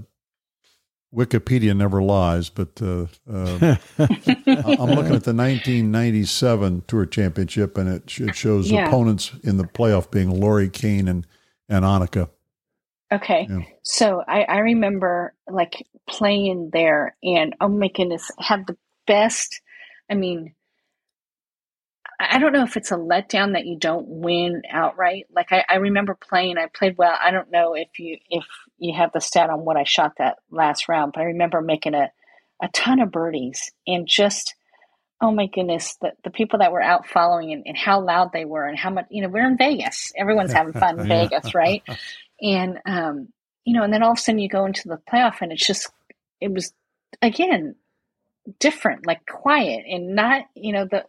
Wikipedia 1.16 1.76
never 1.76 2.04
lies, 2.04 2.50
but 2.50 2.80
uh, 2.84 3.08
uh, 3.28 3.76
I'm 3.98 4.92
looking 4.92 5.16
at 5.16 5.24
the 5.24 5.34
1997 5.34 6.84
Tour 6.88 7.08
Championship, 7.08 7.80
and 7.80 7.90
it, 7.90 8.20
it 8.20 8.36
shows 8.36 8.70
Yeah. 8.70 8.88
opponents 8.88 9.32
in 9.44 9.58
the 9.58 9.64
playoff 9.64 10.12
being 10.12 10.30
Lorie 10.30 10.70
Kane 10.70 11.08
and 11.08 11.26
and 11.70 11.86
Annika. 11.86 12.30
Okay. 13.12 13.48
Yeah. 13.50 13.60
So 13.84 14.24
I, 14.28 14.44
I 14.44 14.58
remember 14.60 15.34
like 15.50 15.88
playing 16.08 16.70
there 16.74 17.16
and 17.24 17.56
oh 17.62 17.68
my 17.68 17.88
goodness, 17.88 18.30
had 18.38 18.68
the 18.68 18.78
best 19.08 19.62
I 20.10 20.16
mean 20.16 20.54
I 22.20 22.36
I 22.36 22.40
don't 22.40 22.52
know 22.52 22.64
if 22.64 22.78
it's 22.78 22.92
a 22.92 22.96
letdown 22.96 23.54
that 23.54 23.66
you 23.66 23.78
don't 23.78 24.06
win 24.08 24.64
outright. 24.70 25.26
Like 25.34 25.52
I, 25.52 25.64
I 25.68 25.76
remember 25.76 26.16
playing, 26.16 26.58
I 26.58 26.68
played 26.68 26.98
well. 26.98 27.18
I 27.20 27.32
don't 27.32 27.52
know 27.52 27.74
if 27.76 27.98
you 27.98 28.18
if 28.30 28.46
you 28.78 28.94
have 28.96 29.12
the 29.14 29.22
stat 29.22 29.50
on 29.50 29.66
what 29.66 29.78
I 29.78 29.84
shot 29.84 30.14
that 30.18 30.38
last 30.52 30.90
round, 30.90 31.14
but 31.14 31.22
I 31.22 31.26
remember 31.26 31.62
making 31.62 31.96
a, 31.96 32.12
a 32.62 32.68
ton 32.70 33.00
of 33.00 33.12
birdies 33.12 33.72
and 33.88 34.06
just 34.08 34.56
oh 35.22 35.32
my 35.32 35.48
goodness, 35.48 35.98
the, 36.02 36.14
the 36.24 36.30
people 36.32 36.60
that 36.60 36.72
were 36.72 36.82
out 36.82 37.08
following 37.08 37.52
and, 37.54 37.64
and 37.66 37.78
how 37.78 38.02
loud 38.02 38.32
they 38.34 38.46
were 38.46 38.66
and 38.66 38.78
how 38.78 38.90
much 38.90 39.06
you 39.10 39.22
know, 39.22 39.30
we're 39.30 39.48
in 39.48 39.58
Vegas. 39.58 40.12
Everyone's 40.18 40.54
having 40.54 40.74
fun 40.74 41.00
in 41.00 41.08
Yeah. 41.08 41.28
Vegas, 41.30 41.56
right? 41.56 41.84
and 42.42 42.80
um, 42.86 43.30
you 43.66 43.76
know, 43.76 43.84
and 43.84 43.94
then 43.94 44.04
all 44.04 44.14
of 44.14 44.18
a 44.18 44.22
sudden 44.22 44.40
you 44.40 44.50
go 44.50 44.66
into 44.66 44.88
the 44.88 45.00
playoff 45.12 45.42
and 45.42 45.52
it's 45.52 45.66
just 45.66 45.90
it 46.42 46.54
was 46.54 46.74
again 47.22 47.76
different, 48.60 49.06
like 49.08 49.26
quiet 49.28 49.86
and 49.90 50.16
not, 50.16 50.46
you 50.56 50.74
know, 50.74 50.86
the 50.86 51.06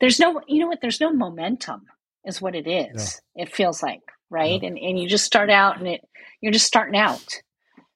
there's 0.00 0.20
no 0.20 0.40
you 0.46 0.60
know 0.60 0.68
what, 0.68 0.80
there's 0.82 1.00
no 1.00 1.12
momentum 1.12 1.82
is 2.24 2.40
what 2.42 2.54
it 2.54 2.66
is. 2.68 3.20
It 3.36 3.52
feels 3.54 3.82
like, 3.82 4.02
right? 4.30 4.62
And 4.62 4.78
and 4.78 5.00
you 5.00 5.08
just 5.08 5.24
start 5.24 5.50
out 5.50 5.78
and 5.78 5.88
it 5.88 6.02
you're 6.40 6.52
just 6.52 6.66
starting 6.66 6.98
out. 6.98 7.24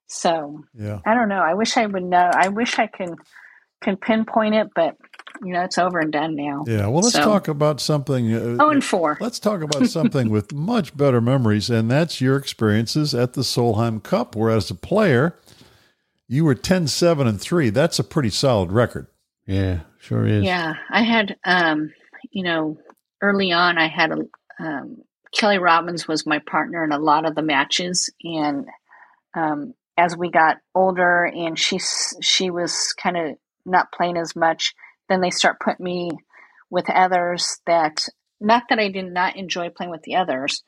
So 0.08 0.64
Yeah. 0.74 1.00
I 1.06 1.14
don't 1.14 1.28
know. 1.28 1.42
I 1.42 1.54
wish 1.54 1.76
I 1.76 1.86
would 1.86 2.04
know. 2.04 2.30
I 2.34 2.48
wish 2.48 2.78
I 2.78 2.86
can 2.88 3.16
can 3.82 3.96
pinpoint 3.96 4.54
it, 4.54 4.68
but 4.74 4.96
you 5.44 5.52
know, 5.52 5.62
it's 5.62 5.78
over 5.78 5.98
and 5.98 6.12
done 6.12 6.34
now. 6.36 6.64
Yeah. 6.66 6.86
Well, 6.86 7.00
let's 7.02 7.12
So- 7.14 7.24
talk 7.24 7.48
about 7.48 7.80
something. 7.80 8.32
Uh, 8.32 8.56
Oh, 8.60 8.70
and 8.70 8.82
four. 8.84 9.18
Let's 9.20 9.38
talk 9.38 9.62
about 9.62 9.86
something 9.86 10.30
with 10.30 10.52
much 10.54 10.96
better 10.96 11.20
memories, 11.20 11.68
and 11.70 11.90
that's 11.90 12.20
your 12.20 12.36
experiences 12.36 13.14
at 13.14 13.32
the 13.34 13.42
Solheim 13.42 14.02
Cup, 14.02 14.36
where 14.36 14.50
as 14.50 14.70
a 14.70 14.74
player, 14.74 15.34
you 16.28 16.44
were 16.44 16.54
10 16.54 16.86
7 16.86 17.26
and 17.26 17.40
3. 17.40 17.70
That's 17.70 17.98
a 17.98 18.04
pretty 18.04 18.30
solid 18.30 18.72
record. 18.72 19.06
Yeah, 19.46 19.80
sure 19.98 20.26
is. 20.26 20.44
Yeah, 20.44 20.74
I 20.90 21.02
had, 21.02 21.36
um, 21.44 21.92
you 22.30 22.44
know, 22.44 22.78
early 23.20 23.52
on, 23.52 23.76
I 23.78 23.88
had 23.88 24.12
a 24.12 24.18
um, 24.64 24.98
Kelly 25.34 25.58
Robbins 25.58 26.06
was 26.06 26.26
my 26.26 26.38
partner 26.40 26.84
in 26.84 26.92
a 26.92 26.98
lot 26.98 27.24
of 27.26 27.34
the 27.34 27.42
matches, 27.42 28.10
and 28.22 28.66
um, 29.34 29.74
as 29.96 30.16
we 30.16 30.30
got 30.30 30.58
older, 30.74 31.24
and 31.24 31.58
she 31.58 31.78
she 32.20 32.50
was 32.50 32.92
kind 32.92 33.16
of 33.16 33.36
not 33.66 33.90
playing 33.92 34.16
as 34.18 34.36
much, 34.36 34.74
then 35.12 35.20
they 35.20 35.30
start 35.30 35.60
putting 35.60 35.84
me 35.84 36.10
with 36.70 36.88
others 36.90 37.58
that 37.66 38.06
not 38.40 38.64
that 38.70 38.78
I 38.78 38.88
did 38.88 39.12
not 39.12 39.36
enjoy 39.36 39.68
playing 39.68 39.90
with 39.90 40.02
the 40.02 40.16
others, 40.16 40.62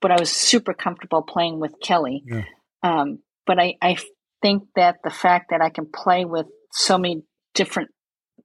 but 0.00 0.10
I 0.10 0.20
was 0.20 0.30
super 0.30 0.74
comfortable 0.74 1.22
playing 1.22 1.60
with 1.60 1.74
Kelly. 1.82 2.22
Yeah. 2.26 2.44
Um, 2.82 3.20
but 3.46 3.58
I, 3.58 3.76
I 3.80 3.96
think 4.42 4.64
that 4.76 4.96
the 5.02 5.10
fact 5.10 5.50
that 5.50 5.62
I 5.62 5.70
can 5.70 5.86
play 5.86 6.24
with 6.24 6.46
so 6.72 6.98
many 6.98 7.22
different 7.54 7.90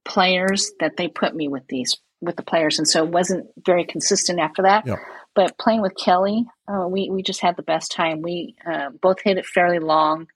players 0.04 0.72
that 0.80 0.96
they 0.96 1.08
put 1.08 1.34
me 1.34 1.48
with 1.48 1.66
these 1.68 1.96
with 2.20 2.36
the 2.36 2.42
players, 2.42 2.78
and 2.78 2.88
so 2.88 3.04
it 3.04 3.10
wasn't 3.10 3.46
very 3.66 3.84
consistent 3.84 4.40
after 4.40 4.62
that. 4.62 4.86
Yeah. 4.86 4.96
But 5.34 5.58
playing 5.58 5.82
with 5.82 5.94
Kelly, 6.02 6.46
uh, 6.68 6.86
we 6.88 7.10
we 7.10 7.22
just 7.22 7.40
had 7.40 7.56
the 7.56 7.62
best 7.62 7.92
time. 7.92 8.22
We 8.22 8.54
uh, 8.66 8.90
both 9.02 9.20
hit 9.22 9.36
it 9.36 9.46
fairly 9.46 9.78
long. 9.78 10.26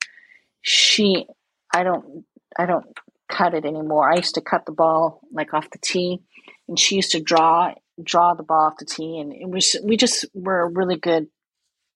She, 0.61 1.27
I 1.73 1.85
don't, 1.85 2.25
I 2.59 2.67
don't 2.67 2.85
cut 3.29 3.55
it 3.55 3.64
anymore. 3.64 4.11
I 4.11 4.17
used 4.17 4.35
to 4.35 4.41
cut 4.41 4.67
the 4.67 4.73
ball 4.73 5.21
like 5.33 5.55
off 5.55 5.71
the 5.71 5.79
tee, 5.79 6.21
and 6.67 6.79
she 6.79 6.97
used 6.97 7.12
to 7.12 7.21
draw 7.21 7.75
draw 8.03 8.35
the 8.35 8.43
ball 8.43 8.67
off 8.67 8.79
the 8.79 8.85
tee, 8.85 9.19
and 9.19 9.33
it 9.33 9.49
was 9.49 9.77
we 9.83 9.97
just 9.97 10.25
were 10.35 10.62
a 10.62 10.69
really 10.69 10.97
good 10.97 11.29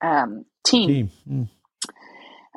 um, 0.03 0.45
team 0.65 0.89
Team. 0.89 1.11
Mm. 1.29 1.49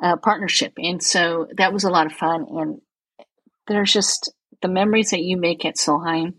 uh, 0.02 0.16
partnership, 0.16 0.74
and 0.78 1.02
so 1.02 1.48
that 1.56 1.72
was 1.72 1.84
a 1.84 1.90
lot 1.90 2.06
of 2.06 2.12
fun. 2.12 2.46
And 2.48 2.80
there's 3.66 3.92
just 3.92 4.32
the 4.62 4.68
memories 4.68 5.10
that 5.10 5.22
you 5.22 5.36
make 5.36 5.64
at 5.64 5.76
Solheim, 5.76 6.34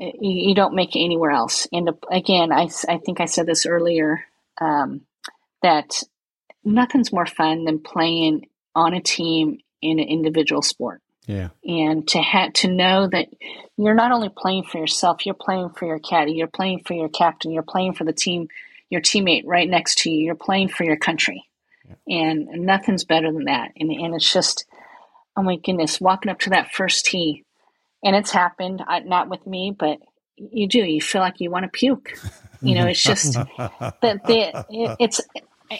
uh, 0.00 0.12
you, 0.20 0.48
you 0.48 0.54
don't 0.54 0.74
make 0.74 0.96
anywhere 0.96 1.30
else. 1.30 1.66
And 1.72 1.90
again, 2.10 2.52
I 2.52 2.68
think 2.68 3.20
I 3.20 3.26
said 3.26 3.46
this 3.46 3.66
earlier 3.66 4.24
um, 4.60 5.02
that 5.62 6.02
nothing's 6.64 7.12
more 7.12 7.26
fun 7.26 7.64
than 7.64 7.78
playing 7.78 8.48
on 8.74 8.94
a 8.94 9.00
team 9.00 9.58
in 9.80 9.98
an 9.98 10.08
individual 10.08 10.62
sport 10.62 11.00
Yeah. 11.26 11.48
and 11.64 12.06
to 12.08 12.22
ha- 12.22 12.50
to 12.54 12.68
know 12.68 13.08
that 13.08 13.28
you're 13.76 13.94
not 13.94 14.12
only 14.12 14.28
playing 14.28 14.64
for 14.64 14.78
yourself, 14.78 15.26
you're 15.26 15.34
playing 15.34 15.70
for 15.70 15.86
your 15.86 15.98
caddy, 15.98 16.32
you're 16.32 16.46
playing 16.46 16.84
for 16.84 16.94
your 16.94 17.08
captain, 17.08 17.50
you're 17.50 17.62
playing 17.62 17.94
for 17.94 18.04
the 18.04 18.12
team, 18.12 18.48
your 18.90 19.00
teammate 19.00 19.42
right 19.44 19.68
next 19.68 19.98
to 19.98 20.10
you, 20.10 20.24
you're 20.24 20.34
playing 20.36 20.68
for 20.68 20.84
your 20.84 20.96
country, 20.96 21.44
and 22.06 22.46
nothing's 22.64 23.04
better 23.04 23.32
than 23.32 23.44
that. 23.46 23.72
And 23.76 23.90
and 23.90 24.14
it's 24.14 24.32
just, 24.32 24.66
oh 25.36 25.42
my 25.42 25.56
goodness, 25.56 26.00
walking 26.00 26.30
up 26.30 26.38
to 26.40 26.50
that 26.50 26.72
first 26.72 27.06
tee, 27.06 27.44
and 28.04 28.14
it's 28.14 28.30
happened, 28.30 28.82
I, 28.86 29.00
not 29.00 29.28
with 29.28 29.46
me, 29.46 29.74
but 29.76 29.98
you 30.36 30.68
do. 30.68 30.78
You 30.78 31.00
feel 31.00 31.22
like 31.22 31.40
you 31.40 31.50
want 31.50 31.64
to 31.64 31.70
puke. 31.70 32.12
You 32.62 32.74
know, 32.74 32.86
it's 32.86 33.02
just 33.02 33.34
that 33.58 34.20
it, 34.28 34.96
it's 34.98 35.20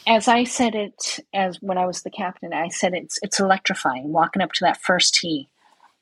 as 0.06 0.28
I 0.28 0.44
said 0.44 0.74
it 0.74 1.20
as 1.32 1.60
when 1.60 1.78
I 1.78 1.86
was 1.86 2.02
the 2.02 2.10
captain. 2.10 2.52
I 2.52 2.68
said 2.68 2.94
it's 2.94 3.18
it's 3.22 3.40
electrifying 3.40 4.12
walking 4.12 4.42
up 4.42 4.52
to 4.52 4.64
that 4.64 4.80
first 4.80 5.14
tee, 5.14 5.48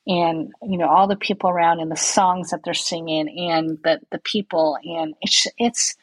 and 0.07 0.53
you 0.63 0.79
know 0.79 0.89
all 0.89 1.07
the 1.07 1.17
people 1.17 1.51
around 1.51 1.81
and 1.81 1.91
the 1.91 1.97
songs 1.97 2.51
that 2.51 2.61
they're 2.65 2.75
singing 2.75 3.29
and 3.51 3.79
the 3.85 4.01
the 4.11 4.19
people 4.21 4.79
and 4.85 5.15
it's 5.21 5.47
it's 5.59 5.97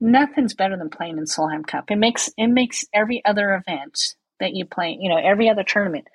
nothing's 0.00 0.54
better 0.54 0.76
than 0.76 0.90
playing 0.90 1.18
in 1.18 1.24
Solheim 1.24 1.66
Cup. 1.66 1.90
It 1.90 1.96
makes 1.96 2.30
it 2.36 2.48
makes 2.48 2.84
every 2.92 3.24
other 3.24 3.54
event 3.54 4.14
that 4.40 4.54
you 4.54 4.64
play, 4.64 4.96
you 5.00 5.08
know, 5.08 5.16
every 5.18 5.48
other 5.48 5.64
tournament 5.64 6.06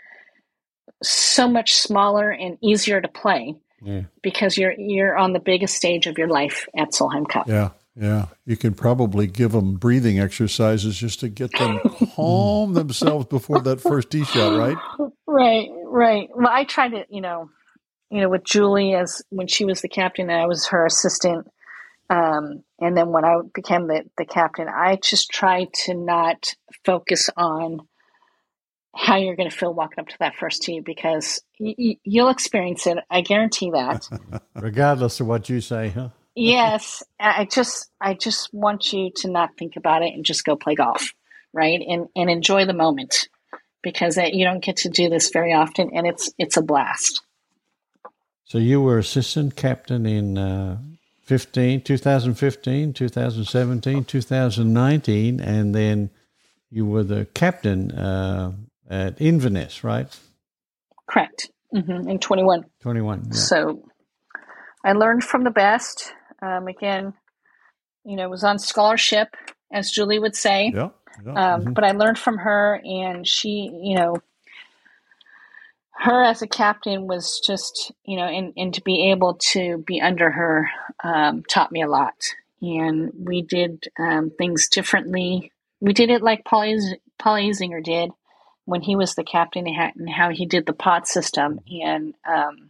so 1.02 1.48
much 1.50 1.74
smaller 1.74 2.30
and 2.32 2.58
easier 2.62 3.02
to 3.02 3.08
play 3.08 3.56
Yeah. 3.82 4.04
because 4.22 4.58
you're 4.58 4.74
you're 4.74 5.18
on 5.18 5.34
the 5.34 5.40
biggest 5.40 5.76
stage 5.76 6.08
of 6.08 6.18
your 6.18 6.28
life 6.30 6.68
at 6.78 6.92
Solheim 6.92 7.28
Cup. 7.28 7.48
Yeah. 7.48 7.72
Yeah. 7.96 8.28
You 8.46 8.58
can 8.58 8.74
probably 8.74 9.28
give 9.28 9.52
them 9.52 9.76
breathing 9.76 10.20
exercises 10.20 10.98
just 10.98 11.20
to 11.20 11.30
get 11.30 11.58
them 11.58 11.80
calm 12.16 12.74
themselves 12.74 13.28
before 13.28 13.60
that 13.62 13.82
first 13.82 14.10
D 14.10 14.24
shot, 14.24 14.52
right? 14.52 14.78
Right, 15.28 15.70
right. 15.86 16.30
Well, 16.34 16.50
I 16.50 16.64
tried 16.64 16.90
to, 16.90 17.06
you 17.10 17.22
know, 17.22 17.50
you 18.10 18.22
know, 18.22 18.30
with 18.30 18.44
Julie 18.44 18.94
as 18.96 19.22
when 19.30 19.48
she 19.48 19.66
was 19.66 19.82
the 19.82 19.90
captain 19.90 20.30
and 20.30 20.42
I 20.42 20.46
was 20.48 20.68
her 20.68 20.86
assistant. 20.86 21.48
Um, 22.10 22.64
and 22.80 22.98
then 22.98 23.10
when 23.10 23.26
I 23.26 23.38
became 23.54 23.88
the, 23.88 24.04
the 24.18 24.26
captain, 24.26 24.68
I 24.68 24.98
just 25.02 25.30
tried 25.30 25.74
to 25.86 25.94
not 25.94 26.54
focus 26.86 27.30
on 27.38 27.80
how 28.96 29.18
you're 29.18 29.36
going 29.36 29.50
to 29.50 29.56
feel 29.56 29.74
walking 29.74 30.00
up 30.00 30.08
to 30.10 30.18
that 30.20 30.36
first 30.36 30.62
tee 30.62 30.80
because 30.80 31.42
y- 31.60 31.74
y- 31.78 31.98
you'll 32.04 32.30
experience 32.30 32.86
it. 32.86 33.00
I 33.10 33.22
guarantee 33.22 33.72
that. 33.72 34.08
Regardless 34.56 35.20
of 35.20 35.28
what 35.28 35.50
you 35.50 35.62
say, 35.62 35.90
huh? 35.90 36.10
Yes, 36.36 37.04
I 37.20 37.46
just, 37.46 37.90
I 38.00 38.14
just 38.14 38.54
want 38.54 38.94
you 38.94 39.12
to 39.18 39.30
not 39.30 39.58
think 39.58 39.76
about 39.76 40.04
it 40.04 40.14
and 40.14 40.26
just 40.26 40.46
go 40.46 40.56
play 40.56 40.76
golf, 40.76 41.14
right? 41.54 41.82
And 41.88 42.08
and 42.16 42.30
enjoy 42.30 42.66
the 42.66 42.74
moment 42.74 43.30
because 43.82 44.18
you 44.18 44.46
don't 44.46 44.64
get 44.64 44.78
to 44.78 44.90
do 44.90 45.10
this 45.10 45.30
very 45.32 45.54
often, 45.54 45.92
and 45.94 46.08
it's 46.08 46.32
it's 46.38 46.58
a 46.58 46.62
blast. 46.62 47.22
So 48.46 48.58
you 48.58 48.82
were 48.82 48.98
assistant 48.98 49.56
captain 49.56 50.06
in 50.06 50.38
uh, 50.38 50.78
15, 51.24 51.82
2015, 51.82 52.94
2017, 52.94 54.04
2019, 54.06 55.40
and 55.40 55.74
then 55.74 56.10
you 56.70 56.86
were 56.86 57.04
the 57.04 57.26
captain 57.34 57.92
uh, 57.92 58.52
at 58.90 59.20
Inverness, 59.22 59.84
right? 59.84 60.08
Correct. 61.10 61.50
hmm 61.72 62.10
In 62.10 62.20
21. 62.20 62.66
21. 62.82 63.24
Yeah. 63.26 63.32
So 63.34 63.84
I 64.84 64.94
learned 64.94 65.24
from 65.24 65.44
the 65.44 65.52
best. 65.52 66.14
Um, 66.44 66.68
again, 66.68 67.14
you 68.04 68.16
know, 68.18 68.28
was 68.30 68.44
on 68.44 68.60
scholarship, 68.60 69.30
as 69.72 69.90
Julie 69.92 70.20
would 70.20 70.36
say. 70.36 70.72
Yeah. 70.76 70.90
yeah. 71.26 71.54
Um, 71.56 71.74
But 71.74 71.84
I 71.86 71.92
learned 71.92 72.20
from 72.20 72.38
her, 72.40 72.82
and 72.84 73.26
she, 73.28 73.70
you 73.82 73.96
know, 73.96 74.18
her 75.92 76.24
as 76.24 76.42
a 76.42 76.48
captain 76.48 77.08
was 77.08 77.40
just, 77.40 77.92
you 78.04 78.18
know, 78.18 78.26
and, 78.26 78.52
and 78.58 78.74
to 78.74 78.82
be 78.82 79.12
able 79.12 79.36
to 79.52 79.78
be 79.88 80.02
under 80.02 80.30
her 80.30 80.70
um, 81.04 81.44
taught 81.44 81.72
me 81.72 81.82
a 81.82 81.88
lot. 81.88 82.16
And 82.62 83.12
we 83.16 83.42
did 83.42 83.86
um, 84.00 84.32
things 84.38 84.68
differently. 84.70 85.52
We 85.80 85.94
did 85.94 86.10
it 86.10 86.22
like 86.22 86.44
Paul, 86.46 86.64
Is- 86.64 86.96
Paul 87.20 87.36
Azinger 87.36 87.84
did 87.84 88.12
when 88.66 88.82
he 88.82 88.96
was 88.96 89.16
the 89.16 89.24
captain 89.24 89.68
and 89.68 89.76
how- 89.76 89.92
and 89.96 90.10
how 90.10 90.30
he 90.30 90.46
did 90.46 90.66
the 90.66 90.74
pot 90.74 91.08
system. 91.08 91.60
And 91.70 92.16
um, 92.28 92.70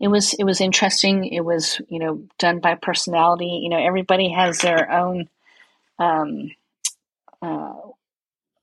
it 0.00 0.08
was 0.08 0.32
it 0.32 0.44
was 0.44 0.60
interesting. 0.60 1.26
It 1.26 1.44
was 1.44 1.80
you 1.88 1.98
know 1.98 2.22
done 2.38 2.60
by 2.60 2.74
personality. 2.74 3.60
You 3.62 3.68
know, 3.68 3.78
everybody 3.78 4.30
has 4.30 4.58
their 4.58 4.90
own 4.90 5.28
um, 5.98 6.50
uh, 7.42 7.74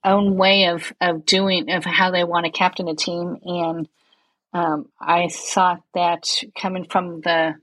own 0.03 0.35
way 0.35 0.65
of 0.65 0.91
of 0.99 1.25
doing 1.25 1.71
of 1.71 1.85
how 1.85 2.09
they 2.09 2.23
want 2.23 2.45
to 2.45 2.51
captain 2.51 2.87
a 2.87 2.95
team, 2.95 3.37
and 3.43 3.87
um, 4.51 4.89
I 4.99 5.29
thought 5.31 5.83
that 5.93 6.27
coming 6.59 6.85
from 6.85 7.21
the 7.21 7.53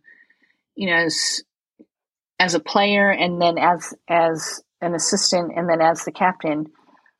you 0.76 0.86
know 0.86 0.96
as 0.96 1.42
as 2.38 2.54
a 2.54 2.60
player 2.60 3.10
and 3.10 3.42
then 3.42 3.58
as 3.58 3.92
as 4.08 4.62
an 4.80 4.94
assistant 4.94 5.52
and 5.56 5.68
then 5.68 5.80
as 5.80 6.04
the 6.04 6.12
captain, 6.12 6.66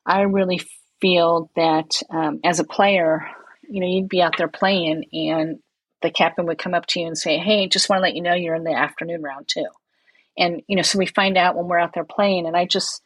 I 0.05 0.21
really 0.21 0.61
feel 1.01 1.49
that 1.57 2.01
um, 2.09 2.39
as 2.45 2.59
a 2.59 2.63
player, 2.63 3.27
you 3.67 3.81
know, 3.81 3.87
you'd 3.87 4.07
be 4.07 4.21
out 4.21 4.37
there 4.37 4.47
playing 4.47 5.05
and 5.11 5.59
the 6.01 6.11
captain 6.11 6.45
would 6.45 6.57
come 6.57 6.73
up 6.73 6.85
to 6.87 6.99
you 6.99 7.07
and 7.07 7.17
say, 7.17 7.37
"Hey, 7.37 7.67
just 7.67 7.89
want 7.89 7.99
to 7.99 8.03
let 8.03 8.15
you 8.15 8.21
know 8.21 8.33
you're 8.33 8.55
in 8.55 8.63
the 8.63 8.73
afternoon 8.73 9.21
round 9.21 9.47
too." 9.47 9.65
And 10.37 10.61
you 10.67 10.75
know, 10.75 10.81
so 10.81 10.99
we 10.99 11.05
find 11.05 11.37
out 11.37 11.55
when 11.55 11.67
we're 11.67 11.79
out 11.79 11.93
there 11.93 12.05
playing. 12.05 12.45
And 12.45 12.55
I 12.55 12.65
just, 12.65 13.01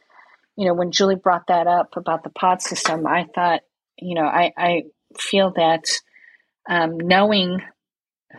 you 0.56 0.67
know, 0.67 0.73
when 0.73 0.91
Julie 0.91 1.15
brought 1.15 1.47
that 1.47 1.67
up 1.67 1.95
about 1.95 2.23
the 2.23 2.30
pod 2.30 2.62
system, 2.62 3.06
I 3.06 3.25
thought, 3.34 3.62
you 3.97 4.15
know, 4.15 4.25
I 4.25 4.52
I 4.58 4.84
feel 5.17 5.54
that 5.56 5.86
um, 6.69 6.97
knowing 6.97 7.62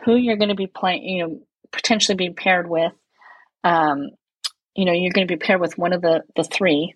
who 0.04 0.16
you're 0.16 0.36
going 0.36 0.48
to 0.50 0.54
be 0.54 0.66
playing, 0.66 1.04
you 1.04 1.22
know, 1.22 1.40
potentially 1.72 2.16
being 2.16 2.34
paired 2.34 2.68
with, 2.68 2.92
um, 3.64 4.10
you 4.74 4.84
know, 4.84 4.92
you're 4.92 5.12
going 5.12 5.26
to 5.26 5.32
be 5.32 5.38
paired 5.44 5.60
with 5.60 5.78
one 5.78 5.92
of 5.92 6.02
the 6.02 6.22
the 6.36 6.44
three. 6.44 6.94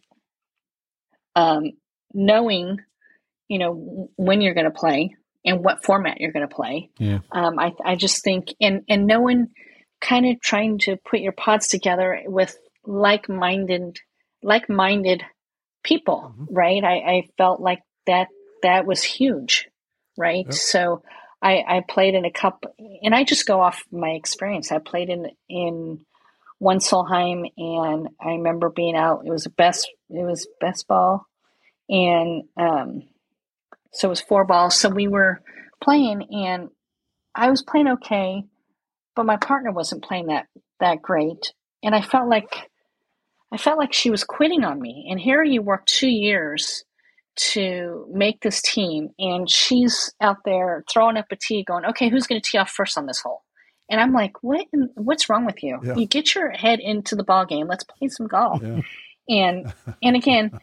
Um, 1.36 1.72
knowing, 2.12 2.78
you 3.48 3.58
know, 3.58 4.08
when 4.16 4.40
you're 4.40 4.54
going 4.54 4.70
to 4.70 4.78
play 4.78 5.16
and 5.44 5.64
what 5.64 5.84
format 5.84 6.20
you're 6.20 6.32
going 6.32 6.48
to 6.48 6.54
play. 6.54 6.90
Yeah. 6.98 7.18
Um, 7.30 7.58
I 7.58 7.72
I 7.84 7.96
just 7.96 8.22
think 8.22 8.48
and 8.60 8.82
and 8.88 9.06
knowing, 9.06 9.48
kind 10.00 10.26
of 10.26 10.40
trying 10.40 10.78
to 10.78 10.96
put 10.96 11.20
your 11.20 11.32
pods 11.32 11.68
together 11.68 12.22
with 12.26 12.56
like 12.84 13.28
minded 13.28 13.98
like 14.42 14.68
minded 14.68 15.22
people, 15.82 16.34
right? 16.50 16.82
I, 16.82 16.94
I 16.96 17.28
felt 17.38 17.60
like 17.60 17.82
that 18.06 18.28
that 18.62 18.86
was 18.86 19.02
huge, 19.02 19.68
right? 20.16 20.44
Yep. 20.46 20.54
So 20.54 21.02
I, 21.40 21.62
I 21.66 21.82
played 21.86 22.14
in 22.14 22.24
a 22.24 22.30
cup 22.32 22.64
and 23.02 23.14
I 23.14 23.24
just 23.24 23.46
go 23.46 23.60
off 23.60 23.84
my 23.92 24.10
experience. 24.10 24.72
I 24.72 24.78
played 24.78 25.10
in 25.10 25.30
in 25.48 26.04
one 26.58 26.78
Solheim, 26.78 27.50
and 27.58 28.08
I 28.20 28.30
remember 28.30 28.70
being 28.70 28.96
out. 28.96 29.24
It 29.26 29.30
was 29.30 29.46
best. 29.46 29.90
It 30.08 30.24
was 30.24 30.48
best 30.60 30.88
ball, 30.88 31.26
and 31.88 32.44
um, 32.56 33.02
so 33.94 34.08
it 34.08 34.10
was 34.10 34.20
four 34.20 34.44
balls. 34.44 34.78
So 34.78 34.88
we 34.88 35.08
were 35.08 35.40
playing, 35.82 36.26
and 36.30 36.68
I 37.34 37.50
was 37.50 37.62
playing 37.62 37.88
okay, 37.88 38.44
but 39.16 39.26
my 39.26 39.36
partner 39.36 39.72
wasn't 39.72 40.04
playing 40.04 40.26
that 40.26 40.46
that 40.80 41.00
great, 41.02 41.52
and 41.82 41.94
I 41.94 42.02
felt 42.02 42.28
like 42.28 42.70
I 43.52 43.56
felt 43.56 43.78
like 43.78 43.92
she 43.92 44.10
was 44.10 44.24
quitting 44.24 44.64
on 44.64 44.80
me. 44.80 45.06
And 45.10 45.18
here 45.20 45.42
you 45.42 45.62
work 45.62 45.86
two 45.86 46.08
years 46.08 46.84
to 47.36 48.06
make 48.12 48.40
this 48.42 48.60
team, 48.62 49.10
and 49.18 49.50
she's 49.50 50.12
out 50.20 50.38
there 50.44 50.84
throwing 50.92 51.16
up 51.16 51.26
a 51.30 51.36
tee, 51.36 51.64
going, 51.64 51.84
"Okay, 51.86 52.08
who's 52.08 52.26
going 52.26 52.40
to 52.40 52.48
tee 52.48 52.58
off 52.58 52.70
first 52.70 52.96
on 52.98 53.06
this 53.06 53.20
hole?" 53.20 53.42
And 53.90 54.00
I'm 54.00 54.12
like, 54.12 54.42
"What? 54.42 54.66
in- 54.72 54.90
What's 54.94 55.28
wrong 55.28 55.44
with 55.44 55.62
you? 55.62 55.78
Yeah. 55.82 55.94
You 55.96 56.06
get 56.06 56.34
your 56.34 56.50
head 56.50 56.80
into 56.80 57.14
the 57.16 57.24
ball 57.24 57.44
game. 57.44 57.66
Let's 57.66 57.84
play 57.84 58.08
some 58.08 58.26
golf." 58.26 58.62
Yeah. 58.62 58.80
And 59.28 59.72
and 60.02 60.16
again, 60.16 60.58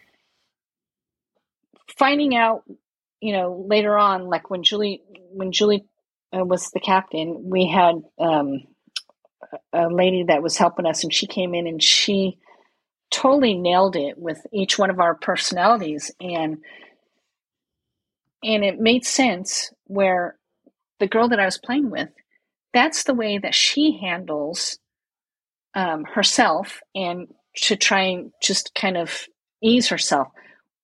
finding 1.97 2.35
out, 2.35 2.63
you 3.21 3.33
know, 3.33 3.65
later 3.67 3.97
on, 3.97 4.27
like 4.27 4.49
when 4.49 4.63
Julie 4.63 5.03
when 5.31 5.51
Julie 5.53 5.85
uh, 6.35 6.45
was 6.45 6.71
the 6.71 6.81
captain, 6.81 7.49
we 7.49 7.67
had 7.67 7.95
um, 8.19 8.61
a 9.73 9.87
lady 9.89 10.25
that 10.27 10.43
was 10.43 10.57
helping 10.57 10.85
us, 10.87 11.03
and 11.03 11.13
she 11.13 11.27
came 11.27 11.55
in 11.55 11.67
and 11.67 11.81
she 11.81 12.39
totally 13.11 13.55
nailed 13.55 13.95
it 13.95 14.17
with 14.17 14.45
each 14.53 14.79
one 14.79 14.89
of 14.89 14.99
our 14.99 15.15
personalities, 15.15 16.11
and 16.21 16.57
and 18.43 18.63
it 18.63 18.79
made 18.79 19.05
sense 19.05 19.71
where 19.85 20.37
the 20.99 21.07
girl 21.07 21.29
that 21.29 21.39
I 21.39 21.45
was 21.45 21.57
playing 21.57 21.89
with, 21.91 22.09
that's 22.73 23.03
the 23.03 23.13
way 23.13 23.37
that 23.39 23.55
she 23.55 23.99
handles 24.01 24.79
um, 25.75 26.05
herself 26.05 26.81
and 26.95 27.27
to 27.55 27.75
try 27.75 28.03
and 28.03 28.31
just 28.41 28.73
kind 28.75 28.97
of 28.97 29.25
ease 29.61 29.89
herself. 29.89 30.29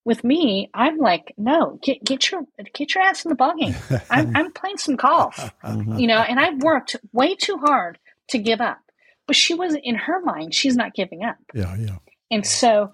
With 0.07 0.23
me, 0.23 0.69
I'm 0.73 0.97
like, 0.99 1.33
no, 1.37 1.79
get 1.83 2.01
get 2.03 2.31
your 2.31 2.41
get 2.73 2.95
your 2.95 3.03
ass 3.03 3.25
in 3.25 3.29
the 3.29 3.35
ballgame. 3.35 3.75
I'm 4.09 4.33
I'm 4.37 4.51
playing 4.53 4.77
some 4.77 4.95
golf, 4.95 5.35
Mhm. 5.63 5.99
you 5.99 6.07
know, 6.07 6.19
and 6.19 6.39
I've 6.39 6.61
worked 6.63 6.95
way 7.11 7.35
too 7.35 7.57
hard 7.57 7.99
to 8.29 8.37
give 8.39 8.61
up. 8.61 8.79
But 9.27 9.35
she 9.35 9.53
wasn't 9.53 9.83
in 9.83 9.95
her 9.95 10.21
mind. 10.21 10.53
She's 10.53 10.77
not 10.77 10.93
giving 10.93 11.23
up. 11.25 11.35
Yeah. 11.53 11.75
Yeah. 11.77 11.97
And 12.31 12.45
so 12.47 12.91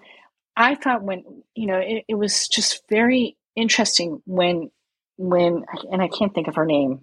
I 0.56 0.74
thought 0.74 1.04
when, 1.04 1.22
you 1.54 1.66
know, 1.68 1.78
it, 1.78 2.04
it 2.08 2.14
was 2.16 2.48
just 2.48 2.82
very 2.88 3.36
interesting 3.54 4.20
when, 4.26 4.70
when, 5.16 5.64
and 5.92 6.02
I 6.02 6.08
can't 6.08 6.34
think 6.34 6.48
of 6.48 6.56
her 6.56 6.66
name 6.66 7.02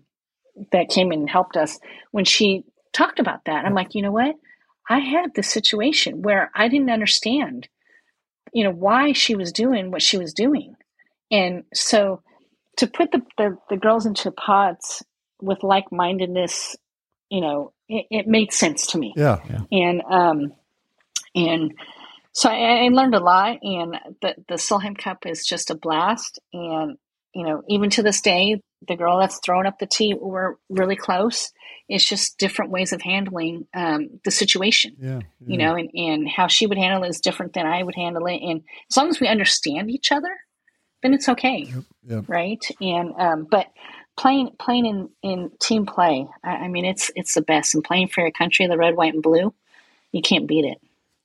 that 0.74 0.89
came 0.89 1.13
in 1.13 1.19
and 1.21 1.30
helped 1.30 1.56
us 1.56 1.80
when 2.12 2.26
she 2.26 2.65
talked 2.91 3.19
about 3.19 3.45
that. 3.45 3.63
I'm 3.65 3.74
like, 3.74 3.95
you 3.95 4.02
know 4.02 4.12
what? 4.12 4.36
I 4.89 5.00
had 5.00 5.34
this 5.36 5.50
situation 5.50 6.21
where 6.21 6.52
I 6.54 6.67
didn't 6.67 6.89
understand, 6.89 7.69
you 8.54 8.64
know, 8.64 8.72
why 8.72 9.14
she 9.14 9.36
was 9.36 9.52
doing 9.52 9.92
what 9.92 10.02
she 10.02 10.18
was 10.18 10.34
doing. 10.34 10.76
And 11.32 11.64
so 11.74 12.22
to 12.78 12.88
put 12.88 13.12
the, 13.12 13.22
the, 13.38 13.58
the 13.70 13.78
girls 13.78 14.06
into 14.06 14.32
pods 14.32 15.04
with 15.42 15.64
like 15.64 15.92
mindedness, 15.92 16.76
you 17.30 17.42
know, 17.42 17.74
it, 17.88 18.06
it 18.10 18.28
made 18.28 18.52
sense 18.52 18.88
to 18.88 18.98
me 18.98 19.14
Yeah. 19.50 19.62
and 19.72 20.02
um, 20.10 20.54
and 21.36 21.74
so 22.34 22.50
I, 22.50 22.86
I 22.86 22.88
learned 22.90 23.16
a 23.16 23.20
lot. 23.20 23.60
And 23.62 23.98
the 24.22 24.36
the 24.48 24.56
Solheim 24.56 24.98
Cup 24.98 25.26
is 25.26 25.46
just 25.46 25.70
a 25.70 25.76
blast. 25.76 26.40
And 26.54 26.98
you 27.34 27.46
know, 27.46 27.62
even 27.70 27.90
to 27.92 28.04
this 28.04 28.22
day, 28.22 28.62
the 28.88 28.96
girl 28.96 29.20
that's 29.20 29.39
throwing 29.39 29.67
up 29.67 29.80
the 29.80 29.86
tee, 29.86 30.13
we're 30.13 30.56
really 30.70 30.96
close. 30.96 31.52
It's 31.88 32.06
just 32.06 32.38
different 32.38 32.72
ways 32.72 32.94
of 32.94 33.02
handling 33.02 33.67
um, 33.74 34.20
the 34.24 34.32
situation. 34.32 34.96
Yeah. 35.00 35.20
You 35.46 35.58
know, 35.58 35.76
and, 35.76 35.89
and 35.94 36.30
how 36.30 36.48
she 36.48 36.65
would 36.65 36.78
handle 36.78 37.04
it 37.04 37.10
is 37.10 37.20
different 37.20 37.54
than 37.54 37.65
I 37.67 37.84
would 37.84 37.96
handle 37.96 38.26
it. 38.28 38.41
And 38.41 38.63
as 38.89 38.98
long 38.98 39.10
as 39.10 39.20
we 39.20 39.28
understand 39.28 39.91
each 39.91 40.12
other, 40.12 40.36
then 41.04 41.13
it's 41.13 41.30
okay, 41.30 41.72
Yep. 42.08 42.26
right? 42.28 42.63
And 42.80 43.13
um, 43.17 43.48
but 43.50 43.67
playing 44.17 44.52
playing 44.60 44.86
in, 44.86 45.10
in 45.24 45.52
team 45.60 45.86
play, 45.86 46.28
I, 46.44 46.50
I 46.50 46.67
mean, 46.67 46.86
it's 46.86 47.12
it's 47.15 47.34
the 47.34 47.41
best. 47.41 47.74
And 47.76 47.84
playing 47.84 48.08
for 48.10 48.22
your 48.22 48.32
country, 48.32 48.67
the 48.67 48.78
red, 48.78 48.96
white, 48.96 49.13
and 49.13 49.24
blue, 49.24 49.54
you 50.12 50.22
can't 50.22 50.48
beat 50.48 50.65
it. 50.65 50.78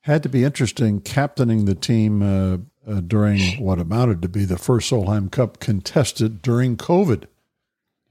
Had 0.02 0.22
to 0.22 0.28
be 0.28 0.44
interesting 0.44 1.00
captaining 1.00 1.64
the 1.64 1.74
team 1.74 2.22
uh, 2.22 2.58
uh, 2.90 3.00
during 3.00 3.40
what 3.62 3.78
amounted 3.80 4.22
to 4.22 4.28
be 4.28 4.44
the 4.44 4.58
first 4.58 4.90
Solheim 4.90 5.30
Cup 5.30 5.58
contested 5.58 6.40
during 6.42 6.76
COVID. 6.76 7.24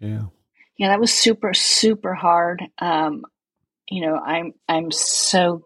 Yeah. 0.05 0.25
Yeah, 0.77 0.89
that 0.89 0.99
was 0.99 1.13
super 1.13 1.53
super 1.53 2.13
hard. 2.13 2.63
Um, 2.79 3.23
you 3.89 4.05
know, 4.05 4.15
I'm 4.15 4.53
I'm 4.67 4.91
so 4.91 5.65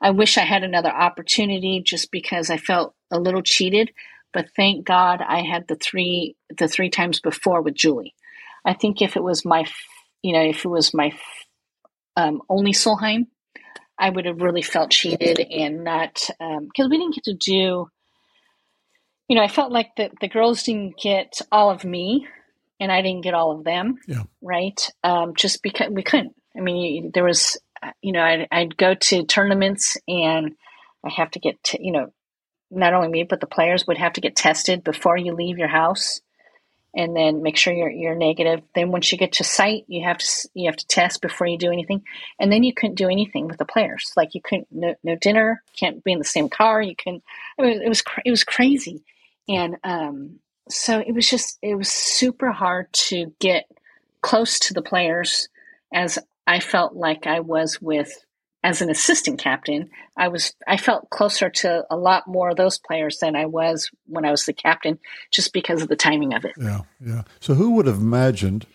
I 0.00 0.10
wish 0.10 0.36
I 0.36 0.42
had 0.42 0.64
another 0.64 0.90
opportunity 0.90 1.82
just 1.84 2.10
because 2.10 2.50
I 2.50 2.56
felt 2.56 2.94
a 3.10 3.18
little 3.18 3.42
cheated, 3.42 3.92
but 4.32 4.50
thank 4.56 4.84
God 4.84 5.20
I 5.26 5.42
had 5.42 5.68
the 5.68 5.76
three 5.76 6.36
the 6.56 6.68
three 6.68 6.90
times 6.90 7.20
before 7.20 7.62
with 7.62 7.74
Julie. 7.74 8.14
I 8.64 8.74
think 8.74 9.00
if 9.00 9.16
it 9.16 9.22
was 9.22 9.44
my 9.44 9.64
you 10.22 10.32
know, 10.32 10.42
if 10.42 10.64
it 10.64 10.68
was 10.68 10.94
my 10.94 11.12
um, 12.16 12.42
only 12.48 12.72
Solheim, 12.72 13.26
I 13.98 14.10
would 14.10 14.26
have 14.26 14.40
really 14.40 14.62
felt 14.62 14.90
cheated 14.90 15.40
and 15.40 15.84
not 15.84 16.28
because 16.38 16.88
we 16.90 16.98
didn't 16.98 17.14
get 17.14 17.24
to 17.24 17.34
do. 17.34 17.88
You 19.28 19.36
know, 19.36 19.42
I 19.42 19.48
felt 19.48 19.72
like 19.72 19.96
the 19.96 20.10
the 20.20 20.28
girls 20.28 20.64
didn't 20.64 20.98
get 20.98 21.40
all 21.50 21.70
of 21.70 21.84
me, 21.84 22.26
and 22.80 22.90
I 22.90 23.02
didn't 23.02 23.22
get 23.22 23.34
all 23.34 23.52
of 23.52 23.64
them. 23.64 23.98
Yeah. 24.06 24.24
Right. 24.40 24.80
Um, 25.02 25.34
just 25.34 25.62
because 25.62 25.90
we 25.90 26.02
couldn't. 26.02 26.34
I 26.56 26.60
mean, 26.60 27.10
there 27.12 27.24
was, 27.24 27.56
uh, 27.82 27.92
you 28.00 28.12
know, 28.12 28.22
I'd, 28.22 28.48
I'd 28.50 28.76
go 28.76 28.94
to 28.94 29.24
tournaments 29.24 29.96
and 30.06 30.54
I 31.04 31.10
have 31.10 31.30
to 31.32 31.38
get, 31.38 31.62
to, 31.64 31.84
you 31.84 31.92
know, 31.92 32.12
not 32.70 32.94
only 32.94 33.08
me 33.08 33.22
but 33.22 33.40
the 33.40 33.46
players 33.46 33.86
would 33.86 33.98
have 33.98 34.14
to 34.14 34.20
get 34.20 34.34
tested 34.34 34.82
before 34.82 35.16
you 35.16 35.34
leave 35.34 35.58
your 35.58 35.68
house, 35.68 36.20
and 36.94 37.16
then 37.16 37.42
make 37.42 37.56
sure 37.56 37.72
you're 37.72 37.90
you're 37.90 38.14
negative. 38.14 38.62
Then 38.74 38.90
once 38.90 39.10
you 39.10 39.18
get 39.18 39.32
to 39.34 39.44
site, 39.44 39.84
you 39.88 40.04
have 40.04 40.18
to 40.18 40.48
you 40.54 40.66
have 40.68 40.76
to 40.76 40.86
test 40.86 41.22
before 41.22 41.46
you 41.46 41.58
do 41.58 41.72
anything, 41.72 42.02
and 42.38 42.52
then 42.52 42.62
you 42.62 42.74
couldn't 42.74 42.96
do 42.96 43.08
anything 43.08 43.46
with 43.46 43.58
the 43.58 43.64
players. 43.64 44.12
Like 44.16 44.34
you 44.34 44.40
couldn't 44.42 44.68
no, 44.70 44.94
no 45.02 45.16
dinner, 45.16 45.62
can't 45.78 46.04
be 46.04 46.12
in 46.12 46.18
the 46.18 46.24
same 46.24 46.48
car. 46.48 46.82
You 46.82 46.94
couldn't. 46.96 47.22
I 47.58 47.62
mean, 47.62 47.82
it 47.82 47.88
was 47.88 48.02
it 48.24 48.30
was 48.30 48.44
crazy, 48.44 49.02
and 49.48 49.76
um, 49.84 50.40
so 50.72 51.00
it 51.00 51.12
was 51.12 51.28
just 51.28 51.58
it 51.62 51.74
was 51.74 51.88
super 51.88 52.50
hard 52.50 52.92
to 52.92 53.32
get 53.38 53.70
close 54.20 54.58
to 54.60 54.74
the 54.74 54.82
players 54.82 55.48
as 55.92 56.18
I 56.46 56.60
felt 56.60 56.94
like 56.94 57.26
I 57.26 57.40
was 57.40 57.80
with 57.80 58.24
as 58.64 58.80
an 58.80 58.90
assistant 58.90 59.38
captain. 59.38 59.90
I 60.16 60.28
was 60.28 60.54
I 60.66 60.76
felt 60.76 61.10
closer 61.10 61.50
to 61.50 61.84
a 61.90 61.96
lot 61.96 62.26
more 62.26 62.50
of 62.50 62.56
those 62.56 62.78
players 62.78 63.18
than 63.18 63.36
I 63.36 63.46
was 63.46 63.90
when 64.06 64.24
I 64.24 64.30
was 64.30 64.44
the 64.44 64.52
captain, 64.52 64.98
just 65.30 65.52
because 65.52 65.82
of 65.82 65.88
the 65.88 65.96
timing 65.96 66.34
of 66.34 66.44
it. 66.44 66.52
Yeah, 66.58 66.80
yeah. 67.04 67.22
So 67.40 67.54
who 67.54 67.72
would 67.72 67.86
have 67.86 67.98
imagined 67.98 68.66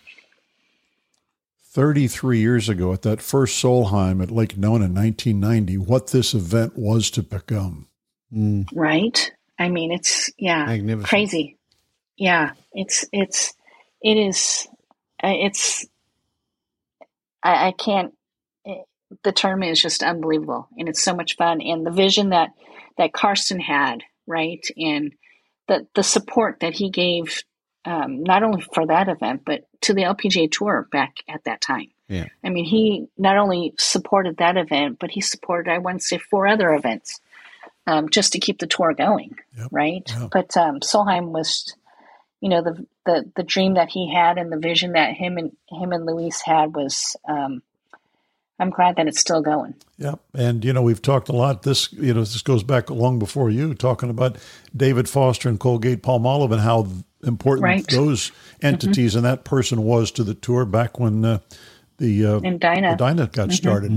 33 1.70 2.38
years 2.38 2.68
ago 2.68 2.92
at 2.92 3.02
that 3.02 3.22
first 3.22 3.62
Solheim 3.62 4.22
at 4.22 4.30
Lake 4.30 4.56
Nona 4.56 4.86
in 4.86 4.94
1990 4.94 5.78
what 5.78 6.08
this 6.08 6.34
event 6.34 6.76
was 6.76 7.10
to 7.12 7.22
become? 7.22 7.88
Mm. 8.32 8.68
Right? 8.74 9.32
I 9.58 9.68
mean, 9.68 9.92
it's 9.92 10.30
yeah, 10.38 10.66
Magnificent. 10.66 11.08
crazy. 11.08 11.57
Yeah, 12.18 12.52
it's 12.72 13.04
it's 13.12 13.54
it 14.02 14.16
is 14.16 14.66
uh, 15.22 15.32
it's 15.34 15.86
I, 17.42 17.68
I 17.68 17.72
can't. 17.72 18.12
It, 18.64 18.84
the 19.22 19.32
term 19.32 19.62
is 19.62 19.80
just 19.80 20.02
unbelievable, 20.02 20.68
and 20.76 20.88
it's 20.88 21.02
so 21.02 21.14
much 21.14 21.36
fun. 21.36 21.60
And 21.62 21.86
the 21.86 21.90
vision 21.90 22.30
that 22.30 22.50
that 22.98 23.12
Karsten 23.12 23.60
had, 23.60 24.02
right, 24.26 24.66
and 24.76 25.14
the 25.68 25.86
the 25.94 26.02
support 26.02 26.60
that 26.60 26.74
he 26.74 26.90
gave, 26.90 27.42
um, 27.84 28.22
not 28.24 28.42
only 28.42 28.62
for 28.74 28.86
that 28.86 29.08
event 29.08 29.42
but 29.46 29.64
to 29.82 29.94
the 29.94 30.02
LPGA 30.02 30.50
Tour 30.50 30.88
back 30.90 31.16
at 31.28 31.44
that 31.44 31.60
time. 31.60 31.88
Yeah. 32.08 32.26
I 32.42 32.48
mean, 32.48 32.64
he 32.64 33.06
not 33.18 33.36
only 33.36 33.74
supported 33.78 34.38
that 34.38 34.56
event, 34.56 34.98
but 34.98 35.10
he 35.10 35.20
supported 35.20 35.70
I 35.70 35.78
want 35.78 36.00
to 36.00 36.06
say 36.06 36.18
four 36.18 36.46
other 36.48 36.72
events, 36.74 37.20
um, 37.86 38.08
just 38.08 38.32
to 38.32 38.38
keep 38.40 38.58
the 38.58 38.66
tour 38.66 38.94
going, 38.94 39.36
Yep. 39.56 39.68
right? 39.70 40.02
Yep. 40.18 40.30
But 40.32 40.56
um, 40.56 40.80
Solheim 40.80 41.28
was, 41.28 41.74
you 42.40 42.48
know, 42.50 42.62
the, 42.62 42.86
the 43.06 43.32
the 43.36 43.42
dream 43.42 43.74
that 43.74 43.90
he 43.90 44.12
had 44.12 44.38
and 44.38 44.52
the 44.52 44.58
vision 44.58 44.92
that 44.92 45.14
him 45.14 45.38
and 45.38 45.52
him 45.70 45.92
and 45.92 46.06
Louise 46.06 46.40
had 46.42 46.74
was. 46.74 47.16
Um, 47.28 47.62
I'm 48.60 48.70
glad 48.70 48.96
that 48.96 49.06
it's 49.06 49.20
still 49.20 49.40
going. 49.42 49.74
Yeah, 49.98 50.16
and 50.34 50.64
you 50.64 50.72
know 50.72 50.82
we've 50.82 51.02
talked 51.02 51.28
a 51.28 51.32
lot. 51.32 51.62
This 51.62 51.92
you 51.92 52.12
know 52.14 52.20
this 52.20 52.42
goes 52.42 52.62
back 52.64 52.90
long 52.90 53.18
before 53.20 53.50
you 53.50 53.74
talking 53.74 54.10
about 54.10 54.36
David 54.76 55.08
Foster 55.08 55.48
and 55.48 55.60
Colgate 55.60 56.02
Palmolive 56.02 56.52
and 56.52 56.60
how 56.62 56.88
important 57.24 57.64
Right. 57.64 57.88
those 57.88 58.32
entities 58.62 59.14
and 59.14 59.24
that 59.24 59.44
person 59.44 59.82
was 59.84 60.10
to 60.12 60.24
the 60.24 60.34
tour 60.34 60.64
back 60.64 60.98
when 60.98 61.24
uh, 61.24 61.38
the 61.98 62.26
uh, 62.26 62.40
And 62.40 62.60
Dinah, 62.60 62.90
the 62.90 62.96
Dinah 62.96 63.28
got 63.28 63.52
started. 63.52 63.90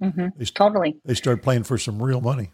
hmm 0.00 0.28
They, 0.36 0.44
st- 0.44 0.54
totally 0.54 0.98
they 1.04 1.14
started 1.14 1.42
playing 1.42 1.64
for 1.64 1.78
some 1.78 2.02
real 2.02 2.20
money. 2.20 2.50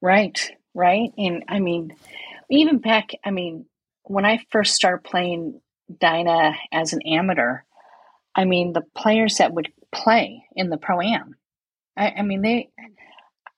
right, 0.00 0.50
right? 0.74 1.10
And 1.18 1.44
I 1.48 1.58
mean, 1.60 1.94
even 2.50 2.78
back, 2.78 3.10
I 3.24 3.30
mean, 3.30 3.66
when 4.04 4.24
I 4.24 4.40
first 4.50 4.74
started 4.74 5.04
playing 5.04 5.60
Dinah 6.00 6.54
as 6.72 6.92
an 6.92 7.00
amateur, 7.06 7.58
I 8.34 8.44
mean, 8.44 8.72
the 8.72 8.84
players 8.96 9.36
that 9.38 9.52
would 9.52 9.72
play 9.92 10.44
in 10.54 10.70
the 10.70 10.76
pro 10.76 11.00
am, 11.00 11.36
I, 11.96 12.10
I 12.18 12.22
mean, 12.22 12.42
they, 12.42 12.70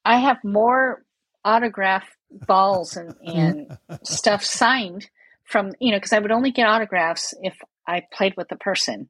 I 0.05 0.19
have 0.19 0.43
more 0.43 1.05
autograph 1.45 2.05
balls 2.31 2.97
and, 2.97 3.15
and 3.25 3.79
stuff 4.05 4.45
signed 4.45 5.09
from, 5.45 5.73
you 5.81 5.91
know, 5.93 5.99
because 5.99 6.13
I 6.13 6.19
would 6.19 6.31
only 6.31 6.51
get 6.51 6.67
autographs 6.67 7.35
if 7.43 7.57
I 7.87 8.03
played 8.13 8.37
with 8.37 8.49
the 8.49 8.57
person, 8.57 9.09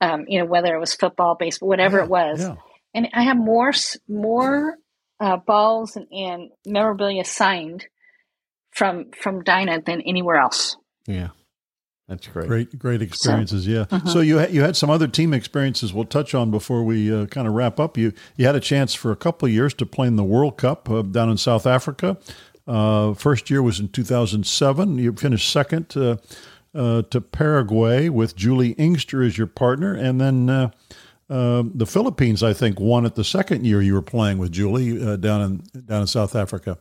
um, 0.00 0.24
you 0.26 0.38
know, 0.38 0.46
whether 0.46 0.74
it 0.74 0.80
was 0.80 0.94
football, 0.94 1.36
baseball, 1.38 1.68
whatever 1.68 1.98
Yeah, 1.98 2.04
it 2.04 2.10
was. 2.10 2.40
yeah. 2.40 2.56
And 2.94 3.08
I 3.14 3.22
have 3.22 3.36
more, 3.36 3.72
more 4.08 4.76
uh, 5.20 5.36
balls 5.36 5.96
and, 5.96 6.06
and 6.12 6.50
memorabilia 6.66 7.24
signed 7.24 7.86
from 8.72 9.10
from 9.12 9.42
Dinah 9.42 9.82
than 9.82 10.00
anywhere 10.02 10.36
else. 10.36 10.76
Yeah. 11.06 11.28
That's 12.08 12.26
great. 12.26 12.48
Great, 12.48 12.78
great 12.78 13.00
experiences. 13.00 13.66
yeah. 13.66 13.86
uh-huh. 13.90 14.08
So 14.08 14.20
you 14.20 14.36
had, 14.38 14.52
you 14.52 14.60
had 14.60 14.76
some 14.76 14.90
other 14.90 15.06
team 15.06 15.32
experiences. 15.32 15.94
We'll 15.94 16.04
touch 16.04 16.34
on 16.34 16.50
before 16.50 16.82
we 16.82 17.14
uh, 17.14 17.26
kind 17.26 17.46
of 17.46 17.54
wrap 17.54 17.78
up. 17.80 17.96
You 17.96 18.12
you 18.36 18.44
had 18.44 18.56
a 18.56 18.60
chance 18.60 18.92
for 18.92 19.12
a 19.12 19.16
couple 19.16 19.46
of 19.46 19.52
years 19.52 19.72
to 19.74 19.86
play 19.86 20.08
in 20.08 20.16
the 20.16 20.24
World 20.24 20.58
Cup 20.58 20.90
uh, 20.90 21.02
down 21.02 21.30
in 21.30 21.36
South 21.36 21.66
Africa. 21.66 22.18
Uh, 22.66 23.14
first 23.14 23.50
year 23.50 23.62
was 23.62 23.80
in 23.80 23.88
2007. 23.88 24.98
You 24.98 25.12
finished 25.14 25.50
second 25.50 25.96
uh, 25.96 26.16
uh, 26.74 27.02
to 27.02 27.20
Paraguay 27.20 28.08
with 28.08 28.36
Juli 28.36 28.70
Inkster 28.72 29.22
as 29.22 29.38
your 29.38 29.46
partner, 29.46 29.94
and 29.94 30.20
then. 30.20 30.50
Uh, 30.50 30.70
uh, 31.30 31.62
the 31.74 31.86
Philippines, 31.86 32.42
I 32.42 32.52
think, 32.52 32.78
won 32.78 33.06
it 33.06 33.14
the 33.14 33.24
second 33.24 33.64
year 33.64 33.80
you 33.80 33.94
were 33.94 34.02
playing 34.02 34.36
with 34.36 34.52
Julie 34.52 35.02
uh, 35.02 35.16
down 35.16 35.40
in 35.40 35.82
down 35.86 36.02
in 36.02 36.06
South 36.06 36.36
Africa. 36.36 36.76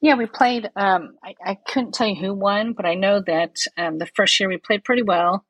Yeah, 0.00 0.14
we 0.14 0.26
played. 0.26 0.70
Um, 0.76 1.16
I, 1.22 1.34
I 1.44 1.54
couldn't 1.66 1.94
tell 1.94 2.06
you 2.06 2.16
who 2.16 2.34
won, 2.34 2.72
but 2.72 2.86
I 2.86 2.94
know 2.94 3.20
that 3.26 3.56
um, 3.76 3.98
the 3.98 4.06
first 4.06 4.38
year 4.38 4.48
we 4.48 4.58
played 4.58 4.84
pretty 4.84 5.02
well. 5.02 5.44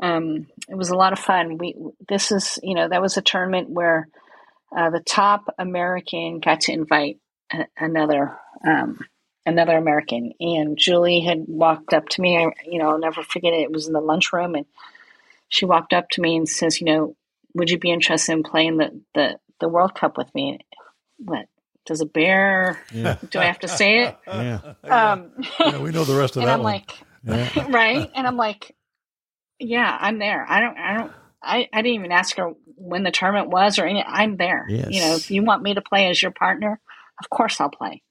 Um, 0.00 0.46
it 0.68 0.76
was 0.76 0.90
a 0.90 0.96
lot 0.96 1.12
of 1.12 1.18
fun. 1.18 1.58
We 1.58 1.74
this 2.08 2.30
is 2.30 2.58
you 2.62 2.74
know 2.74 2.88
that 2.88 3.00
was 3.00 3.16
a 3.16 3.22
tournament 3.22 3.70
where 3.70 4.08
uh, 4.76 4.90
the 4.90 5.00
top 5.00 5.46
American 5.58 6.40
got 6.40 6.60
to 6.62 6.72
invite 6.72 7.18
a, 7.52 7.66
another 7.78 8.38
um, 8.66 8.98
another 9.46 9.76
American, 9.76 10.32
and 10.40 10.76
Juli 10.76 11.20
had 11.20 11.44
walked 11.48 11.94
up 11.94 12.08
to 12.10 12.20
me. 12.20 12.36
I, 12.36 12.50
you 12.66 12.78
know, 12.78 12.90
I'll 12.90 12.98
never 12.98 13.22
forget 13.22 13.54
it. 13.54 13.62
It 13.62 13.72
was 13.72 13.86
in 13.86 13.94
the 13.94 14.00
lunchroom, 14.00 14.54
and 14.54 14.66
she 15.48 15.64
walked 15.64 15.92
up 15.94 16.10
to 16.10 16.20
me 16.20 16.36
and 16.36 16.48
says, 16.48 16.80
"You 16.80 16.86
know, 16.86 17.16
would 17.54 17.70
you 17.70 17.78
be 17.78 17.90
interested 17.90 18.32
in 18.32 18.42
playing 18.42 18.76
the 18.76 19.00
the, 19.14 19.38
the 19.60 19.68
World 19.68 19.94
Cup 19.94 20.18
with 20.18 20.34
me?" 20.34 20.58
What 21.18 21.46
does 21.86 22.00
a 22.00 22.06
bear? 22.06 22.78
Yeah. 22.92 23.16
Do 23.30 23.38
I 23.38 23.44
have 23.44 23.60
to 23.60 23.68
say 23.68 24.04
it? 24.04 24.16
Yeah. 24.26 24.60
Um, 24.84 25.30
Yeah, 25.60 25.78
we 25.78 25.90
know 25.92 26.04
the 26.04 26.16
rest 26.18 26.36
of 26.36 26.42
and 26.42 26.48
that 26.48 26.54
I'm 26.54 26.62
one. 26.62 26.72
like, 26.74 26.92
Yeah. 27.24 27.66
right? 27.70 28.10
And 28.14 28.26
I'm 28.26 28.36
like, 28.36 28.74
yeah, 29.58 29.96
I'm 30.00 30.18
there. 30.18 30.44
I 30.48 30.60
don't, 30.60 30.76
I 30.78 30.94
don't, 30.96 31.12
I, 31.42 31.68
I 31.72 31.82
didn't 31.82 31.94
even 32.00 32.12
ask 32.12 32.36
her 32.36 32.52
when 32.76 33.04
the 33.04 33.10
tournament 33.10 33.48
was 33.50 33.78
or 33.78 33.86
any. 33.86 34.02
I'm 34.06 34.36
there. 34.36 34.66
Yes. 34.68 34.88
You 34.90 35.00
know, 35.00 35.14
if 35.14 35.30
you 35.30 35.42
want 35.44 35.62
me 35.62 35.74
to 35.74 35.80
play 35.80 36.08
as 36.10 36.20
your 36.20 36.32
partner, 36.32 36.78
of 37.22 37.30
course 37.30 37.60
I'll 37.60 37.70
play. 37.70 38.02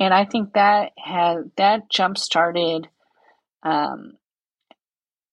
And 0.00 0.12
I 0.14 0.24
think 0.24 0.54
that 0.54 0.92
has 0.98 1.44
that 1.56 1.90
jump 1.90 2.18
started 2.18 2.88
um, 3.62 4.12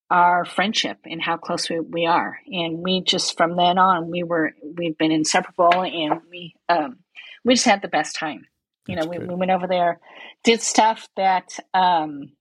our 0.10 0.46
friendship 0.46 0.98
and 1.06 1.22
how 1.22 1.38
close 1.38 1.70
we, 1.70 1.80
we 1.80 2.06
are. 2.06 2.38
And 2.48 2.80
we 2.80 3.02
just 3.02 3.38
from 3.38 3.56
then 3.56 3.78
on 3.78 4.10
we 4.12 4.24
were 4.24 4.54
we've 4.76 4.98
been 4.98 5.12
inseparable, 5.12 5.82
and 5.84 6.22
we 6.30 6.56
um, 6.70 6.98
we 7.46 7.56
just 7.56 7.66
had 7.66 7.84
the 7.84 7.90
best 7.90 8.18
time. 8.18 8.48
You 8.88 8.98
That's 8.98 9.08
know, 9.08 9.12
we, 9.12 9.20
we 9.20 9.36
went 9.36 9.52
over 9.52 9.68
there, 9.68 10.00
did 10.44 10.62
stuff 10.62 11.08
that 11.18 11.58
um, 11.74 12.32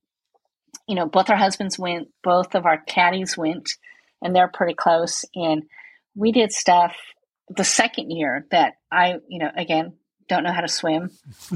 you 0.88 0.96
know 0.96 1.06
both 1.06 1.30
our 1.30 1.36
husbands 1.36 1.78
went, 1.78 2.08
both 2.24 2.54
of 2.56 2.66
our 2.66 2.78
caddies 2.78 3.36
went, 3.38 3.70
and 4.22 4.34
they're 4.34 4.48
pretty 4.48 4.74
close. 4.74 5.24
And 5.36 5.64
we 6.16 6.32
did 6.32 6.52
stuff 6.52 6.96
the 7.48 7.64
second 7.64 8.10
year 8.10 8.46
that 8.50 8.74
I, 8.92 9.16
you 9.28 9.38
know, 9.40 9.50
again 9.56 9.94
don't 10.28 10.44
know 10.44 10.52
how 10.52 10.62
to 10.62 10.68
swim, 10.68 11.10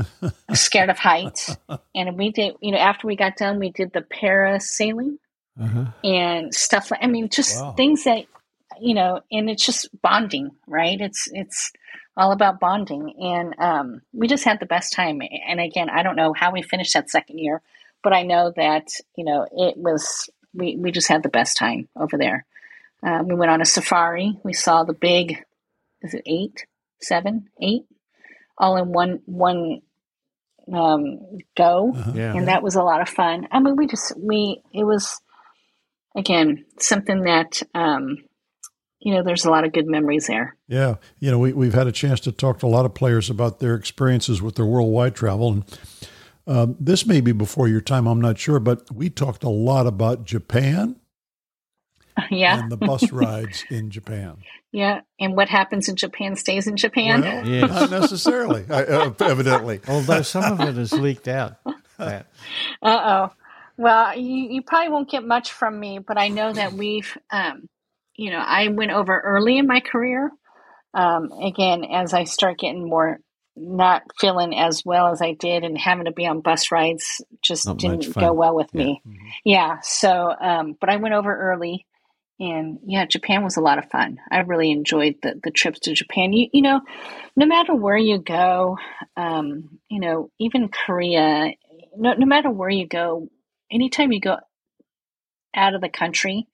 scared 0.55 0.91
of 0.91 0.99
heights, 0.99 1.57
and 1.95 2.19
we 2.19 2.31
did. 2.33 2.55
You 2.61 2.73
know, 2.73 2.79
after 2.79 3.07
we 3.07 3.17
got 3.17 3.37
done, 3.37 3.59
we 3.59 3.71
did 3.71 3.93
the 3.95 4.03
parasailing 4.03 5.19
Uh-huh. 5.61 5.87
and 6.05 6.55
stuff 6.55 6.91
like 6.91 7.01
I 7.03 7.09
mean 7.09 7.29
just 7.31 7.57
Wow. 7.65 7.73
things 7.77 8.05
that 8.05 8.27
you 8.81 8.95
know 8.95 9.21
and 9.33 9.51
it's 9.51 9.67
just 9.67 9.89
bonding 10.03 10.51
right 10.69 11.01
it's 11.01 11.29
it's 11.33 11.73
all 12.19 12.33
about 12.33 12.61
bonding. 12.61 13.15
And 13.19 13.55
um, 13.59 14.03
we 14.13 14.29
just 14.29 14.45
had 14.45 14.61
the 14.61 14.67
best 14.67 14.93
time. 14.93 15.23
And 15.49 15.61
again 15.61 15.89
I 15.89 16.03
don't 16.03 16.17
know 16.17 16.35
how 16.35 16.53
we 16.53 16.61
finished 16.61 16.93
that 16.93 17.09
second 17.09 17.39
year 17.39 17.63
but 18.03 18.13
I 18.13 18.23
know 18.23 18.53
that 18.57 18.89
you 19.17 19.25
know 19.25 19.47
it 19.51 19.77
was 19.77 20.31
we, 20.55 20.77
we 20.77 20.91
just 20.91 21.09
had 21.09 21.23
the 21.23 21.29
best 21.29 21.57
time 21.57 21.89
over 21.97 22.17
there. 22.17 22.47
Um, 23.03 23.29
we 23.29 23.35
went 23.35 23.51
on 23.51 23.61
a 23.61 23.67
safari. 23.67 24.37
We 24.43 24.53
saw 24.53 24.85
the 24.85 24.95
big 24.95 25.45
is 26.03 26.15
it 26.15 26.23
eight? 26.27 26.67
Seven? 27.01 27.49
Eight? 27.61 27.85
All 28.57 28.77
in 28.77 28.93
one 28.93 29.21
one 29.27 29.83
um, 30.73 31.39
go. 31.57 31.95
Yeah. 32.15 32.35
and 32.35 32.49
that 32.49 32.63
was 32.63 32.75
a 32.75 32.83
lot 32.83 33.01
of 33.01 33.09
fun. 33.09 33.49
I 33.51 33.61
mean, 33.61 33.77
we 33.77 33.87
just 33.87 34.15
we 34.17 34.63
it 34.73 34.85
was 34.85 35.21
again 36.17 36.65
something 36.79 37.23
that 37.23 37.63
um, 37.75 38.19
you 39.01 39.15
know. 39.15 39.23
There's 39.23 39.45
a 39.45 39.51
lot 39.51 39.65
of 39.65 39.73
good 39.73 39.87
memories 39.87 40.27
there. 40.27 40.57
Yeah, 40.69 40.97
you 41.21 41.31
know, 41.31 41.39
we, 41.39 41.53
we've 41.53 41.75
had 41.75 41.87
a 41.87 41.93
chance 41.93 42.21
to 42.21 42.33
talk 42.33 42.59
to 42.61 42.67
a 42.67 42.69
lot 42.69 42.85
of 42.85 42.95
players 42.95 43.31
about 43.31 43.59
their 43.61 43.75
experiences 43.75 44.41
with 44.43 44.55
their 44.57 44.67
worldwide 44.67 45.15
travel, 45.15 45.53
and 45.53 45.79
um, 46.47 46.77
this 46.81 47.07
may 47.07 47.21
be 47.21 47.33
before 47.33 47.69
your 47.69 47.81
time. 47.81 48.07
I'm 48.07 48.21
not 48.21 48.39
sure, 48.39 48.59
but 48.61 48.91
we 48.95 49.11
talked 49.11 49.45
a 49.45 49.49
lot 49.51 49.87
about 49.87 50.25
Japan 50.25 50.97
yeah, 52.31 52.59
and 52.61 52.71
the 52.73 52.77
bus 52.77 53.13
rides 53.13 53.65
in 53.71 53.91
Japan. 53.91 54.39
yeah. 54.73 55.01
And 55.21 55.37
what 55.37 55.49
happens 55.49 55.89
in 55.89 55.97
Japan 55.97 56.37
stays 56.37 56.67
in 56.67 56.77
Japan. 56.77 57.21
Well, 57.23 57.47
Yes. 57.49 57.69
not 57.71 57.91
necessarily, 57.91 58.65
uh, 58.69 59.11
evidently. 59.21 59.81
Although 59.89 60.23
some 60.23 60.53
of 60.53 60.61
it 60.61 60.79
is 60.79 60.93
leaked 60.93 61.29
out. 61.29 61.57
Uh 61.99 62.23
oh. 62.83 63.31
Well, 63.77 64.17
you, 64.19 64.49
you 64.51 64.63
probably 64.63 64.89
won't 64.91 65.11
get 65.11 65.25
much 65.25 65.53
from 65.53 65.79
me, 65.79 65.99
but 66.01 66.19
I 66.19 66.29
know 66.29 66.53
that 66.53 66.73
we've, 66.73 67.17
um, 67.31 67.69
you 68.19 68.33
know, 68.33 68.39
I 68.45 68.69
went 68.69 68.91
over 68.91 69.19
early 69.19 69.57
in 69.59 69.67
my 69.67 69.81
career. 69.81 70.31
Um, 70.93 71.31
again, 71.33 71.85
as 71.85 72.13
I 72.13 72.25
start 72.25 72.59
getting 72.59 72.89
more, 72.89 73.21
not 73.57 74.03
feeling 74.19 74.59
as 74.59 74.83
well 74.85 75.09
as 75.09 75.23
I 75.23 75.35
did, 75.35 75.63
and 75.65 75.79
having 75.79 76.07
to 76.07 76.13
be 76.13 76.27
on 76.27 76.41
bus 76.41 76.73
rides 76.73 77.23
just 77.43 77.67
Not 77.67 77.79
didn't 77.79 78.13
go 78.15 78.33
well 78.33 78.55
with 78.55 78.75
me. 78.75 79.01
Mhm. 79.07 79.17
Yeah. 79.45 79.79
So, 79.83 80.35
um, 80.39 80.77
but 80.81 80.91
I 80.91 80.97
went 80.97 81.15
over 81.15 81.35
early, 81.35 81.87
and 82.41 82.81
yeah, 82.85 83.07
Japan 83.07 83.45
was 83.45 83.57
a 83.57 83.61
lot 83.61 83.79
of 83.79 83.89
fun. 83.91 84.19
I 84.31 84.39
really 84.41 84.73
enjoyed 84.73 85.17
the 85.23 85.41
the 85.43 85.53
trips 85.53 85.81
to 85.81 85.95
Japan. 85.95 86.33
You 86.33 86.49
you 86.53 86.63
know, 86.63 86.81
no 87.37 87.47
matter 87.47 87.75
where 87.75 87.97
you 87.97 88.19
go, 88.19 88.79
um, 89.17 89.79
you 89.89 90.01
know, 90.01 90.31
even 90.41 90.69
Korea, 90.69 91.53
no 91.97 92.15
no 92.15 92.27
matter 92.27 92.51
where 92.51 92.71
you 92.71 92.87
go, 92.87 93.29
anytime 93.71 94.11
you 94.11 94.21
go 94.21 94.39
out 95.55 95.75
of 95.75 95.81
the 95.81 95.89
country, 95.89 96.49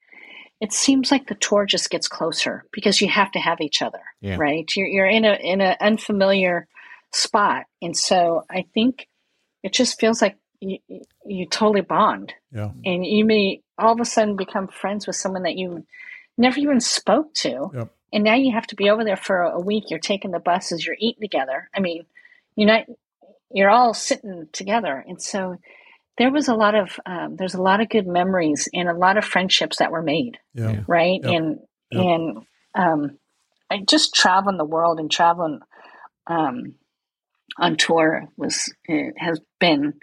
it 0.61 0.71
seems 0.71 1.11
like 1.11 1.27
the 1.27 1.35
tour 1.35 1.65
just 1.65 1.89
gets 1.89 2.07
closer 2.07 2.63
because 2.71 3.01
you 3.01 3.09
have 3.09 3.31
to 3.33 3.39
have 3.39 3.59
each 3.61 3.81
other, 3.81 4.01
Yeah. 4.21 4.37
right? 4.37 4.69
You're 4.75 4.87
you're 4.87 5.05
in 5.07 5.25
a 5.25 5.33
in 5.33 5.61
an 5.61 5.75
unfamiliar 5.81 6.67
spot, 7.13 7.65
and 7.81 7.95
so 7.95 8.43
I 8.49 8.65
think 8.73 9.07
it 9.63 9.73
just 9.73 9.99
feels 9.99 10.21
like 10.21 10.37
you 10.61 10.77
you 11.25 11.47
totally 11.47 11.81
bond. 11.81 12.33
Yeah, 12.51 12.71
and 12.85 13.05
you 13.05 13.25
may 13.25 13.61
all 13.77 13.93
of 13.93 13.99
a 13.99 14.05
sudden 14.05 14.35
become 14.37 14.67
friends 14.67 15.05
with 15.07 15.15
someone 15.17 15.43
that 15.43 15.57
you 15.57 15.85
never 16.37 16.59
even 16.59 16.79
spoke 16.79 17.33
to. 17.35 17.69
Yep. 17.73 17.91
and 18.13 18.23
now 18.23 18.35
you 18.35 18.53
have 18.53 18.67
to 18.67 18.75
be 18.75 18.89
over 18.89 19.03
there 19.03 19.17
for 19.17 19.41
a 19.41 19.59
week. 19.59 19.89
You're 19.89 19.99
taking 19.99 20.31
the 20.31 20.39
buses. 20.39 20.85
You're 20.85 20.95
eating 20.99 21.21
together. 21.21 21.69
I 21.75 21.79
mean 21.81 22.05
you're 22.55 22.67
not 22.67 22.85
you're 23.51 23.69
all 23.69 23.93
sitting 23.93 24.47
together. 24.53 25.03
And 25.07 25.21
so 25.21 25.57
there 26.17 26.31
was 26.31 26.47
a 26.47 26.55
lot 26.55 26.75
of 26.75 26.99
um, 27.05 27.35
there's 27.35 27.55
a 27.55 27.61
lot 27.61 27.81
of 27.81 27.89
good 27.89 28.07
memories 28.07 28.67
and 28.73 28.87
a 28.89 28.93
lot 28.93 29.17
of 29.17 29.25
friendships 29.25 29.77
that 29.77 29.91
were 29.91 30.01
made 30.03 30.37
yeah, 30.53 30.71
Yeah. 30.71 30.79
right 30.87 31.19
Yep. 31.23 31.33
and 31.33 31.59
Yep. 31.91 32.05
and 32.05 32.37
um, 32.75 33.17
I 33.69 33.79
just 33.87 34.13
traveling 34.13 34.57
the 34.57 34.65
world 34.65 34.99
and 34.99 35.09
traveling 35.11 35.59
um, 36.27 36.75
on 37.57 37.75
tour 37.77 38.27
was 38.37 38.73
it 38.85 39.13
has 39.17 39.39
been 39.59 39.93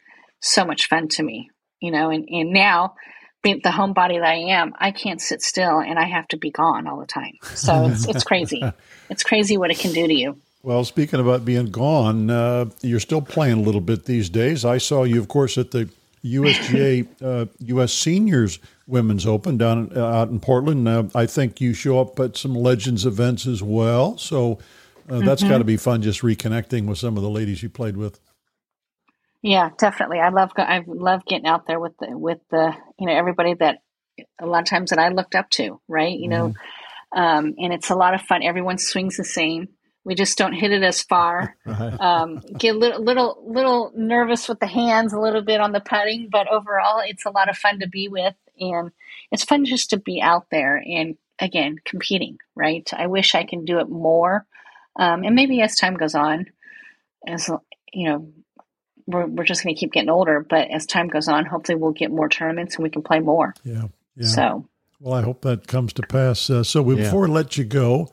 so 0.40 0.64
much 0.64 0.88
fun 0.88 1.08
to 1.08 1.22
me 1.22 1.50
you 1.80 1.90
know 1.90 2.10
and, 2.10 2.28
and 2.28 2.52
now 2.52 2.94
being 3.42 3.60
the 3.62 3.70
homebody 3.70 4.18
that 4.20 4.28
i 4.28 4.34
am 4.34 4.72
i 4.78 4.90
can't 4.90 5.20
sit 5.20 5.42
still 5.42 5.80
and 5.80 5.98
i 5.98 6.06
have 6.06 6.26
to 6.28 6.36
be 6.36 6.50
gone 6.50 6.86
all 6.86 6.98
the 6.98 7.06
time 7.06 7.32
so 7.54 7.86
it's, 7.86 8.08
it's 8.08 8.24
crazy 8.24 8.62
it's 9.10 9.22
crazy 9.22 9.56
what 9.56 9.70
it 9.70 9.78
can 9.78 9.92
do 9.92 10.06
to 10.06 10.14
you 10.14 10.36
Well, 10.62 10.84
speaking 10.84 11.18
about 11.20 11.44
being 11.44 11.70
gone, 11.72 12.30
uh, 12.30 12.66
you're 12.82 13.00
still 13.00 13.20
playing 13.20 13.58
a 13.58 13.62
little 13.62 13.80
bit 13.80 14.04
these 14.04 14.30
days. 14.30 14.64
I 14.64 14.78
saw 14.78 15.02
you, 15.02 15.18
of 15.20 15.26
course, 15.26 15.58
at 15.58 15.72
the 15.72 15.88
USGA 16.24 17.06
uh, 17.22 17.46
U.S. 17.58 17.92
Seniors 17.92 18.58
Women's 18.86 19.26
Open 19.26 19.58
down 19.58 19.90
uh, 19.96 20.04
out 20.04 20.28
in 20.28 20.40
Portland. 20.40 20.86
Uh, 20.86 21.04
I 21.14 21.26
think 21.26 21.60
you 21.60 21.74
show 21.74 22.00
up 22.00 22.18
at 22.20 22.36
some 22.36 22.54
Legends 22.54 23.04
events 23.06 23.46
as 23.46 23.62
well. 23.62 24.16
So 24.18 24.58
uh, 25.08 25.20
that's 25.20 25.42
got 25.42 25.58
to 25.58 25.64
be 25.64 25.76
fun, 25.76 26.02
just 26.02 26.22
reconnecting 26.22 26.86
with 26.86 26.98
some 26.98 27.16
of 27.16 27.22
the 27.22 27.30
ladies 27.30 27.62
you 27.62 27.68
played 27.68 27.96
with. 27.96 28.20
Yeah, 29.42 29.70
definitely. 29.76 30.20
I 30.20 30.28
love 30.28 30.52
I 30.56 30.84
love 30.86 31.24
getting 31.26 31.46
out 31.46 31.66
there 31.66 31.80
with 31.80 31.96
the 31.98 32.16
with 32.16 32.38
the 32.50 32.74
you 32.98 33.06
know 33.06 33.12
everybody 33.12 33.54
that 33.54 33.78
a 34.40 34.46
lot 34.46 34.60
of 34.60 34.66
times 34.66 34.90
that 34.90 35.00
I 35.00 35.08
looked 35.08 35.34
up 35.34 35.50
to, 35.50 35.80
right? 35.88 36.16
You 36.16 36.28
know, 36.28 36.54
um, 37.12 37.54
and 37.58 37.72
it's 37.72 37.90
a 37.90 37.96
lot 37.96 38.14
of 38.14 38.22
fun. 38.22 38.44
Everyone 38.44 38.78
swings 38.78 39.16
the 39.16 39.24
same. 39.24 39.68
We 40.04 40.14
just 40.16 40.36
don't 40.36 40.52
hit 40.52 40.72
it 40.72 40.82
as 40.82 41.02
far. 41.02 41.56
Right. 41.66 42.00
Um, 42.00 42.42
get 42.58 42.74
a 42.74 42.78
little, 42.78 43.02
little 43.02 43.42
little 43.46 43.92
nervous 43.94 44.48
with 44.48 44.58
the 44.60 44.66
hands 44.66 45.12
a 45.12 45.18
little 45.20 45.42
bit 45.42 45.60
on 45.60 45.72
the 45.72 45.80
putting, 45.80 46.28
but 46.30 46.48
overall, 46.48 47.02
it's 47.06 47.24
a 47.24 47.30
lot 47.30 47.48
of 47.48 47.56
fun 47.56 47.80
to 47.80 47.88
be 47.88 48.08
with, 48.08 48.34
and 48.58 48.90
it's 49.30 49.44
fun 49.44 49.64
just 49.64 49.90
to 49.90 49.96
be 49.96 50.20
out 50.20 50.46
there 50.50 50.76
and 50.76 51.16
again 51.38 51.76
competing. 51.84 52.38
Right? 52.54 52.88
I 52.92 53.06
wish 53.06 53.34
I 53.34 53.44
can 53.44 53.64
do 53.64 53.78
it 53.78 53.88
more, 53.88 54.44
um, 54.98 55.22
and 55.24 55.34
maybe 55.36 55.60
as 55.62 55.76
time 55.76 55.94
goes 55.96 56.14
on, 56.14 56.46
as 57.26 57.48
you 57.92 58.08
know, 58.08 58.28
we're, 59.06 59.26
we're 59.26 59.44
just 59.44 59.62
going 59.62 59.74
to 59.74 59.78
keep 59.80 59.92
getting 59.92 60.10
older. 60.10 60.40
But 60.48 60.70
as 60.70 60.86
time 60.86 61.08
goes 61.08 61.28
on, 61.28 61.44
hopefully 61.46 61.76
we'll 61.76 61.92
get 61.92 62.10
more 62.10 62.28
tournaments 62.28 62.74
and 62.76 62.82
we 62.82 62.90
can 62.90 63.02
play 63.02 63.20
more. 63.20 63.54
Yeah. 63.64 63.84
Yeah. 64.16 64.26
So 64.26 64.68
Well, 65.00 65.14
I 65.14 65.22
hope 65.22 65.42
that 65.42 65.66
comes 65.66 65.92
to 65.94 66.02
pass. 66.02 66.48
Uh, 66.50 66.62
so 66.64 66.82
we, 66.82 66.96
Yeah. 66.96 67.04
before 67.04 67.26
I 67.26 67.28
let 67.30 67.56
you 67.56 67.64
go, 67.64 68.08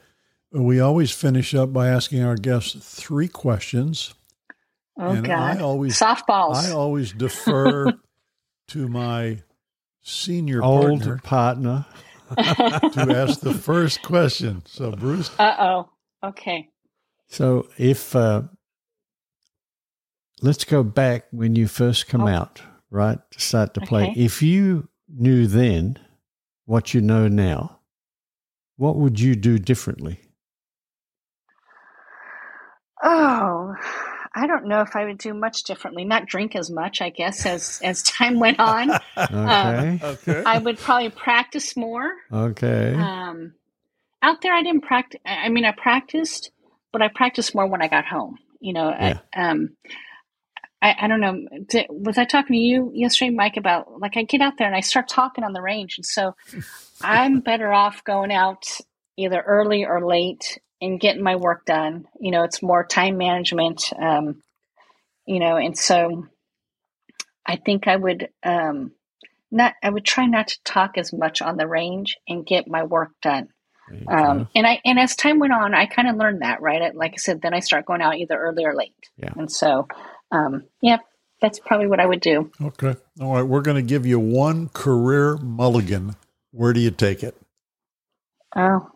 we 0.52 0.80
always 0.80 1.12
finish 1.12 1.54
up 1.54 1.72
by 1.74 1.88
asking 1.90 2.24
our 2.24 2.36
guests 2.36 2.76
three 3.00 3.28
questions. 3.28 4.14
Oh 4.98 5.12
And 5.12 5.26
God! 5.26 5.58
I 5.58 5.62
always- 5.62 5.98
Softballs. 6.00 6.56
I 6.56 6.72
always 6.72 7.12
defer 7.14 7.94
to 8.70 8.88
my 8.88 9.42
senior 10.02 10.62
Old 10.64 11.00
partner 11.02 11.20
partner. 11.24 11.86
to 12.38 13.08
ask 13.16 13.40
the 13.40 13.54
first 13.56 14.04
question. 14.04 14.62
So, 14.68 14.92
Bruce, 14.92 15.32
uh 15.40 15.56
oh. 15.60 15.90
Okay. 16.24 16.70
So 17.28 17.68
if 17.78 18.16
uh, 18.16 18.44
let's 20.42 20.64
go 20.64 20.84
back 20.84 21.26
when 21.32 21.56
you 21.56 21.68
first 21.68 22.08
come 22.08 22.22
Oh. 22.24 22.28
out, 22.28 22.62
right, 22.92 23.20
to 23.32 23.40
start 23.40 23.74
to 23.76 23.82
play. 23.82 24.10
Okay. 24.12 24.20
If 24.22 24.42
you 24.44 24.90
knew 25.08 25.48
then 25.48 25.98
what 26.66 26.94
you 26.94 27.02
know 27.02 27.28
now, 27.28 27.80
what 28.78 28.96
would 28.96 29.20
you 29.20 29.36
do 29.36 29.58
differently? 29.58 30.20
Oh, 33.02 33.76
I 34.36 34.48
don't 34.48 34.66
know 34.66 34.82
if 34.82 34.96
I 34.96 35.06
would 35.06 35.18
do 35.18 35.34
much 35.34 35.64
differently. 35.64 36.06
Not 36.06 36.26
drink 36.26 36.56
as 36.56 36.70
much, 36.70 37.02
I 37.02 37.10
guess, 37.10 37.46
as 37.46 37.80
as 37.84 38.04
time 38.04 38.40
went 38.40 38.60
on. 38.60 38.92
Okay. 39.18 40.00
okay. 40.02 40.44
I 40.46 40.58
would 40.60 40.78
probably 40.78 41.10
practice 41.10 41.76
more. 41.76 42.14
okay. 42.32 42.94
Um, 42.94 43.54
out 44.22 44.42
there, 44.42 44.54
I 44.54 44.64
didn't 44.64 44.82
practice. 44.82 45.20
I 45.26 45.46
I 45.46 45.50
mean, 45.50 45.66
I 45.66 45.72
practiced, 45.72 46.52
but 46.92 47.02
I 47.02 47.10
practiced 47.10 47.54
more 47.56 47.68
when 47.68 47.82
I 47.82 47.88
got 47.88 48.06
home. 48.06 48.38
You 48.60 48.74
know, 48.74 48.90
I, 48.90 49.20
um, 49.36 49.78
I, 50.82 50.96
I 51.02 51.08
don't 51.08 51.22
know. 51.22 51.48
Did, 51.68 51.88
was 51.90 52.18
I 52.18 52.26
talking 52.26 52.54
to 52.56 52.60
you 52.60 52.92
yesterday, 52.94 53.32
Mike, 53.32 53.58
about 53.58 54.00
like 54.00 54.18
I 54.18 54.24
get 54.24 54.42
out 54.42 54.58
there 54.58 54.68
and 54.68 54.76
I 54.76 54.82
start 54.82 55.08
talking 55.08 55.44
on 55.44 55.54
the 55.54 55.62
range, 55.62 55.98
and 55.98 56.06
so 56.06 56.36
I'm 57.02 57.40
better 57.40 57.72
off 57.72 58.04
going 58.04 58.32
out 58.32 58.66
either 59.18 59.42
early 59.42 59.86
or 59.86 60.06
late 60.06 60.60
and 60.82 61.00
getting 61.00 61.24
my 61.24 61.36
work 61.36 61.66
done. 61.66 62.08
You 62.20 62.32
know, 62.32 62.44
it's 62.44 62.62
more 62.62 62.86
time 62.86 63.18
management. 63.18 63.92
Um, 64.00 64.42
you 65.26 65.40
know, 65.40 65.58
and 65.58 65.78
so 65.78 66.28
I 67.46 67.58
think 67.58 67.88
I 67.88 67.96
would 67.96 68.30
um, 68.44 68.92
not. 69.52 69.74
I 69.84 69.90
would 69.90 70.06
try 70.06 70.26
not 70.26 70.50
to 70.50 70.64
talk 70.64 70.98
as 70.98 71.14
much 71.14 71.42
on 71.42 71.58
the 71.58 71.68
range 71.68 72.18
and 72.28 72.46
get 72.46 72.68
my 72.68 72.84
work 72.84 73.12
done. 73.22 73.50
Um, 74.08 74.48
and 74.56 74.68
I 74.68 74.80
and 74.86 75.00
as 75.00 75.16
time 75.16 75.40
went 75.40 75.54
on, 75.54 75.74
I 75.74 75.86
kind 75.86 76.08
of 76.08 76.16
learned 76.16 76.42
that, 76.42 76.62
right? 76.62 76.82
I, 76.82 76.90
like 76.92 77.14
I 77.14 77.18
said, 77.18 77.42
then 77.42 77.54
I 77.54 77.60
start 77.60 77.86
going 77.86 78.02
out 78.02 78.18
either 78.18 78.38
early 78.38 78.66
or 78.66 78.76
late. 78.76 78.94
Yeah. 79.18 79.34
And 79.36 79.52
so, 79.52 79.88
um, 80.32 80.66
yeah, 80.82 80.98
that's 81.42 81.60
probably 81.60 81.88
what 81.88 82.00
I 82.00 82.06
would 82.06 82.22
do. 82.22 82.52
Okay. 82.62 82.96
All 83.20 83.34
right. 83.34 83.42
We're 83.44 83.62
going 83.62 83.78
to 83.78 83.88
give 83.88 84.06
you 84.06 84.20
one 84.20 84.70
career 84.70 85.38
mulligan. 85.38 86.16
Where 86.52 86.74
do 86.74 86.80
you 86.80 86.92
take 86.92 87.24
it? 87.24 87.36
Oh, 88.56 88.92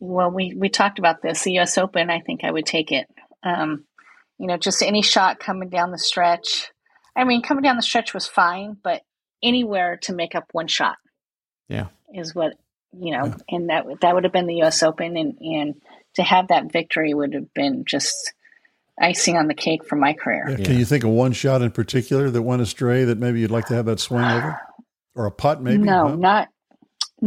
well, 0.00 0.30
we 0.30 0.54
we 0.56 0.68
talked 0.68 0.98
about 0.98 1.22
this. 1.22 1.42
The 1.42 1.52
U.S. 1.54 1.78
Open. 1.78 2.10
I 2.10 2.20
think 2.20 2.44
I 2.44 2.50
would 2.50 2.66
take 2.66 2.92
it. 2.92 3.06
Um, 3.42 3.84
you 4.38 4.46
know, 4.46 4.56
just 4.56 4.82
any 4.82 5.02
shot 5.02 5.38
coming 5.38 5.68
down 5.68 5.90
the 5.90 5.98
stretch. 5.98 6.70
I 7.16 7.24
mean, 7.24 7.42
coming 7.42 7.62
down 7.62 7.76
the 7.76 7.82
stretch 7.82 8.12
was 8.12 8.26
fine, 8.26 8.76
but 8.82 9.02
anywhere 9.42 9.98
to 10.02 10.14
make 10.14 10.34
up 10.34 10.44
one 10.52 10.66
shot 10.66 10.96
Yeah. 11.68 11.86
is 12.14 12.34
what 12.34 12.54
you 12.98 13.12
know, 13.16 13.34
and 13.48 13.68
that 13.70 13.84
that 14.00 14.14
would 14.14 14.24
have 14.24 14.32
been 14.32 14.46
the 14.46 14.56
U.S. 14.56 14.82
Open, 14.82 15.16
and 15.16 15.38
and 15.40 15.74
to 16.14 16.22
have 16.22 16.48
that 16.48 16.72
victory 16.72 17.12
would 17.14 17.34
have 17.34 17.52
been 17.54 17.84
just 17.86 18.32
icing 19.00 19.36
on 19.36 19.46
the 19.48 19.54
cake 19.54 19.84
for 19.86 19.96
my 19.96 20.14
career. 20.14 20.46
Yeah, 20.48 20.56
Yeah. 20.58 20.64
Can 20.64 20.78
you 20.78 20.84
think 20.86 21.04
of 21.04 21.10
one 21.10 21.32
shot 21.32 21.60
in 21.62 21.70
particular 21.70 22.30
that 22.30 22.42
went 22.42 22.62
astray 22.62 23.04
that 23.04 23.18
maybe 23.18 23.40
you'd 23.40 23.50
like 23.50 23.66
to 23.66 23.74
have 23.74 23.84
that 23.86 24.00
swing 24.00 24.24
over? 24.24 24.58
Or 25.14 25.26
a 25.26 25.30
putt, 25.30 25.62
maybe? 25.62 25.82
No, 25.82 26.08
Huh? 26.08 26.16
not 26.16 26.48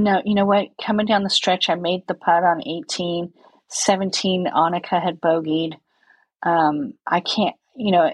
no. 0.04 0.22
You 0.26 0.36
know 0.36 0.46
what? 0.46 0.68
Coming 0.84 1.06
down 1.06 1.24
the 1.24 1.30
stretch, 1.30 1.70
I 1.70 1.76
made 1.76 2.08
the 2.08 2.14
putt 2.14 2.44
on 2.44 2.62
18. 2.68 3.34
17, 3.72 4.48
Annika 4.48 5.02
had 5.02 5.22
bogeyed. 5.22 5.76
Um, 6.44 6.94
I 7.06 7.20
can't. 7.20 7.56
You 7.76 7.92
know, 7.92 8.14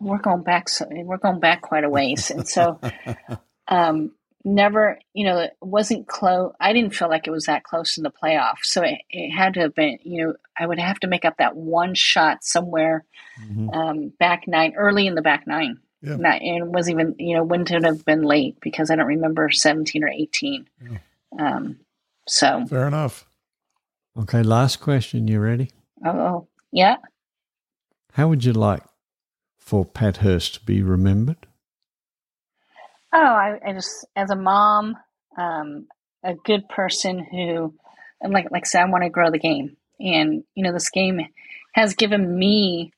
we're 0.00 0.18
going 0.18 0.42
back. 0.42 0.68
So 0.68 0.86
we're 0.90 1.18
going 1.18 1.40
back 1.40 1.62
quite 1.62 1.84
a 1.84 1.90
ways, 1.90 2.30
and 2.30 2.48
so 2.48 2.80
um, 3.68 4.12
never. 4.44 4.98
You 5.12 5.26
know, 5.26 5.38
it 5.40 5.52
wasn't 5.60 6.08
close. 6.08 6.54
I 6.58 6.72
didn't 6.72 6.94
feel 6.94 7.08
like 7.08 7.26
it 7.26 7.30
was 7.32 7.46
that 7.46 7.64
close 7.64 7.98
in 7.98 8.02
the 8.02 8.10
playoff. 8.10 8.58
So 8.62 8.82
it, 8.82 8.98
it 9.10 9.30
had 9.30 9.54
to 9.54 9.60
have 9.60 9.74
been. 9.74 9.98
You 10.02 10.26
know, 10.26 10.34
I 10.58 10.66
would 10.66 10.78
have 10.78 10.98
to 11.00 11.06
make 11.06 11.24
up 11.24 11.36
that 11.38 11.56
one 11.56 11.94
shot 11.94 12.38
somewhere 12.42 13.04
Mhm. 13.42 13.74
um, 13.74 14.12
back 14.18 14.44
nine, 14.46 14.74
early 14.76 15.06
in 15.06 15.14
the 15.14 15.22
back 15.22 15.46
nine. 15.46 15.78
Yeah. 16.02 16.16
Not, 16.16 16.42
and 16.42 16.64
it 16.64 16.66
was 16.66 16.90
even, 16.90 17.14
you 17.18 17.36
know, 17.36 17.44
wouldn't 17.44 17.70
it 17.70 17.84
have 17.84 18.04
been 18.04 18.22
late 18.22 18.56
because 18.60 18.90
I 18.90 18.96
don't 18.96 19.06
remember 19.06 19.50
17 19.50 20.02
or 20.02 20.08
18. 20.08 20.68
Um, 21.38 21.78
so, 22.26 22.66
Fair 22.66 22.88
enough. 22.88 23.24
Okay. 24.18 24.42
Last 24.42 24.80
question. 24.80 25.28
You 25.28 25.40
ready? 25.40 25.70
oh, 26.04 26.10
oh, 26.10 26.48
yeah. 26.72 26.96
How 28.14 28.28
would 28.28 28.44
you 28.44 28.52
like 28.52 28.82
for 29.58 29.84
Pat 29.84 30.18
Hurst 30.18 30.54
to 30.54 30.64
be 30.64 30.82
remembered? 30.82 31.46
Oh, 33.12 33.18
I, 33.18 33.58
I 33.64 33.72
just, 33.72 34.04
as 34.16 34.30
a 34.30 34.36
mom, 34.36 34.96
um, 35.36 35.86
a 36.24 36.34
good 36.34 36.68
person 36.68 37.18
who, 37.18 37.74
and 38.20 38.32
like, 38.32 38.50
like 38.50 38.64
I 38.64 38.68
said, 38.68 38.82
I 38.82 38.90
want 38.90 39.04
to 39.04 39.10
grow 39.10 39.30
the 39.30 39.38
game. 39.38 39.76
And, 40.00 40.44
you 40.54 40.64
know, 40.64 40.72
this 40.72 40.90
game 40.90 41.20
has 41.72 41.94
given 41.94 42.38
me 42.38 42.92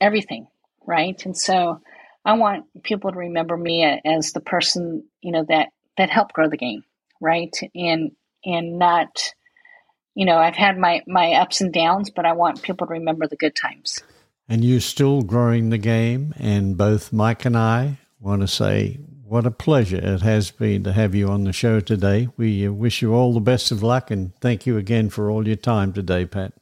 everything, 0.00 0.46
right? 0.86 1.24
And 1.24 1.36
so 1.36 1.80
I 2.24 2.34
want 2.34 2.66
people 2.82 3.12
to 3.12 3.18
remember 3.18 3.56
me 3.56 3.84
as 4.04 4.32
the 4.32 4.40
person, 4.40 5.04
you 5.20 5.32
know, 5.32 5.44
that, 5.48 5.68
that 5.96 6.10
helped 6.10 6.32
grow 6.32 6.48
the 6.48 6.56
game, 6.56 6.84
right? 7.20 7.54
And, 7.74 8.12
and 8.44 8.78
not, 8.78 9.32
you 10.14 10.24
know, 10.24 10.36
I've 10.36 10.56
had 10.56 10.78
my, 10.78 11.02
my 11.06 11.34
ups 11.34 11.60
and 11.60 11.72
downs, 11.72 12.10
but 12.10 12.26
I 12.26 12.32
want 12.32 12.62
people 12.62 12.86
to 12.86 12.94
remember 12.94 13.26
the 13.26 13.36
good 13.36 13.54
times. 13.54 14.02
And 14.48 14.64
you're 14.64 14.80
still 14.80 15.22
growing 15.22 15.70
the 15.70 15.78
game. 15.78 16.34
And 16.36 16.76
both 16.76 17.12
Mike 17.12 17.44
and 17.44 17.56
I 17.56 17.98
want 18.20 18.42
to 18.42 18.48
say 18.48 18.98
what 19.26 19.46
a 19.46 19.50
pleasure 19.50 19.96
it 19.96 20.22
has 20.22 20.52
been 20.52 20.84
to 20.84 20.92
have 20.92 21.14
you 21.14 21.28
on 21.28 21.44
the 21.44 21.52
show 21.52 21.80
today. 21.80 22.28
We 22.36 22.66
uh, 22.66 22.72
wish 22.72 23.02
you 23.02 23.12
all 23.12 23.34
the 23.34 23.40
best 23.40 23.72
of 23.72 23.82
luck 23.82 24.10
and 24.10 24.34
thank 24.40 24.66
you 24.66 24.78
again 24.78 25.10
for 25.10 25.30
all 25.30 25.46
your 25.46 25.56
time 25.56 25.92
today, 25.92 26.26
Pat. 26.26 26.52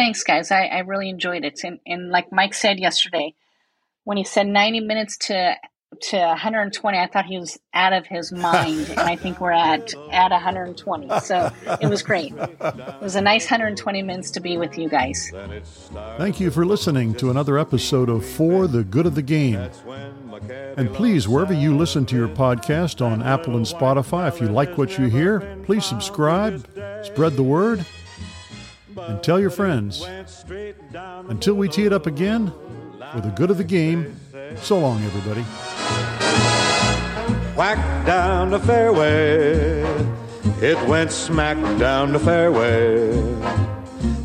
Thanks, 0.00 0.22
guys. 0.24 0.50
I, 0.50 0.64
I 0.64 0.78
really 0.78 1.10
enjoyed 1.10 1.44
it. 1.44 1.62
And, 1.62 1.78
and 1.86 2.08
like 2.08 2.32
Mike 2.32 2.54
said 2.54 2.78
yesterday, 2.78 3.34
when 4.04 4.16
he 4.16 4.24
said 4.24 4.46
90 4.46 4.80
minutes 4.80 5.18
to 5.26 5.56
to 6.02 6.16
120, 6.16 6.98
I 6.98 7.06
thought 7.06 7.26
he 7.26 7.36
was 7.36 7.58
out 7.74 7.92
of 7.92 8.06
his 8.06 8.32
mind. 8.32 8.88
and 8.88 9.00
I 9.00 9.16
think 9.16 9.42
we're 9.42 9.52
at 9.52 9.92
at 10.10 10.30
120. 10.30 11.20
So 11.20 11.50
it 11.82 11.90
was 11.90 12.02
great. 12.02 12.32
It 12.32 13.02
was 13.02 13.14
a 13.14 13.20
nice 13.20 13.44
120 13.44 14.02
minutes 14.02 14.30
to 14.30 14.40
be 14.40 14.56
with 14.56 14.78
you 14.78 14.88
guys. 14.88 15.30
Thank 16.16 16.40
you 16.40 16.50
for 16.50 16.64
listening 16.64 17.12
to 17.16 17.28
another 17.30 17.58
episode 17.58 18.08
of 18.08 18.24
For 18.24 18.66
the 18.66 18.84
Good 18.84 19.04
of 19.04 19.14
the 19.14 19.22
Game. 19.22 19.68
And 20.78 20.94
please, 20.94 21.28
wherever 21.28 21.52
you 21.52 21.76
listen 21.76 22.06
to 22.06 22.16
your 22.16 22.28
podcast 22.28 23.04
on 23.04 23.22
Apple 23.22 23.54
and 23.54 23.66
Spotify, 23.66 24.28
if 24.28 24.40
you 24.40 24.48
like 24.48 24.78
what 24.78 24.96
you 24.96 25.10
hear, 25.10 25.58
please 25.66 25.84
subscribe, 25.84 26.66
spread 27.04 27.34
the 27.34 27.42
word, 27.42 27.84
and 28.96 29.22
tell 29.22 29.40
your 29.40 29.50
friends. 29.50 30.04
Until 31.28 31.54
we 31.54 31.68
tee 31.68 31.86
it 31.86 31.92
up 31.92 32.06
again, 32.06 32.52
for 33.12 33.20
the 33.20 33.32
good 33.36 33.50
of 33.50 33.58
the 33.58 33.64
game, 33.64 34.16
so 34.56 34.78
long, 34.78 35.02
everybody. 35.04 35.42
whack 37.56 38.06
down 38.06 38.50
the 38.50 38.60
fairway. 38.60 39.82
It 40.62 40.78
went 40.88 41.10
smack 41.10 41.56
down 41.78 42.12
the 42.12 42.18
fairway. 42.18 43.10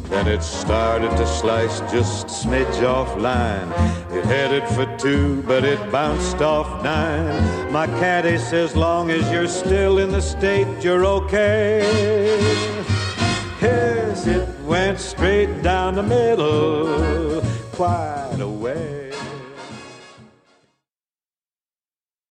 Then 0.09 0.27
it 0.27 0.43
started 0.43 1.09
to 1.17 1.25
slice 1.27 1.79
just 1.91 2.27
a 2.27 2.29
smidge 2.29 2.83
off 2.83 3.17
line. 3.17 3.69
It 4.11 4.23
headed 4.25 4.63
for 4.69 4.85
two, 4.97 5.41
but 5.43 5.65
it 5.65 5.79
bounced 5.91 6.41
off 6.41 6.83
nine. 6.83 7.71
My 7.71 7.87
caddy 7.87 8.37
says, 8.37 8.75
long 8.75 9.09
as 9.11 9.29
you're 9.31 9.47
still 9.47 9.97
in 9.99 10.11
the 10.11 10.21
state, 10.21 10.67
you're 10.83 11.05
okay. 11.05 11.81
Yes, 13.61 14.27
it 14.27 14.54
went 14.65 14.99
straight 14.99 15.61
down 15.61 15.95
the 15.95 16.03
middle, 16.03 17.41
quite 17.71 18.39
a 18.39 18.47
way. 18.47 18.94